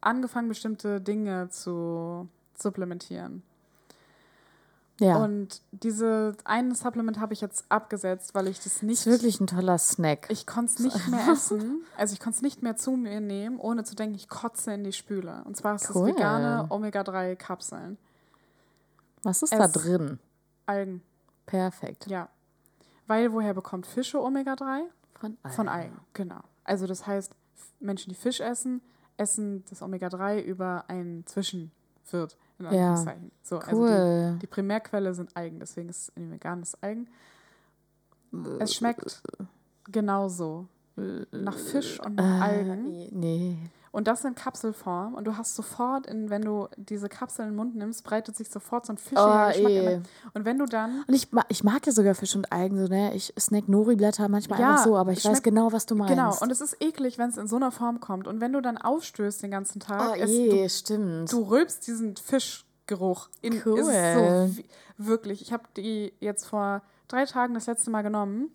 angefangen, 0.00 0.48
bestimmte 0.48 1.00
Dinge 1.00 1.48
zu 1.50 2.28
supplementieren. 2.54 3.42
Ja. 5.00 5.16
Und 5.16 5.62
diese 5.72 6.36
eine 6.44 6.74
Supplement 6.74 7.18
habe 7.18 7.32
ich 7.32 7.40
jetzt 7.40 7.64
abgesetzt, 7.70 8.34
weil 8.34 8.48
ich 8.48 8.60
das 8.60 8.82
nicht. 8.82 9.00
Das 9.00 9.06
ist 9.06 9.12
wirklich 9.12 9.40
ein 9.40 9.46
toller 9.46 9.78
Snack. 9.78 10.26
Ich 10.28 10.46
konnte 10.46 10.74
es 10.74 10.78
nicht 10.78 11.08
mehr 11.08 11.26
essen. 11.32 11.82
Also 11.96 12.12
ich 12.12 12.20
konnte 12.20 12.36
es 12.36 12.42
nicht 12.42 12.62
mehr 12.62 12.76
zu 12.76 12.92
mir 12.92 13.20
nehmen, 13.20 13.58
ohne 13.58 13.82
zu 13.82 13.94
denken, 13.96 14.14
ich 14.14 14.28
kotze 14.28 14.74
in 14.74 14.84
die 14.84 14.92
Spüle. 14.92 15.42
Und 15.46 15.56
zwar 15.56 15.76
ist 15.76 15.94
cool. 15.94 16.08
das 16.08 16.16
vegane 16.16 16.66
Omega-3-Kapseln. 16.68 17.96
Was 19.22 19.42
ist 19.42 19.52
es 19.52 19.58
da 19.58 19.68
drin? 19.68 20.18
Algen. 20.66 21.02
Perfekt. 21.46 22.06
Ja. 22.06 22.28
Weil 23.06 23.32
woher 23.32 23.54
bekommt 23.54 23.86
Fische 23.86 24.18
Omega-3? 24.22 24.82
Von 25.18 25.36
Algen. 25.42 25.56
Von 25.56 25.68
Algen, 25.68 26.00
genau. 26.12 26.40
Also 26.64 26.86
das 26.86 27.06
heißt, 27.06 27.32
Menschen, 27.80 28.10
die 28.10 28.14
Fisch 28.14 28.40
essen, 28.40 28.82
essen 29.16 29.64
das 29.70 29.80
Omega-3 29.82 30.42
über 30.42 30.84
einen 30.88 31.26
Zwischenwirt. 31.26 32.36
In 32.60 32.66
Anführungszeichen. 32.66 33.24
Ja. 33.24 33.30
So, 33.42 33.56
cool. 33.72 33.88
also 33.88 34.32
die, 34.34 34.38
die, 34.40 34.46
Primärquelle 34.46 35.14
sind 35.14 35.36
Algen, 35.36 35.58
deswegen 35.58 35.88
ist 35.88 36.02
es 36.02 36.12
in 36.14 36.30
veganes 36.30 36.80
Algen. 36.82 37.08
Es 38.60 38.74
schmeckt 38.74 39.22
genauso. 39.90 40.68
Nach 40.96 41.56
Fisch 41.56 41.98
und 42.00 42.16
nach 42.16 42.42
Algen. 42.42 43.08
Nee. 43.18 43.56
Und 43.92 44.06
das 44.06 44.24
in 44.24 44.36
Kapselform. 44.36 45.14
Und 45.14 45.24
du 45.24 45.36
hast 45.36 45.56
sofort, 45.56 46.06
in, 46.06 46.30
wenn 46.30 46.42
du 46.42 46.68
diese 46.76 47.08
Kapsel 47.08 47.42
in 47.42 47.50
den 47.50 47.56
Mund 47.56 47.74
nimmst, 47.74 48.04
breitet 48.04 48.36
sich 48.36 48.48
sofort 48.48 48.86
so 48.86 48.92
ein 48.92 48.98
fischiger 48.98 49.48
oh, 49.48 49.52
Geschmack 49.52 49.72
eh. 49.72 50.00
Und 50.32 50.44
wenn 50.44 50.58
du 50.58 50.66
dann. 50.66 51.04
Und 51.08 51.14
ich, 51.14 51.28
ich 51.48 51.64
mag 51.64 51.84
ja 51.84 51.92
sogar 51.92 52.14
Fisch 52.14 52.36
und 52.36 52.52
Algen 52.52 52.78
so, 52.78 52.86
ne? 52.86 53.12
Ich 53.14 53.34
snack 53.38 53.68
Nori-Blätter 53.68 54.28
manchmal 54.28 54.60
ja, 54.60 54.70
einfach 54.70 54.84
so, 54.84 54.96
aber 54.96 55.10
ich 55.10 55.24
weiß 55.24 55.42
genau, 55.42 55.72
was 55.72 55.86
du 55.86 55.96
meinst. 55.96 56.14
Genau, 56.14 56.36
und 56.40 56.52
es 56.52 56.60
ist 56.60 56.76
eklig, 56.80 57.18
wenn 57.18 57.30
es 57.30 57.36
in 57.36 57.48
so 57.48 57.56
einer 57.56 57.72
Form 57.72 57.98
kommt. 57.98 58.28
Und 58.28 58.40
wenn 58.40 58.52
du 58.52 58.60
dann 58.60 58.78
aufstößt 58.78 59.42
den 59.42 59.50
ganzen 59.50 59.80
Tag. 59.80 60.12
Oh, 60.12 60.14
es, 60.16 60.30
je, 60.30 60.62
du, 60.62 60.68
stimmt. 60.68 61.32
Du 61.32 61.42
rülpst 61.42 61.84
diesen 61.88 62.16
Fischgeruch. 62.16 63.28
In, 63.40 63.60
cool. 63.66 63.82
So, 63.82 64.62
wirklich. 64.98 65.42
Ich 65.42 65.52
habe 65.52 65.64
die 65.76 66.12
jetzt 66.20 66.46
vor 66.46 66.82
drei 67.08 67.24
Tagen 67.24 67.54
das 67.54 67.66
letzte 67.66 67.90
Mal 67.90 68.02
genommen. 68.02 68.50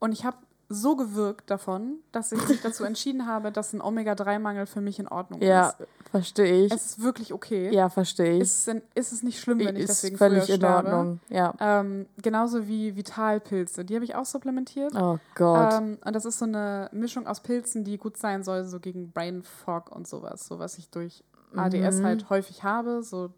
Und 0.00 0.10
ich 0.10 0.24
habe 0.24 0.36
so 0.68 0.96
gewirkt 0.96 1.50
davon, 1.50 1.98
dass 2.10 2.32
ich 2.32 2.48
mich 2.48 2.60
dazu 2.60 2.84
entschieden 2.84 3.26
habe, 3.26 3.52
dass 3.52 3.72
ein 3.72 3.80
Omega-3-Mangel 3.80 4.66
für 4.66 4.80
mich 4.80 4.98
in 4.98 5.06
Ordnung 5.06 5.40
ja, 5.40 5.68
ist. 5.68 5.80
Ja, 5.80 5.86
verstehe 6.10 6.66
ich. 6.66 6.72
Es 6.72 6.86
ist 6.86 7.02
wirklich 7.02 7.32
okay. 7.32 7.72
Ja, 7.72 7.88
verstehe 7.88 8.36
ich. 8.36 8.42
Ist 8.42 8.68
es, 8.68 8.82
ist 8.94 9.12
es 9.12 9.22
nicht 9.22 9.38
schlimm, 9.38 9.60
wenn 9.60 9.76
ich 9.76 9.82
ist 9.82 10.02
deswegen 10.02 10.18
völlig 10.18 10.50
in 10.50 10.64
Ordnung. 10.64 11.20
Ja. 11.28 11.54
Ähm, 11.60 12.06
genauso 12.20 12.66
wie 12.66 12.96
Vitalpilze. 12.96 13.84
Die 13.84 13.94
habe 13.94 14.04
ich 14.04 14.16
auch 14.16 14.24
supplementiert. 14.24 14.94
Oh 14.96 15.18
Gott. 15.36 15.74
Ähm, 15.74 15.98
und 16.04 16.16
das 16.16 16.24
ist 16.24 16.38
so 16.38 16.44
eine 16.46 16.90
Mischung 16.92 17.26
aus 17.26 17.40
Pilzen, 17.40 17.84
die 17.84 17.96
gut 17.96 18.16
sein 18.16 18.42
soll, 18.42 18.64
so 18.64 18.80
gegen 18.80 19.12
Brain 19.12 19.42
Fog 19.44 19.94
und 19.94 20.08
sowas. 20.08 20.46
So 20.46 20.58
was 20.58 20.78
ich 20.78 20.90
durch 20.90 21.22
ADS 21.54 22.00
mhm. 22.00 22.04
halt 22.04 22.30
häufig 22.30 22.64
habe, 22.64 23.02
so 23.02 23.30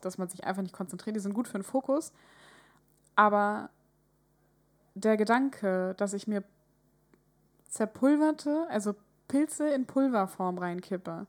dass 0.00 0.18
man 0.18 0.28
sich 0.28 0.44
einfach 0.44 0.62
nicht 0.62 0.74
konzentriert. 0.74 1.16
Die 1.16 1.20
sind 1.20 1.34
gut 1.34 1.48
für 1.48 1.58
den 1.58 1.64
Fokus. 1.64 2.12
Aber 3.16 3.70
der 4.94 5.16
Gedanke, 5.16 5.94
dass 5.98 6.12
ich 6.12 6.26
mir 6.26 6.42
zerpulverte, 7.70 8.66
also 8.68 8.94
Pilze 9.28 9.68
in 9.68 9.86
Pulverform 9.86 10.58
reinkippe. 10.58 11.26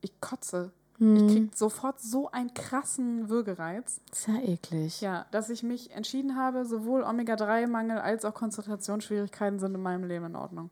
Ich 0.00 0.20
kotze. 0.20 0.72
Hm. 0.98 1.16
Ich 1.16 1.34
krieg 1.34 1.56
sofort 1.56 2.00
so 2.00 2.30
einen 2.30 2.52
krassen 2.54 3.28
Würgereiz. 3.28 4.00
Ist 4.12 4.28
ja 4.28 4.40
eklig. 4.40 5.00
Ja, 5.00 5.26
dass 5.30 5.48
ich 5.48 5.62
mich 5.62 5.92
entschieden 5.92 6.36
habe, 6.36 6.66
sowohl 6.66 7.02
Omega-3-Mangel 7.02 7.98
als 7.98 8.24
auch 8.24 8.34
Konzentrationsschwierigkeiten 8.34 9.58
sind 9.58 9.74
in 9.74 9.80
meinem 9.80 10.04
Leben 10.04 10.26
in 10.26 10.36
Ordnung. 10.36 10.70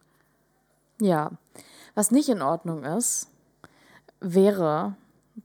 Ja. 1.00 1.30
Was 1.94 2.10
nicht 2.10 2.28
in 2.28 2.42
Ordnung 2.42 2.84
ist, 2.84 3.28
wäre, 4.20 4.96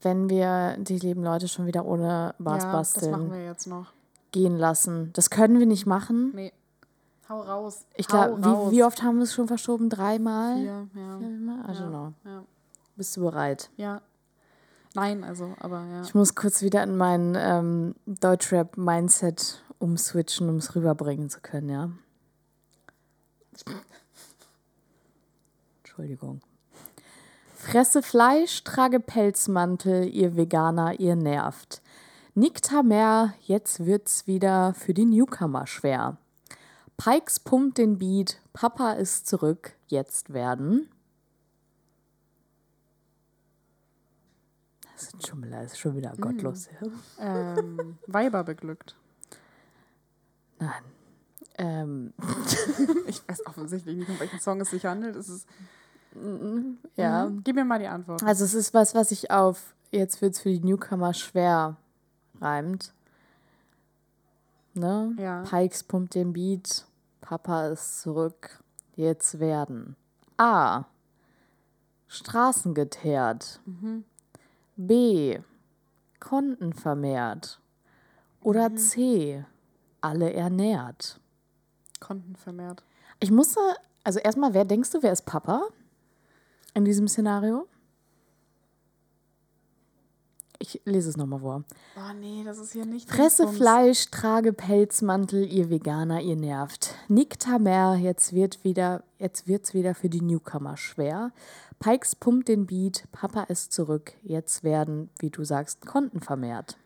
wenn 0.02 0.28
wir 0.28 0.76
die 0.78 0.98
lieben 0.98 1.22
Leute 1.22 1.48
schon 1.48 1.66
wieder 1.66 1.86
ohne 1.86 2.34
Bars 2.38 2.64
ja, 2.64 2.72
basteln. 2.72 3.12
Das 3.12 3.20
machen 3.20 3.32
wir 3.32 3.44
jetzt 3.44 3.66
noch. 3.66 3.92
Gehen 4.32 4.56
lassen. 4.56 5.12
Das 5.14 5.30
können 5.30 5.58
wir 5.58 5.66
nicht 5.66 5.86
machen. 5.86 6.32
Nee. 6.34 6.52
Hau 7.28 7.40
raus. 7.40 7.86
Ich 7.96 8.06
glaube, 8.06 8.38
wie, 8.38 8.76
wie, 8.76 8.84
oft 8.84 9.02
haben 9.02 9.16
wir 9.16 9.24
es 9.24 9.34
schon 9.34 9.48
verschoben? 9.48 9.90
Dreimal? 9.90 10.56
Vier, 10.56 10.88
ja. 10.94 11.18
Viermal? 11.18 11.58
I 11.64 11.78
don't 11.78 11.88
know. 11.88 12.12
Ja. 12.24 12.44
Bist 12.94 13.16
du 13.16 13.22
bereit? 13.22 13.70
Ja. 13.76 14.00
Nein, 14.94 15.24
also, 15.24 15.54
aber 15.60 15.84
ja. 15.84 16.02
Ich 16.02 16.14
muss 16.14 16.34
kurz 16.34 16.62
wieder 16.62 16.82
in 16.82 16.96
mein 16.96 17.36
ähm, 17.36 17.94
Deutschrap-Mindset 18.06 19.62
umswitchen, 19.78 20.48
um 20.48 20.56
es 20.56 20.74
rüberbringen 20.74 21.28
zu 21.28 21.40
können, 21.40 21.68
ja. 21.68 21.90
Entschuldigung. 25.82 26.40
Fresse 27.54 28.02
Fleisch, 28.02 28.62
trage 28.64 29.00
Pelzmantel, 29.00 30.08
ihr 30.08 30.36
Veganer, 30.36 31.00
ihr 31.00 31.16
nervt. 31.16 31.82
Nickt 32.34 32.70
mehr, 32.84 33.34
jetzt 33.40 33.84
wird's 33.84 34.26
wieder 34.26 34.74
für 34.74 34.94
die 34.94 35.06
Newcomer 35.06 35.66
schwer. 35.66 36.18
Pikes 36.96 37.40
pumpt 37.40 37.78
den 37.78 37.98
Beat, 37.98 38.40
Papa 38.52 38.92
ist 38.92 39.26
zurück, 39.26 39.72
jetzt 39.88 40.32
werden. 40.32 40.88
Das 44.94 45.12
ist 45.12 45.26
schon, 45.26 45.44
wieder, 45.44 45.62
ist 45.62 45.78
schon 45.78 45.94
wieder 45.94 46.14
gottlos. 46.18 46.68
Mm. 46.80 46.86
ähm, 47.20 47.98
Weiber 48.06 48.44
beglückt. 48.44 48.96
Nein. 50.58 50.82
Ähm. 51.58 52.14
ich 53.06 53.26
weiß 53.28 53.46
offensichtlich 53.46 53.96
nicht, 53.96 54.08
um 54.08 54.18
welchen 54.18 54.40
Song 54.40 54.60
es 54.62 54.70
sich 54.70 54.86
handelt. 54.86 55.16
Es 55.16 55.28
ist. 55.28 55.46
Ja. 56.96 57.26
Mhm. 57.26 57.42
Gib 57.44 57.56
mir 57.56 57.64
mal 57.66 57.78
die 57.78 57.88
Antwort. 57.88 58.22
Also, 58.22 58.44
es 58.44 58.54
ist 58.54 58.72
was, 58.72 58.94
was 58.94 59.10
sich 59.10 59.30
auf. 59.30 59.74
Jetzt 59.90 60.22
wird 60.22 60.34
es 60.34 60.40
für 60.40 60.48
die 60.48 60.60
Newcomer 60.60 61.12
schwer 61.12 61.76
reimt. 62.40 62.94
Ne? 64.72 65.14
Ja. 65.18 65.42
Pikes 65.42 65.82
pumpt 65.82 66.14
den 66.14 66.32
Beat. 66.32 66.85
Papa 67.26 67.66
ist 67.66 68.02
zurück. 68.02 68.62
Jetzt 68.94 69.40
werden. 69.40 69.96
A. 70.36 70.84
Straßen 72.06 72.72
geteert. 72.72 73.58
Mhm. 73.64 74.04
B. 74.76 75.40
Konten 76.20 76.72
vermehrt. 76.72 77.60
Oder 78.42 78.68
mhm. 78.68 78.76
C. 78.76 79.44
Alle 80.00 80.32
ernährt. 80.34 81.18
Konten 81.98 82.36
vermehrt. 82.36 82.84
Ich 83.18 83.32
musste, 83.32 83.58
also 84.04 84.20
erstmal, 84.20 84.54
wer 84.54 84.64
denkst 84.64 84.92
du, 84.92 85.02
wer 85.02 85.12
ist 85.12 85.26
Papa 85.26 85.66
in 86.74 86.84
diesem 86.84 87.08
Szenario? 87.08 87.66
Ich 90.58 90.80
lese 90.84 91.10
es 91.10 91.16
nochmal 91.16 91.40
vor. 91.40 91.64
Oh 91.96 92.12
nee, 92.18 92.42
das 92.44 92.58
ist 92.58 92.72
hier 92.72 92.86
nicht. 92.86 93.10
Fresse 93.10 93.48
Fleisch, 93.48 94.10
trage 94.10 94.52
Pelzmantel, 94.52 95.44
ihr 95.50 95.70
Veganer, 95.70 96.20
ihr 96.20 96.36
nervt. 96.36 96.94
Nick 97.08 97.38
Tamer, 97.38 97.96
jetzt 97.96 98.32
wird 98.32 98.64
wieder, 98.64 99.02
jetzt 99.18 99.46
wird's 99.46 99.74
wieder 99.74 99.94
für 99.94 100.08
die 100.08 100.22
Newcomer 100.22 100.76
schwer. 100.76 101.32
Pikes 101.78 102.16
pumpt 102.16 102.48
den 102.48 102.66
Beat, 102.66 103.04
Papa 103.12 103.42
ist 103.44 103.72
zurück, 103.72 104.14
jetzt 104.22 104.64
werden, 104.64 105.10
wie 105.18 105.30
du 105.30 105.44
sagst, 105.44 105.84
Konten 105.84 106.20
vermehrt. 106.20 106.78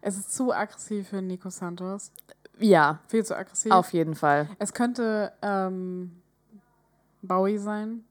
Es 0.00 0.16
ist 0.16 0.32
zu 0.34 0.52
aggressiv 0.52 1.08
für 1.08 1.20
Nico 1.20 1.50
Santos. 1.50 2.12
Ja. 2.58 3.00
Viel 3.08 3.24
zu 3.24 3.36
aggressiv. 3.36 3.72
Auf 3.72 3.92
jeden 3.92 4.14
Fall. 4.14 4.48
Es 4.58 4.72
könnte 4.72 5.32
ähm, 5.42 6.22
Bowie 7.22 7.58
sein. 7.58 8.04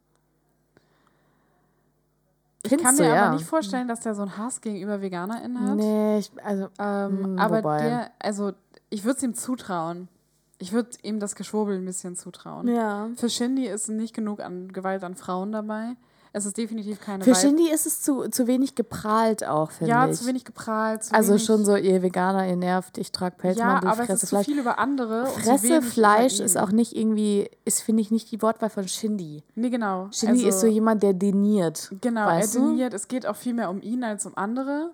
Ich 2.63 2.69
Findest 2.69 2.85
kann 2.85 2.95
mir 2.97 3.03
du, 3.03 3.17
aber 3.17 3.25
ja. 3.27 3.33
nicht 3.33 3.45
vorstellen, 3.45 3.87
dass 3.87 4.01
der 4.01 4.15
so 4.15 4.23
einen 4.23 4.37
Hass 4.37 4.59
gegenüber 4.59 5.01
VeganerInnen 5.01 5.59
hat. 5.61 5.75
Nee, 5.77 6.19
ich, 6.19 6.31
also. 6.43 6.67
Ähm, 6.77 7.23
hm, 7.23 7.39
aber 7.39 7.59
wobei. 7.59 7.81
der, 7.81 8.11
also, 8.19 8.51
ich 8.89 9.05
würde 9.05 9.17
es 9.17 9.23
ihm 9.23 9.33
zutrauen. 9.33 10.09
Ich 10.57 10.73
würde 10.73 10.89
ihm 11.03 11.21
das 11.21 11.35
Geschwurbel 11.35 11.77
ein 11.77 11.85
bisschen 11.85 12.17
zutrauen. 12.17 12.67
Ja. 12.67 13.07
Für 13.15 13.29
Shindy 13.29 13.65
ist 13.65 13.87
nicht 13.87 14.13
genug 14.13 14.41
an 14.41 14.73
Gewalt 14.73 15.05
an 15.05 15.15
Frauen 15.15 15.53
dabei. 15.53 15.95
Es 16.31 16.45
ist 16.45 16.57
definitiv 16.57 16.99
keine 17.01 17.23
Für 17.23 17.33
Shindy 17.33 17.71
ist 17.71 17.87
es 17.87 18.01
zu, 18.01 18.27
zu 18.29 18.45
wenig 18.45 18.75
geprahlt 18.75 19.43
auch, 19.43 19.71
finde 19.71 19.91
ja, 19.91 20.05
ich. 20.05 20.11
Ja, 20.11 20.17
zu 20.17 20.27
wenig 20.27 20.45
geprahlt. 20.45 21.03
Zu 21.03 21.13
also 21.13 21.31
wenig 21.31 21.45
schon 21.45 21.65
so, 21.65 21.75
ihr 21.75 22.03
Veganer, 22.03 22.47
ihr 22.47 22.55
nervt, 22.55 22.97
ich 22.97 23.11
trage 23.11 23.35
Pelzmantel, 23.35 23.87
ja, 23.87 23.91
aber 23.91 24.03
fresse 24.03 24.13
es 24.13 24.23
ist 24.23 24.29
Fleisch. 24.29 24.45
Viel 24.45 24.59
über 24.59 24.77
andere. 24.77 25.25
Fresse 25.25 25.81
Fleisch 25.81 26.39
ist 26.39 26.57
auch 26.57 26.71
nicht 26.71 26.95
irgendwie, 26.95 27.49
ist, 27.65 27.81
finde 27.81 28.01
ich, 28.01 28.11
nicht 28.11 28.31
die 28.31 28.41
Wortwahl 28.41 28.69
von 28.69 28.87
Shindy. 28.87 29.43
Nee, 29.55 29.69
genau. 29.69 30.09
Shindy 30.11 30.45
also, 30.45 30.49
ist 30.49 30.59
so 30.61 30.67
jemand, 30.67 31.01
der 31.01 31.13
deniert. 31.13 31.91
Genau, 32.01 32.29
er 32.29 32.45
deniert. 32.45 32.93
Es 32.93 33.07
geht 33.07 33.25
auch 33.25 33.35
viel 33.35 33.53
mehr 33.53 33.69
um 33.69 33.81
ihn 33.81 34.03
als 34.03 34.25
um 34.25 34.37
andere 34.37 34.91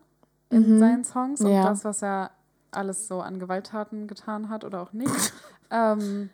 in 0.49 0.75
mhm. 0.75 0.79
seinen 0.79 1.03
Songs 1.03 1.41
und 1.41 1.51
ja. 1.51 1.63
das, 1.63 1.83
was 1.83 2.01
er 2.01 2.31
alles 2.71 3.07
so 3.07 3.21
an 3.21 3.39
Gewalttaten 3.39 4.07
getan 4.07 4.49
hat 4.49 4.63
oder 4.63 4.81
auch 4.81 4.93
nicht. 4.93 5.33
ähm, 5.71 6.29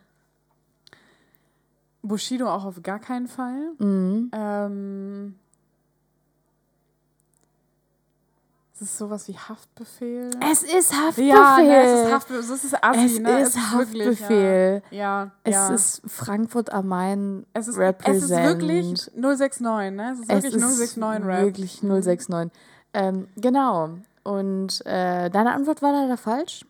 Bushido 2.01 2.49
auch 2.49 2.65
auf 2.65 2.81
gar 2.81 2.99
keinen 2.99 3.27
Fall. 3.27 3.73
Mhm. 3.77 4.31
Ähm, 4.33 5.35
es 8.73 8.81
ist 8.81 8.97
sowas 8.97 9.27
wie 9.27 9.37
Haftbefehl. 9.37 10.31
Es 10.51 10.63
ist 10.63 10.91
Haftbefehl. 10.91 11.27
Ja, 11.27 11.57
ne, 11.57 11.83
es 11.83 11.99
ist 11.99 12.13
Haftbefehl. 12.13 12.39
Es 12.39 12.63
ist 12.63 12.83
Assi, 12.83 13.05
es 13.05 13.19
ne? 13.19 13.39
Ist 13.41 13.47
es 13.49 13.55
ist 13.55 13.71
Haftbefehl. 13.71 14.81
Wirklich, 14.81 14.91
ja. 14.99 15.31
ja. 15.45 15.73
Es 15.73 15.99
ist 15.99 16.01
Frankfurt 16.11 16.71
am 16.71 16.87
Main 16.87 17.45
es 17.53 17.67
ist, 17.67 17.77
Represent. 17.77 18.23
Es 18.23 18.31
ist 18.31 18.31
wirklich 18.31 19.11
069, 19.15 19.95
ne? 19.95 20.11
Es 20.13 20.19
ist 20.19 20.29
wirklich 20.29 20.55
es 20.55 20.97
069 20.97 21.27
Rap. 21.27 21.43
Wirklich 21.43 21.83
069. 21.83 22.51
Ähm, 22.93 23.27
genau. 23.37 23.89
Und 24.23 24.85
äh, 24.85 25.29
deine 25.29 25.53
Antwort 25.53 25.81
war 25.81 25.91
leider 25.91 26.17
falsch. 26.17 26.65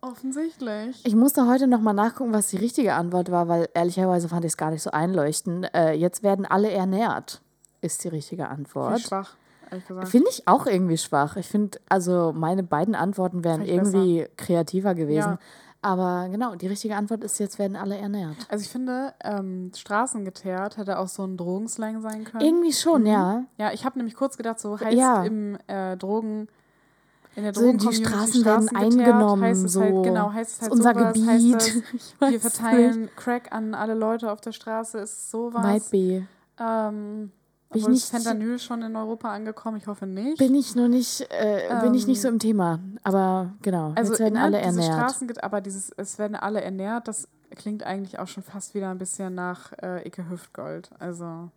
Offensichtlich. 0.00 1.04
Ich 1.04 1.16
musste 1.16 1.48
heute 1.48 1.66
nochmal 1.66 1.94
nachgucken, 1.94 2.32
was 2.32 2.48
die 2.48 2.56
richtige 2.56 2.94
Antwort 2.94 3.30
war, 3.30 3.48
weil 3.48 3.68
ehrlicherweise 3.74 4.28
fand 4.28 4.44
ich 4.44 4.52
es 4.52 4.56
gar 4.56 4.70
nicht 4.70 4.82
so 4.82 4.90
einleuchtend. 4.90 5.68
Äh, 5.74 5.92
jetzt 5.94 6.22
werden 6.22 6.46
alle 6.46 6.70
ernährt, 6.70 7.42
ist 7.80 8.04
die 8.04 8.08
richtige 8.08 8.48
Antwort. 8.48 8.92
Finde 8.92 9.08
schwach, 9.08 9.36
ehrlich 9.70 9.86
gesagt. 9.86 10.08
Finde 10.08 10.30
ich 10.30 10.46
auch 10.46 10.66
irgendwie 10.66 10.98
schwach. 10.98 11.36
Ich 11.36 11.48
finde, 11.48 11.80
also 11.88 12.32
meine 12.32 12.62
beiden 12.62 12.94
Antworten 12.94 13.42
wären 13.42 13.64
irgendwie 13.64 14.20
besser. 14.20 14.30
kreativer 14.36 14.94
gewesen. 14.94 15.32
Ja. 15.32 15.38
Aber 15.80 16.28
genau, 16.28 16.56
die 16.56 16.66
richtige 16.66 16.96
Antwort 16.96 17.22
ist, 17.22 17.38
jetzt 17.38 17.58
werden 17.58 17.76
alle 17.76 17.96
ernährt. 17.96 18.36
Also 18.48 18.64
ich 18.64 18.70
finde, 18.70 19.14
ähm, 19.22 19.70
Straßengeteert 19.74 20.76
hätte 20.76 20.98
auch 20.98 21.06
so 21.08 21.24
ein 21.24 21.36
Drogenslang 21.36 22.00
sein 22.02 22.24
können. 22.24 22.44
Irgendwie 22.44 22.72
schon, 22.72 23.02
mhm. 23.02 23.06
ja. 23.06 23.44
Ja, 23.58 23.72
ich 23.72 23.84
habe 23.84 23.98
nämlich 23.98 24.14
kurz 24.14 24.36
gedacht, 24.36 24.58
so 24.60 24.78
heißt 24.78 24.96
ja. 24.96 25.24
im 25.24 25.56
äh, 25.68 25.96
Drogen 25.96 26.48
in 27.36 27.44
der 27.44 27.54
so 27.54 27.72
die 27.72 27.92
Straßen 27.92 28.44
werden 28.44 28.68
eingenommen. 28.74 29.42
Heißt 29.42 29.64
es 29.64 29.72
so. 29.72 29.80
halt, 29.80 30.02
genau, 30.02 30.32
heißt 30.32 30.56
es 30.56 30.62
halt 30.62 30.72
unser 30.72 30.94
sowas, 30.94 31.12
Gebiet. 31.12 31.54
Heißt 31.54 31.82
das, 32.20 32.30
wir 32.30 32.40
verteilen 32.40 33.00
nicht. 33.02 33.16
Crack 33.16 33.52
an 33.52 33.74
alle 33.74 33.94
Leute 33.94 34.32
auf 34.32 34.40
der 34.40 34.52
Straße, 34.52 34.98
ist 34.98 35.30
sowas. 35.30 35.62
Might 35.62 35.90
be. 35.90 36.26
Ähm, 36.58 37.32
bin 37.70 37.82
ich 37.82 37.88
nicht, 37.88 38.04
Fentanyl 38.06 38.58
schon 38.58 38.82
in 38.82 38.96
Europa 38.96 39.30
angekommen? 39.30 39.76
Ich 39.76 39.86
hoffe 39.86 40.06
nicht. 40.06 40.38
Bin 40.38 40.54
ich 40.54 40.74
noch 40.74 40.88
nicht, 40.88 41.20
äh, 41.30 41.68
ähm, 41.68 41.80
bin 41.82 41.94
ich 41.94 42.06
nicht 42.06 42.20
so 42.20 42.28
im 42.28 42.38
Thema. 42.38 42.80
Aber 43.02 43.52
genau, 43.60 43.92
also 43.94 44.12
jetzt 44.12 44.20
werden 44.20 44.38
alle 44.38 44.58
ernährt. 44.58 44.94
Straßen, 44.94 45.30
aber 45.38 45.60
dieses, 45.60 45.90
es 45.96 46.18
werden 46.18 46.34
alle 46.34 46.62
ernährt, 46.62 47.08
das 47.08 47.28
klingt 47.54 47.82
eigentlich 47.82 48.18
auch 48.18 48.26
schon 48.26 48.42
fast 48.42 48.74
wieder 48.74 48.90
ein 48.90 48.98
bisschen 48.98 49.34
nach 49.34 49.72
äh, 49.82 50.06
Icke 50.06 50.30
Hüftgold. 50.30 50.90
Also. 50.98 51.50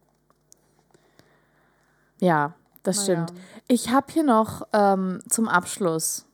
Ja, 2.20 2.54
das 2.84 3.08
naja. 3.08 3.26
stimmt. 3.28 3.42
Ich 3.68 3.90
habe 3.90 4.08
hier 4.12 4.24
noch 4.24 4.68
ähm, 4.74 5.20
zum 5.30 5.48
Abschluss 5.48 6.26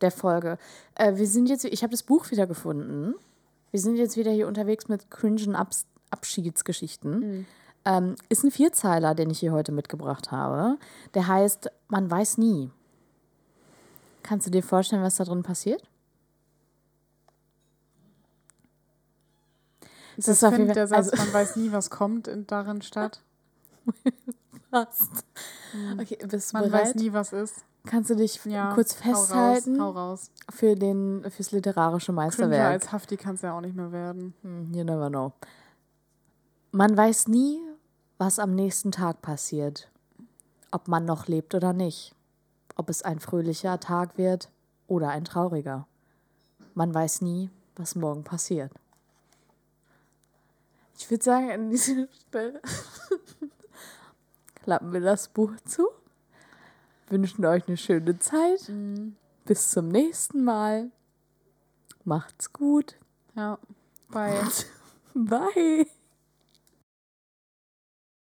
der 0.00 0.10
Folge. 0.10 0.58
Äh, 0.94 1.16
wir 1.16 1.26
sind 1.26 1.48
jetzt, 1.48 1.64
ich 1.64 1.82
habe 1.82 1.90
das 1.92 2.02
Buch 2.02 2.30
wieder 2.30 2.46
gefunden. 2.46 3.14
Wir 3.70 3.80
sind 3.80 3.96
jetzt 3.96 4.16
wieder 4.16 4.30
hier 4.30 4.48
unterwegs 4.48 4.88
mit 4.88 5.10
cringen 5.10 5.54
Abs 5.54 5.86
Abschiedsgeschichten. 6.10 7.18
Mhm. 7.18 7.46
Ähm, 7.84 8.14
ist 8.28 8.44
ein 8.44 8.50
Vierzeiler, 8.50 9.14
den 9.14 9.28
ich 9.30 9.40
hier 9.40 9.52
heute 9.52 9.72
mitgebracht 9.72 10.30
habe. 10.30 10.78
Der 11.14 11.26
heißt 11.26 11.70
Man 11.88 12.10
weiß 12.10 12.38
nie. 12.38 12.70
Kannst 14.22 14.46
du 14.46 14.50
dir 14.50 14.62
vorstellen, 14.62 15.02
was 15.02 15.16
da 15.16 15.24
drin 15.24 15.42
passiert? 15.42 15.82
Das, 20.16 20.40
das 20.40 20.54
findet 20.54 20.76
der 20.76 20.86
Satz, 20.86 21.10
also, 21.10 21.16
man 21.16 21.32
weiß 21.32 21.56
nie, 21.56 21.72
was 21.72 21.90
kommt 21.90 22.26
in, 22.26 22.46
darin 22.46 22.82
statt. 22.82 23.20
Fast. 24.70 25.24
Hm. 25.72 26.00
Okay, 26.00 26.18
bist 26.26 26.52
du 26.52 26.58
Man 26.58 26.70
bereit? 26.70 26.86
weiß 26.86 26.94
nie, 26.96 27.12
was 27.12 27.32
ist. 27.32 27.64
Kannst 27.86 28.10
du 28.10 28.16
dich 28.16 28.44
ja, 28.44 28.74
kurz 28.74 28.94
festhalten? 28.94 29.80
Hau 29.80 29.90
raus, 29.90 29.96
hau 29.96 30.10
raus. 30.10 30.30
Für 30.50 30.74
den, 30.74 31.24
fürs 31.30 31.52
literarische 31.52 32.12
Meisterwerk. 32.12 32.50
Cringer 32.50 32.68
als 32.68 32.92
Hafti 32.92 33.16
kann 33.16 33.36
es 33.36 33.42
ja 33.42 33.56
auch 33.56 33.60
nicht 33.60 33.76
mehr 33.76 33.92
werden. 33.92 34.34
Hm, 34.42 34.72
you 34.74 34.82
never 34.82 35.08
know. 35.08 35.32
Man 36.72 36.96
weiß 36.96 37.28
nie, 37.28 37.60
was 38.18 38.38
am 38.38 38.54
nächsten 38.54 38.90
Tag 38.90 39.22
passiert. 39.22 39.88
Ob 40.72 40.88
man 40.88 41.04
noch 41.04 41.28
lebt 41.28 41.54
oder 41.54 41.72
nicht. 41.72 42.14
Ob 42.74 42.90
es 42.90 43.02
ein 43.02 43.20
fröhlicher 43.20 43.78
Tag 43.78 44.18
wird 44.18 44.50
oder 44.88 45.10
ein 45.10 45.24
trauriger. 45.24 45.86
Man 46.74 46.92
weiß 46.92 47.22
nie, 47.22 47.50
was 47.76 47.94
morgen 47.94 48.24
passiert. 48.24 48.72
Ich 50.98 51.10
würde 51.10 51.24
sagen, 51.24 51.50
an 51.50 51.70
dieser 51.70 52.08
Stelle 52.28 52.60
klappen 54.66 54.92
wir 54.92 55.00
das 55.00 55.28
Buch 55.28 55.52
zu, 55.64 55.86
wünschen 57.08 57.44
euch 57.44 57.68
eine 57.68 57.76
schöne 57.76 58.18
Zeit. 58.18 58.68
Mhm. 58.68 59.14
Bis 59.44 59.70
zum 59.70 59.90
nächsten 59.90 60.42
Mal. 60.42 60.90
Macht's 62.02 62.52
gut. 62.52 62.96
Ja. 63.36 63.60
Bye. 64.10 64.42
Bye. 65.14 65.86